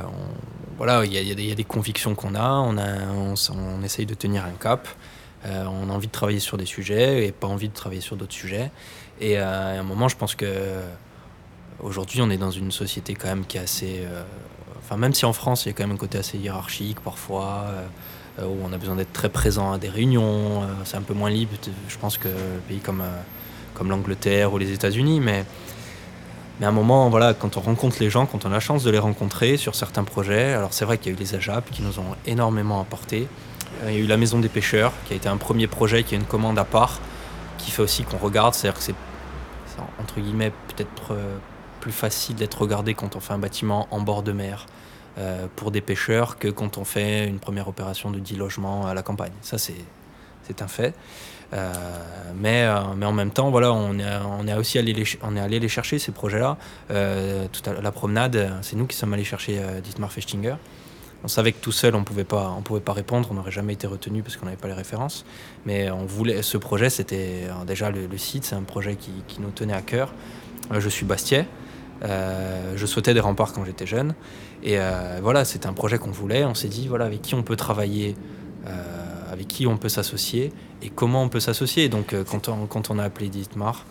voilà, 0.78 1.06
il 1.06 1.14
y, 1.14 1.18
y, 1.18 1.52
a 1.52 1.56
des 1.56 1.64
convictions 1.64 2.14
qu'on 2.16 2.36
a, 2.36 2.50
on, 2.50 2.78
a 2.78 2.88
on, 3.16 3.36
on, 3.54 3.84
essaye 3.84 4.06
de 4.06 4.14
tenir 4.14 4.44
un 4.44 4.58
cap. 4.60 4.88
Euh, 5.46 5.66
on 5.66 5.90
a 5.90 5.94
envie 5.94 6.08
de 6.08 6.12
travailler 6.12 6.40
sur 6.40 6.58
des 6.58 6.66
sujets 6.66 7.28
et 7.28 7.32
pas 7.32 7.48
envie 7.48 7.70
de 7.70 7.74
travailler 7.74 8.02
sur 8.02 8.16
d'autres 8.16 8.34
sujets. 8.34 8.72
Et 9.24 9.40
euh, 9.40 9.78
à 9.78 9.80
un 9.80 9.84
moment, 9.84 10.10
je 10.10 10.18
pense 10.18 10.36
que 10.36 10.46
aujourd'hui, 11.82 12.22
on 12.22 12.30
est 12.30 12.38
dans 12.38 12.52
une 12.52 12.72
société 12.72 13.16
quand 13.16 13.30
même 13.30 13.46
qui 13.46 13.58
est 13.58 13.62
assez. 13.62 14.02
Euh, 14.04 14.22
enfin, 14.80 14.98
même 14.98 15.14
si 15.14 15.26
en 15.26 15.32
France, 15.32 15.66
il 15.66 15.70
y 15.70 15.72
a 15.72 15.74
quand 15.74 15.84
même 15.84 15.96
un 15.96 15.98
côté 15.98 16.18
assez 16.18 16.38
hiérarchique 16.38 17.00
parfois, 17.00 17.68
où 18.42 18.58
on 18.66 18.74
a 18.74 18.78
besoin 18.78 18.96
d'être 18.96 19.14
très 19.14 19.30
présent 19.30 19.72
à 19.72 19.78
des 19.78 19.88
réunions, 19.88 20.64
c'est 20.84 20.98
un 20.98 21.02
peu 21.04 21.14
moins 21.14 21.30
libre, 21.30 21.54
je 21.88 21.98
pense, 21.98 22.18
que 22.18 22.28
pays 22.68 22.80
comme, 22.80 23.04
comme 23.76 23.90
l'Angleterre 23.90 24.52
ou 24.52 24.58
les 24.58 24.74
États-Unis. 24.74 25.22
Mais, 25.22 25.46
mais 26.60 26.66
à 26.66 26.70
un 26.70 26.74
moment, 26.74 27.10
voilà, 27.10 27.34
quand 27.34 27.56
on 27.56 27.62
rencontre 27.62 27.98
les 28.02 28.10
gens, 28.10 28.26
quand 28.26 28.44
on 28.44 28.50
a 28.50 28.54
la 28.54 28.60
chance 28.60 28.84
de 28.84 28.92
les 28.92 29.00
rencontrer 29.00 29.56
sur 29.56 29.74
certains 29.76 30.04
projets, 30.04 30.52
alors 30.52 30.74
c'est 30.74 30.84
vrai 30.84 30.98
qu'il 30.98 31.14
y 31.14 31.16
a 31.16 31.18
eu 31.18 31.22
les 31.22 31.34
AJAP 31.36 31.72
qui 31.72 31.82
nous 31.82 32.00
ont 32.00 32.16
énormément 32.26 32.82
apporté. 32.82 33.28
Euh, 33.84 33.92
il 33.92 33.94
y 33.96 33.98
a 33.98 34.02
eu 34.02 34.08
la 34.08 34.18
Maison 34.18 34.40
des 34.40 34.50
Pêcheurs, 34.50 34.92
qui 35.06 35.14
a 35.14 35.16
été 35.16 35.30
un 35.30 35.38
premier 35.38 35.68
projet, 35.68 36.04
qui 36.04 36.16
a 36.16 36.18
une 36.18 36.26
commande 36.26 36.60
à 36.60 36.66
part, 36.66 37.00
qui 37.58 37.72
fait 37.72 37.82
aussi 37.82 38.04
qu'on 38.04 38.18
regarde. 38.18 38.54
C'est-à-dire 38.54 38.78
que 38.78 38.84
c'est, 38.84 38.96
entre 40.00 40.20
guillemets, 40.20 40.52
peut-être 40.68 41.12
euh, 41.12 41.38
plus 41.80 41.92
facile 41.92 42.36
d'être 42.36 42.62
regardé 42.62 42.94
quand 42.94 43.16
on 43.16 43.20
fait 43.20 43.34
un 43.34 43.40
bâtiment 43.40 43.88
en 43.92 44.02
bord 44.02 44.24
de 44.24 44.32
mer 44.32 44.66
euh, 45.18 45.48
pour 45.56 45.72
des 45.72 45.82
pêcheurs 45.82 46.38
que 46.38 46.48
quand 46.48 46.78
on 46.78 46.86
fait 46.86 47.28
une 47.28 47.40
première 47.40 47.68
opération 47.68 48.12
de 48.12 48.20
10 48.20 48.38
logements 48.38 48.88
à 48.88 48.94
la 48.94 49.04
campagne. 49.04 49.34
Ça, 49.42 49.58
c'est, 49.58 49.76
un 50.62 50.68
fait. 50.68 50.94
mais, 52.36 52.68
mais 52.98 53.06
en 53.06 53.14
même 53.14 53.32
temps, 53.32 53.50
voilà, 53.50 53.72
on 53.72 53.98
est, 54.48 54.54
aussi 54.56 54.78
allé 54.78 54.94
les 54.94 55.70
chercher, 55.70 56.00
ces 56.00 56.12
projets-là. 56.12 56.58
tout 56.90 57.70
à 57.70 57.82
la 57.82 57.92
promenade, 57.92 58.52
c'est 58.62 58.76
nous 58.76 58.86
qui 58.86 58.98
sommes 58.98 59.14
allés 59.14 59.24
chercher 59.24 59.62
Dietmar 59.84 60.12
Festinger. 60.12 60.56
On 61.24 61.30
savait 61.30 61.54
que 61.54 61.62
tout 61.62 61.72
seul, 61.72 61.96
on 61.96 62.04
pouvait 62.04 62.26
pas, 62.26 62.54
on 62.58 62.62
pouvait 62.62 62.82
pas 62.82 62.92
répondre, 62.92 63.30
on 63.32 63.36
n'aurait 63.36 63.52
jamais 63.52 63.74
été 63.74 63.88
retenu 63.88 64.24
parce 64.24 64.36
qu'on 64.36 64.46
n'avait 64.46 64.58
pas 64.58 64.68
les 64.68 64.74
références. 64.74 65.26
Mais 65.66 65.90
on 65.90 66.06
voulait, 66.06 66.42
ce 66.42 66.58
projet, 66.58 66.90
c'était 66.90 67.48
déjà 67.66 67.90
le, 67.92 68.18
site, 68.18 68.44
c'est 68.44 68.56
un 68.56 68.64
projet 68.64 68.98
qui, 68.98 69.40
nous 69.40 69.52
tenait 69.52 69.74
à 69.74 69.82
cœur. 69.82 70.14
Euh, 70.72 70.82
je 70.82 70.90
suis 70.90 71.06
Bastiais. 71.06 71.48
Euh, 72.04 72.74
je 72.76 72.86
sautais 72.86 73.14
des 73.14 73.22
remparts 73.22 73.54
quand 73.54 73.64
j'étais 73.64 73.86
jeune. 73.86 74.16
Et 74.64 74.78
euh, 74.78 75.20
voilà, 75.22 75.46
c'était 75.46 75.68
un 75.68 75.74
projet 75.74 75.98
qu'on 75.98 76.12
voulait. 76.12 76.44
On 76.44 76.56
s'est 76.56 76.68
dit, 76.68 76.88
voilà, 76.90 77.06
avec 77.06 77.22
qui 77.22 77.36
on 77.36 77.44
peut 77.44 77.56
travailler, 77.56 78.16
avec 79.32 79.48
qui 79.48 79.66
on 79.66 79.78
peut 79.78 79.90
s'associer 79.90 80.54
et 80.82 80.90
comment 80.90 81.24
on 81.24 81.30
peut 81.30 81.40
s'associer. 81.40 81.88
Donc, 81.88 82.16
quand, 82.30 82.50
on, 82.50 82.66
quand 82.66 82.92
on 82.92 83.00
a 83.00 83.04
appelé 83.04 83.30
Dietmar, 83.30 83.86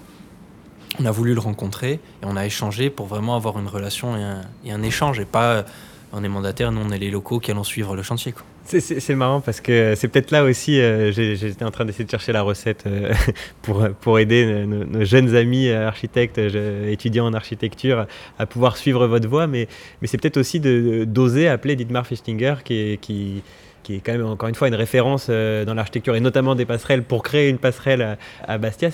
on 1.00 1.06
a 1.06 1.10
voulu 1.10 1.32
le 1.32 1.40
rencontrer 1.40 1.92
et 1.92 2.24
on 2.24 2.36
a 2.36 2.44
échangé 2.44 2.90
pour 2.90 3.06
vraiment 3.06 3.36
avoir 3.36 3.58
une 3.58 3.66
relation 3.66 4.16
et 4.16 4.22
un, 4.22 4.42
et 4.64 4.72
un 4.72 4.82
échange 4.82 5.18
et 5.18 5.24
pas 5.24 5.64
on 6.12 6.22
est 6.22 6.28
mandataire, 6.28 6.72
nous 6.72 6.80
on 6.80 6.90
est 6.90 6.98
les 6.98 7.10
locaux 7.10 7.40
qui 7.40 7.50
allons 7.50 7.64
suivre 7.64 7.96
le 7.96 8.02
chantier. 8.02 8.34
C'est 8.64 9.14
marrant 9.14 9.40
parce 9.40 9.60
que 9.60 9.94
c'est 9.96 10.08
peut-être 10.08 10.30
là 10.30 10.44
aussi, 10.44 10.80
euh, 10.80 11.10
j'étais 11.10 11.64
en 11.64 11.70
train 11.70 11.84
d'essayer 11.84 12.04
de 12.04 12.10
chercher 12.10 12.32
la 12.32 12.42
recette 12.42 12.84
euh, 12.86 13.12
pour, 13.62 13.88
pour 14.00 14.18
aider 14.18 14.66
nos, 14.66 15.04
jeunes 15.04 15.34
amis 15.34 15.70
architectes, 15.70 16.38
étudiants 16.38 17.26
en 17.26 17.34
architecture 17.34 18.06
à 18.38 18.46
pouvoir 18.46 18.76
suivre 18.76 19.06
votre 19.06 19.28
voie, 19.28 19.46
mais, 19.46 19.68
mais 20.00 20.08
c'est 20.08 20.18
peut-être 20.18 20.36
aussi 20.36 20.60
d'oser 20.60 21.48
appeler 21.48 21.76
Dietmar 21.76 22.06
Fistinger 22.06 22.56
qui, 22.64 22.98
qui, 23.00 23.42
qui 23.82 23.96
est 23.96 24.00
quand 24.00 24.12
même 24.12 24.26
encore 24.26 24.48
une 24.48 24.54
fois 24.54 24.68
une 24.68 24.74
référence 24.74 25.26
euh, 25.28 25.64
dans 25.64 25.74
l'architecture 25.74 26.14
et 26.14 26.20
notamment 26.20 26.54
des 26.54 26.66
passerelles 26.66 27.02
pour 27.02 27.22
créer 27.22 27.48
une 27.48 27.58
passerelle 27.58 28.18
à, 28.46 28.58
Bastia. 28.58 28.90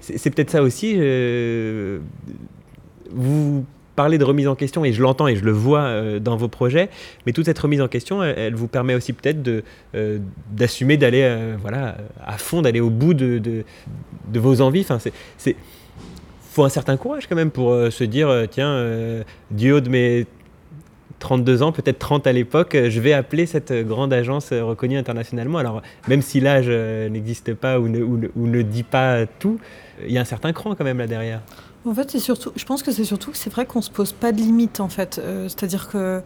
C'est 0.00 0.30
peut-être 0.30 0.50
ça 0.50 0.62
aussi. 0.62 0.94
vous 3.10 3.64
parler 3.96 4.18
de 4.18 4.24
remise 4.24 4.48
en 4.48 4.54
question, 4.54 4.84
et 4.84 4.92
je 4.92 5.02
l'entends 5.02 5.28
et 5.28 5.36
je 5.36 5.44
le 5.44 5.52
vois 5.52 5.80
euh, 5.80 6.18
dans 6.18 6.36
vos 6.36 6.48
projets, 6.48 6.88
mais 7.26 7.32
toute 7.32 7.44
cette 7.44 7.58
remise 7.58 7.80
en 7.80 7.88
question, 7.88 8.22
elle, 8.22 8.54
vous 8.54 8.68
permet 8.68 8.94
aussi 8.94 9.12
peut-être 9.12 9.64
euh, 9.94 10.18
d'assumer 10.50 10.96
d'aller 10.96 11.22
euh, 11.22 11.56
voilà, 11.60 11.96
à 12.24 12.38
fond, 12.38 12.62
d'aller 12.62 12.80
au 12.80 12.90
bout 12.90 13.14
de, 13.14 13.38
de, 13.38 13.64
vos 14.38 14.60
envies. 14.60 14.80
Enfin, 14.80 14.98
c'est, 15.36 15.56
faut 16.40 16.64
un 16.64 16.68
certain 16.68 16.96
courage 16.96 17.26
quand 17.26 17.36
même 17.36 17.50
pour 17.50 17.74
se 17.90 18.04
dire, 18.04 18.46
tiens, 18.50 18.76
haut 19.50 19.80
de 19.80 19.88
mes 19.88 20.26
32 21.22 21.62
ans, 21.62 21.72
peut-être 21.72 21.98
30 22.00 22.26
à 22.26 22.32
l'époque, 22.32 22.76
je 22.76 23.00
vais 23.00 23.12
appeler 23.12 23.46
cette 23.46 23.72
grande 23.72 24.12
agence 24.12 24.50
reconnue 24.52 24.98
internationalement. 24.98 25.58
Alors, 25.58 25.80
même 26.08 26.20
si 26.20 26.40
l'âge 26.40 26.68
n'existe 26.68 27.54
pas 27.54 27.78
ou 27.78 27.88
ne, 27.88 28.28
ne 28.34 28.62
dit 28.62 28.82
pas 28.82 29.26
tout, 29.38 29.58
il 30.04 30.12
y 30.12 30.18
a 30.18 30.20
un 30.20 30.24
certain 30.24 30.52
cran 30.52 30.74
quand 30.74 30.84
même 30.84 30.98
là 30.98 31.06
derrière. 31.06 31.40
En 31.84 31.94
fait, 31.94 32.10
c'est 32.10 32.20
surtout, 32.20 32.52
je 32.54 32.64
pense 32.64 32.82
que 32.82 32.92
c'est 32.92 33.04
surtout 33.04 33.32
que 33.32 33.36
c'est 33.36 33.50
vrai 33.50 33.66
qu'on 33.66 33.82
se 33.82 33.90
pose 33.90 34.12
pas 34.12 34.32
de 34.32 34.38
limite 34.38 34.80
en 34.80 34.88
fait. 34.88 35.18
Euh, 35.18 35.48
c'est-à-dire 35.48 35.88
que, 35.88 36.22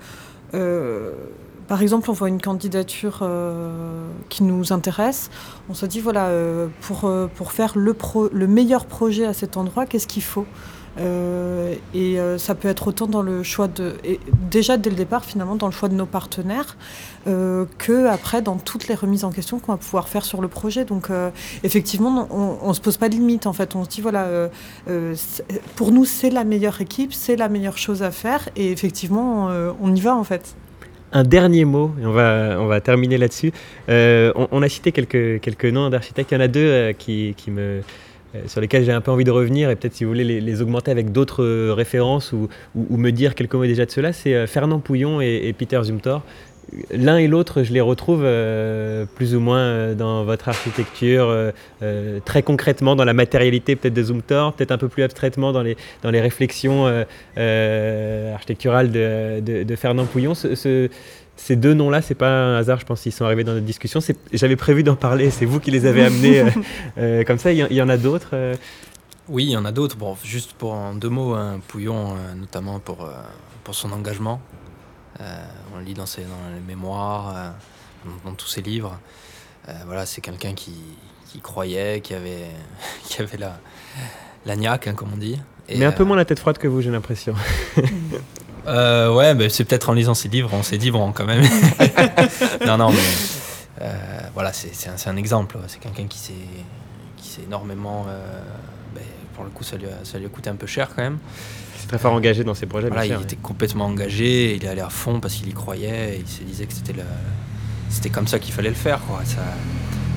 euh, 0.54 1.12
par 1.66 1.80
exemple, 1.80 2.10
on 2.10 2.12
voit 2.12 2.28
une 2.28 2.42
candidature 2.42 3.20
euh, 3.22 4.06
qui 4.28 4.44
nous 4.44 4.72
intéresse, 4.72 5.30
on 5.70 5.74
se 5.74 5.86
dit 5.86 6.00
voilà, 6.00 6.30
pour, 6.82 7.10
pour 7.34 7.52
faire 7.52 7.72
le, 7.76 7.94
pro, 7.94 8.28
le 8.32 8.46
meilleur 8.46 8.86
projet 8.86 9.26
à 9.26 9.32
cet 9.32 9.56
endroit, 9.56 9.86
qu'est-ce 9.86 10.06
qu'il 10.06 10.22
faut? 10.22 10.46
euh, 10.46 10.75
et 10.98 12.18
euh, 12.18 12.38
ça 12.38 12.54
peut 12.54 12.68
être 12.68 12.88
autant 12.88 13.06
dans 13.06 13.22
le 13.22 13.42
choix 13.42 13.68
de. 13.68 13.94
Déjà 14.50 14.76
dès 14.76 14.90
le 14.90 14.96
départ, 14.96 15.24
finalement, 15.24 15.56
dans 15.56 15.66
le 15.66 15.72
choix 15.72 15.88
de 15.88 15.94
nos 15.94 16.06
partenaires, 16.06 16.76
euh, 17.26 17.66
que 17.78 18.06
après 18.06 18.42
dans 18.42 18.56
toutes 18.56 18.88
les 18.88 18.94
remises 18.94 19.24
en 19.24 19.30
question 19.30 19.58
qu'on 19.58 19.72
va 19.72 19.78
pouvoir 19.78 20.08
faire 20.08 20.24
sur 20.24 20.40
le 20.40 20.48
projet. 20.48 20.84
Donc, 20.84 21.10
euh, 21.10 21.30
effectivement, 21.64 22.28
on 22.30 22.68
ne 22.68 22.72
se 22.72 22.80
pose 22.80 22.96
pas 22.96 23.08
de 23.08 23.14
limite, 23.14 23.46
en 23.46 23.52
fait. 23.52 23.76
On 23.76 23.84
se 23.84 23.88
dit, 23.88 24.00
voilà, 24.00 24.26
pour 25.74 25.92
nous, 25.92 26.04
c'est 26.04 26.30
la 26.30 26.44
meilleure 26.44 26.80
équipe, 26.80 27.12
c'est 27.12 27.36
la 27.36 27.48
meilleure 27.48 27.78
chose 27.78 28.02
à 28.02 28.10
faire. 28.10 28.48
Et 28.56 28.70
effectivement, 28.72 29.50
on 29.80 29.94
y 29.94 30.00
va, 30.00 30.16
en 30.16 30.24
fait. 30.24 30.54
Un 31.12 31.22
dernier 31.22 31.64
mot, 31.64 31.92
et 32.00 32.06
on 32.06 32.12
va, 32.12 32.56
on 32.58 32.66
va 32.66 32.80
terminer 32.80 33.18
là-dessus. 33.18 33.52
On, 33.88 34.62
a 34.62 34.68
cité 34.68 34.92
quelques, 34.92 35.40
quelques 35.40 35.66
noms 35.66 35.90
d'architectes. 35.90 36.32
Il 36.32 36.34
y 36.34 36.38
en 36.38 36.40
a 36.40 36.48
deux 36.48 36.92
qui, 36.98 37.34
qui 37.36 37.50
me 37.50 37.80
euh, 37.80 37.80
sur 38.46 38.60
lesquels 38.60 38.84
j'ai 38.84 38.92
un 38.92 39.00
peu 39.00 39.10
envie 39.10 39.24
de 39.24 39.30
revenir 39.30 39.70
et 39.70 39.76
peut-être 39.76 39.94
si 39.94 40.04
vous 40.04 40.10
voulez 40.10 40.40
les, 40.40 40.62
augmenter 40.62 40.90
avec 40.90 41.12
d'autres 41.12 41.42
euh, 41.42 41.72
références 41.72 42.32
ou, 42.32 42.48
me 42.74 43.10
dire 43.10 43.34
quelques 43.34 43.54
mots 43.54 43.66
déjà 43.66 43.86
de 43.86 43.90
cela, 43.90 44.12
c'est 44.12 44.34
euh, 44.34 44.46
Fernand 44.46 44.80
Pouillon 44.80 45.20
et, 45.20 45.54
Peter 45.56 45.80
Zumthor. 45.82 46.22
L'un 46.90 47.18
et 47.18 47.28
l'autre, 47.28 47.62
je 47.62 47.72
les 47.72 47.80
retrouve 47.80 48.26
plus 49.14 49.36
ou 49.36 49.40
moins 49.40 49.94
dans 49.94 50.24
votre 50.24 50.48
architecture, 50.48 51.32
très 52.24 52.42
concrètement 52.42 52.96
dans 52.96 53.04
la 53.04 53.12
matérialité 53.12 53.76
peut-être 53.76 53.94
de 53.94 54.02
Zumthor, 54.02 54.52
peut-être 54.52 54.72
un 54.72 54.78
peu 54.78 54.88
plus 54.88 55.04
abstraitement 55.04 55.52
dans 55.52 55.62
les, 55.62 55.76
dans 56.02 56.10
les 56.10 56.20
réflexions 56.20 56.86
architecturales 57.36 58.90
de, 58.90 59.76
Fernand 59.76 60.06
Pouillon. 60.06 60.34
Ces 61.36 61.54
deux 61.54 61.74
noms-là, 61.74 62.02
c'est 62.02 62.14
pas 62.14 62.30
un 62.30 62.56
hasard, 62.56 62.80
je 62.80 62.86
pense, 62.86 63.02
qu'ils 63.02 63.12
sont 63.12 63.24
arrivés 63.24 63.44
dans 63.44 63.52
notre 63.52 63.66
discussion. 63.66 64.00
J'avais 64.32 64.56
prévu 64.56 64.82
d'en 64.82 64.96
parler, 64.96 65.30
c'est 65.30 65.44
vous 65.44 65.60
qui 65.60 65.70
les 65.70 65.86
avez 65.86 66.04
amenés 66.04 66.40
euh, 66.40 66.50
euh, 66.98 67.24
comme 67.24 67.38
ça. 67.38 67.52
Il 67.52 67.72
y, 67.72 67.82
en 67.82 67.88
a 67.88 67.96
d'autres 67.96 68.30
euh? 68.32 68.54
Oui, 69.28 69.44
il 69.44 69.50
y 69.50 69.56
en 69.56 69.64
a 69.64 69.72
d'autres. 69.72 69.96
Bon, 69.96 70.16
juste 70.24 70.54
pour 70.54 70.72
en 70.72 70.94
deux 70.94 71.10
mots, 71.10 71.34
hein, 71.34 71.60
Pouillon, 71.68 72.14
notamment 72.36 72.80
pour, 72.80 73.08
pour 73.64 73.74
son 73.74 73.92
engagement. 73.92 74.40
on 75.20 75.78
le 75.78 75.84
lit 75.84 75.94
dans, 75.94 76.06
ses, 76.06 76.22
dans 76.22 76.54
les 76.54 76.60
mémoires, 76.66 77.54
dans, 78.24 78.32
tous 78.32 78.48
ses 78.48 78.62
livres. 78.62 78.98
voilà, 79.84 80.06
c'est 80.06 80.22
quelqu'un 80.22 80.54
qui, 80.54 80.74
qui, 81.30 81.40
croyait, 81.40 82.00
qui 82.00 82.14
avait, 82.14 82.46
qui 83.04 83.20
avait 83.20 83.38
la, 83.38 83.58
la 84.46 84.56
niaque, 84.56 84.86
hein, 84.86 84.94
comme 84.94 85.12
on 85.12 85.18
dit. 85.18 85.38
Mais 85.68 85.84
un 85.84 85.92
peu 85.92 86.04
moins 86.04 86.16
la 86.16 86.24
tête 86.24 86.38
froide 86.38 86.56
que 86.56 86.68
vous, 86.68 86.80
j'ai 86.80 86.90
l'impression. 86.90 87.34
Euh, 88.66 89.12
ouais, 89.12 89.34
bah, 89.34 89.48
c'est 89.48 89.64
peut-être 89.64 89.90
en 89.90 89.92
lisant 89.92 90.14
ses 90.14 90.28
livres, 90.28 90.50
on 90.52 90.62
s'est 90.62 90.78
dit, 90.78 90.90
bon, 90.90 91.12
quand 91.12 91.24
même. 91.24 91.42
non, 92.66 92.76
non, 92.76 92.90
mais 92.90 92.98
euh, 93.82 93.94
voilà, 94.34 94.52
c'est 94.52 94.70
un, 94.88 95.12
un, 95.12 95.16
exemple. 95.16 95.58
C'est 95.68 95.78
quelqu'un 95.78 96.06
qui 96.06 96.18
s'est 96.18 96.32
énormément. 97.46 98.06
Euh, 98.08 98.42
bah, 98.94 99.00
pour 99.34 99.44
le 99.44 99.50
coup, 99.50 99.64
ça 99.64 99.76
lui, 99.76 99.86
a, 99.86 100.04
ça 100.04 100.18
lui 100.18 100.26
a 100.26 100.28
coûté 100.28 100.50
un 100.50 100.56
peu 100.56 100.66
cher 100.66 100.88
quand 100.94 101.02
même. 101.02 101.18
C'est 101.78 101.88
très 101.88 101.98
fort 101.98 102.14
engagé 102.14 102.42
dans 102.42 102.54
ses 102.54 102.66
projets. 102.66 102.88
Voilà, 102.88 103.06
il 103.06 103.22
était 103.22 103.36
complètement 103.36 103.86
engagé, 103.86 104.56
il 104.56 104.64
est 104.64 104.68
allé 104.68 104.80
à 104.80 104.88
fond 104.88 105.20
parce 105.20 105.34
qu'il 105.34 105.48
y 105.48 105.52
croyait, 105.52 106.16
et 106.16 106.20
il 106.20 106.28
se 106.28 106.42
disait 106.42 106.66
que 106.66 106.72
c'était 106.72 106.94
c'était 107.90 108.10
comme 108.10 108.26
ça 108.26 108.38
qu'il 108.38 108.52
fallait 108.52 108.70
le 108.70 108.74
faire. 108.74 109.00
Quoi. 109.06 109.20
Ça, 109.24 109.42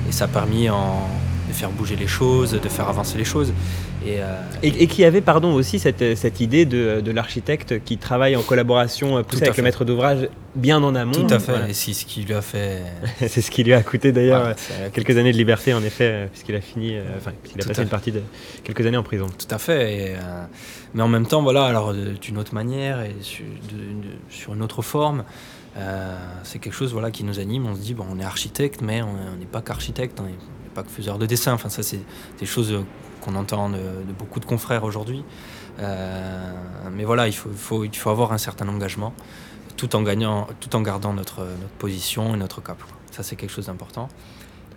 et 0.08 0.12
ça 0.12 0.24
a 0.24 0.28
permis 0.28 0.68
en, 0.70 1.08
de 1.50 1.54
faire 1.54 1.70
bouger 1.70 1.96
les 1.96 2.06
choses, 2.06 2.52
de 2.52 2.68
faire 2.68 2.88
avancer 2.88 3.18
les 3.18 3.24
choses. 3.24 3.52
Et, 4.06 4.22
euh, 4.22 4.34
et, 4.62 4.86
qui 4.86 5.04
avait 5.04 5.20
pardon, 5.20 5.52
aussi 5.52 5.78
cette, 5.78 6.16
cette 6.16 6.40
idée 6.40 6.64
de, 6.64 7.02
de 7.02 7.10
l'architecte 7.10 7.84
qui 7.84 7.98
travaille 7.98 8.34
en 8.34 8.40
collaboration 8.40 9.18
euh, 9.18 9.22
poussée 9.22 9.44
avec 9.44 9.58
le 9.58 9.62
maître 9.62 9.84
d'ouvrage 9.84 10.30
bien 10.54 10.82
en 10.82 10.94
amont. 10.94 11.12
Tout 11.12 11.34
à 11.34 11.38
fait, 11.38 11.68
et 11.68 11.74
c'est 11.74 11.92
ce 11.92 12.06
qui 12.06 12.22
lui 12.22 12.32
a 12.32 12.40
fait. 12.40 12.82
c'est 13.18 13.42
ce 13.42 13.50
qui 13.50 13.62
lui 13.62 13.74
a 13.74 13.82
coûté 13.82 14.10
d'ailleurs 14.10 14.54
quelques 14.94 15.18
années 15.18 15.32
de 15.32 15.36
liberté 15.36 15.74
en 15.74 15.82
effet, 15.82 16.28
puisqu'il 16.32 16.54
a 16.54 16.62
fini, 16.62 16.96
enfin, 17.18 17.32
puisqu'il 17.42 17.62
a 17.62 17.66
passé 17.66 17.82
une 17.82 17.88
partie 17.88 18.12
de 18.12 18.22
quelques 18.64 18.86
années 18.86 18.96
en 18.96 19.02
prison. 19.02 19.26
Tout 19.26 19.54
à 19.54 19.58
fait, 19.58 19.94
et, 19.94 20.14
mais 20.94 21.02
en 21.02 21.08
même 21.08 21.26
temps, 21.26 21.42
voilà, 21.42 21.66
alors 21.66 21.92
d'une 21.92 22.38
autre 22.38 22.54
manière 22.54 23.02
et 23.02 23.14
sur, 23.20 23.44
sur 24.30 24.54
une 24.54 24.62
autre 24.62 24.80
forme. 24.80 25.24
Euh, 25.76 26.16
c'est 26.42 26.58
quelque 26.58 26.74
chose 26.74 26.92
voilà, 26.92 27.10
qui 27.10 27.24
nous 27.24 27.38
anime. 27.38 27.66
On 27.66 27.74
se 27.74 27.80
dit, 27.80 27.94
bon, 27.94 28.06
on 28.10 28.18
est 28.18 28.24
architecte, 28.24 28.80
mais 28.82 29.02
on 29.02 29.36
n'est 29.38 29.46
pas 29.46 29.62
qu'architecte, 29.62 30.20
on 30.20 30.26
pas 30.74 30.82
que 30.82 30.90
faiseur 30.90 31.18
de 31.18 31.26
dessin. 31.26 31.52
Enfin, 31.52 31.68
ça, 31.68 31.82
c'est 31.82 32.00
des 32.38 32.46
choses 32.46 32.74
qu'on 33.20 33.34
entend 33.34 33.70
de, 33.70 33.78
beaucoup 34.18 34.40
de 34.40 34.44
confrères 34.44 34.84
aujourd'hui. 34.84 35.24
Euh, 35.78 36.52
mais 36.92 37.04
voilà, 37.04 37.26
il 37.26 37.32
faut, 37.32 37.50
faut, 37.54 37.84
il 37.84 37.96
faut 37.96 38.10
avoir 38.10 38.32
un 38.32 38.38
certain 38.38 38.68
engagement 38.68 39.12
tout 39.76 39.96
en, 39.96 40.02
gagnant, 40.02 40.46
tout 40.60 40.74
en 40.76 40.82
gardant 40.82 41.12
notre, 41.12 41.40
notre 41.40 41.74
position 41.78 42.34
et 42.34 42.38
notre 42.38 42.62
cap. 42.62 42.78
Ça, 43.10 43.22
c'est 43.22 43.36
quelque 43.36 43.52
chose 43.52 43.66
d'important. 43.66 44.08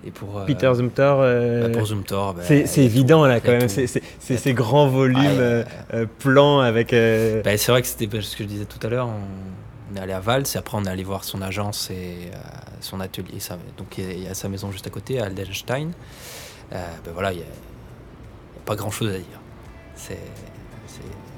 Et 0.06 0.12
pour, 0.12 0.38
euh, 0.38 0.46
Peter 0.46 0.72
Zumthor, 0.74 1.20
bah, 1.20 1.70
pour 1.70 1.88
Zumthor 1.88 2.34
ben, 2.34 2.44
c'est 2.66 2.84
évident 2.84 3.26
là 3.26 3.40
quand 3.40 3.54
même, 3.54 3.70
c'est 3.70 3.88
ces 4.20 4.54
grands 4.54 4.88
volumes 4.88 5.64
plans 6.20 6.60
avec. 6.60 6.92
Ben, 6.92 7.58
c'est 7.58 7.72
vrai 7.72 7.82
que 7.82 7.88
c'était 7.88 8.10
ce 8.22 8.36
que 8.36 8.44
je 8.44 8.50
disais 8.50 8.66
tout 8.66 8.86
à 8.86 8.90
l'heure, 8.90 9.08
on 9.08 9.63
est 9.96 10.00
allé 10.00 10.14
à 10.14 10.20
Valls 10.20 10.46
et 10.54 10.58
après 10.58 10.78
on 10.78 10.86
est 10.86 10.90
allé 10.90 11.04
voir 11.04 11.24
son 11.24 11.42
agence 11.42 11.90
et 11.90 12.32
euh, 12.34 12.38
son 12.82 13.00
atelier. 13.00 13.40
donc 13.78 13.98
il 13.98 14.24
y, 14.24 14.28
a 14.28 14.34
sa 14.34 14.50
maison 14.50 14.72
juste 14.72 14.88
à 14.88 14.90
côté, 14.90 15.20
à 15.20 15.26
Aldenstein. 15.26 15.92
Euh, 16.72 16.88
ben 17.06 17.12
voilà, 17.14 17.34
il 17.34 17.38
n'y 17.38 17.44
a, 17.44 17.48
pas 18.66 18.76
grand 18.76 18.92
chose 18.92 19.10
à 19.10 19.18
dire. 19.18 19.42
C'est. 19.96 20.20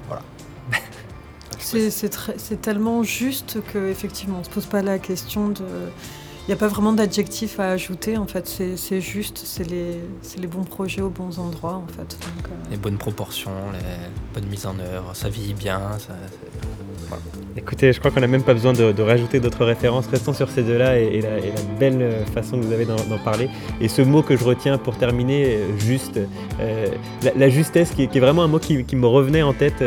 Voilà. 0.07 0.21
c'est 1.57 2.61
tellement 2.61 3.03
juste 3.03 3.57
qu'effectivement 3.71 4.37
on 4.37 4.39
ne 4.39 4.45
se 4.45 4.49
pose 4.49 4.65
pas 4.67 4.81
la 4.81 4.99
question 4.99 5.49
de 5.49 5.65
il 6.47 6.49
n'y 6.49 6.53
a 6.53 6.57
pas 6.57 6.67
vraiment 6.67 6.93
d'adjectif 6.93 7.59
à 7.59 7.71
ajouter, 7.71 8.17
en 8.17 8.27
fait. 8.27 8.47
C'est 8.47 9.01
juste, 9.01 9.41
c'est 9.43 9.63
les, 9.63 9.99
les, 10.37 10.45
bons 10.45 10.63
projets 10.63 11.01
aux 11.01 11.09
bons 11.09 11.39
endroits, 11.39 11.73
en 11.73 11.87
fait. 11.87 12.19
Euh, 12.21 12.51
les 12.69 12.77
bonnes 12.77 12.99
proportions, 12.99 13.71
les 13.73 14.39
bonnes 14.39 14.47
mises 14.47 14.67
en 14.67 14.77
œuvre, 14.77 15.15
ça 15.15 15.27
vit 15.27 15.55
bien. 15.55 15.97
Ça, 15.97 16.13
Écoutez, 17.57 17.93
je 17.93 17.99
crois 17.99 18.11
qu'on 18.11 18.19
n'a 18.19 18.27
même 18.27 18.43
pas 18.43 18.53
besoin 18.53 18.73
de, 18.73 19.01
rajouter 19.01 19.39
d'autres 19.39 19.65
références. 19.65 20.07
Restons 20.07 20.33
sur 20.33 20.49
ces 20.49 20.61
deux-là 20.61 20.99
et, 20.99 21.21
la, 21.21 21.29
belle 21.79 22.11
façon 22.33 22.59
que 22.59 22.65
vous 22.65 22.73
avez 22.73 22.85
d'en 22.85 23.17
parler. 23.23 23.49
Et 23.81 23.87
ce 23.87 24.01
mot 24.01 24.21
que 24.21 24.35
je 24.35 24.43
retiens 24.43 24.77
pour 24.77 24.97
terminer, 24.97 25.45
euh, 25.45 25.77
juste, 25.77 26.19
euh, 26.59 26.87
la, 27.35 27.49
justesse, 27.49 27.91
qui, 27.91 28.03
est 28.03 28.19
vraiment 28.19 28.43
un 28.43 28.47
mot 28.47 28.59
qui, 28.59 28.95
me 28.95 29.07
revenait 29.07 29.41
en 29.41 29.53
tête 29.53 29.83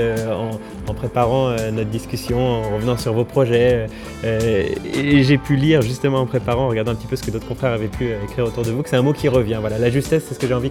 en, 0.86 0.94
préparant 0.94 1.50
notre 1.72 1.90
discussion, 1.90 2.38
en 2.38 2.74
revenant 2.74 2.96
sur 2.96 3.12
vos 3.12 3.24
projets. 3.24 3.86
et 4.24 5.22
j'ai 5.22 5.38
pu 5.38 5.56
lire 5.56 5.82
justement 5.82 6.20
en 6.20 6.26
préparant 6.26 6.64
en 6.64 6.68
regardant 6.68 6.92
un 6.92 6.94
petit 6.94 7.06
peu 7.06 7.16
ce 7.16 7.22
que 7.22 7.30
d'autres 7.30 7.46
confrères 7.46 7.72
avaient 7.72 7.88
pu 7.88 8.04
euh, 8.04 8.22
écrire 8.24 8.44
autour 8.44 8.64
de 8.64 8.70
vous, 8.70 8.82
que 8.82 8.88
c'est 8.88 8.96
un 8.96 9.02
mot 9.02 9.12
qui 9.12 9.28
revient. 9.28 9.58
Voilà, 9.60 9.78
la 9.78 9.90
justesse, 9.90 10.24
c'est 10.28 10.34
ce 10.34 10.38
que 10.38 10.46
j'ai 10.46 10.54
envie 10.54 10.70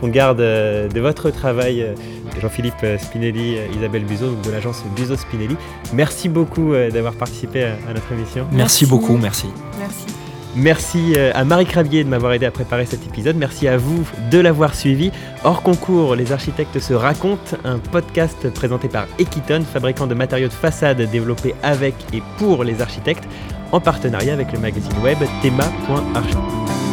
qu'on 0.00 0.08
garde 0.08 0.40
euh, 0.40 0.88
de 0.88 1.00
votre 1.00 1.30
travail, 1.30 1.82
euh, 1.82 1.94
Jean-Philippe 2.40 2.84
Spinelli, 2.98 3.56
Isabelle 3.76 4.04
Buzo, 4.04 4.34
de 4.42 4.50
l'agence 4.50 4.82
Buzo 4.96 5.16
Spinelli. 5.16 5.56
Merci 5.92 6.28
beaucoup 6.32 6.72
d'avoir 6.92 7.14
participé 7.14 7.64
à, 7.64 7.92
notre 7.94 8.10
émission. 8.12 8.46
Merci, 8.52 8.86
beaucoup, 8.86 9.16
merci. 9.16 9.46
Merci. 9.78 10.06
Merci 10.54 11.14
à 11.34 11.44
Marie 11.44 11.64
Cravier 11.64 12.04
de 12.04 12.10
m'avoir 12.10 12.34
aidé 12.34 12.44
à 12.44 12.50
préparer 12.50 12.84
cet 12.84 13.06
épisode. 13.06 13.36
Merci 13.36 13.68
à 13.68 13.78
vous 13.78 14.04
de 14.30 14.38
l'avoir 14.38 14.74
suivi. 14.74 15.10
Hors 15.44 15.62
concours, 15.62 16.14
les 16.14 16.30
architectes 16.30 16.78
se 16.78 16.92
racontent, 16.92 17.56
un 17.64 17.78
podcast 17.78 18.50
présenté 18.50 18.88
par 18.88 19.06
Equiton, 19.18 19.62
fabricant 19.62 20.06
de 20.06 20.14
matériaux 20.14 20.48
de 20.48 20.52
façade 20.52 21.00
développés 21.10 21.54
avec 21.62 21.94
et 22.12 22.22
pour 22.36 22.64
les 22.64 22.82
architectes 22.82 23.24
en 23.72 23.80
partenariat 23.80 24.34
avec 24.34 24.52
le 24.52 24.58
magazine 24.58 24.92
web 25.02 25.18
thema.arch. 25.40 26.91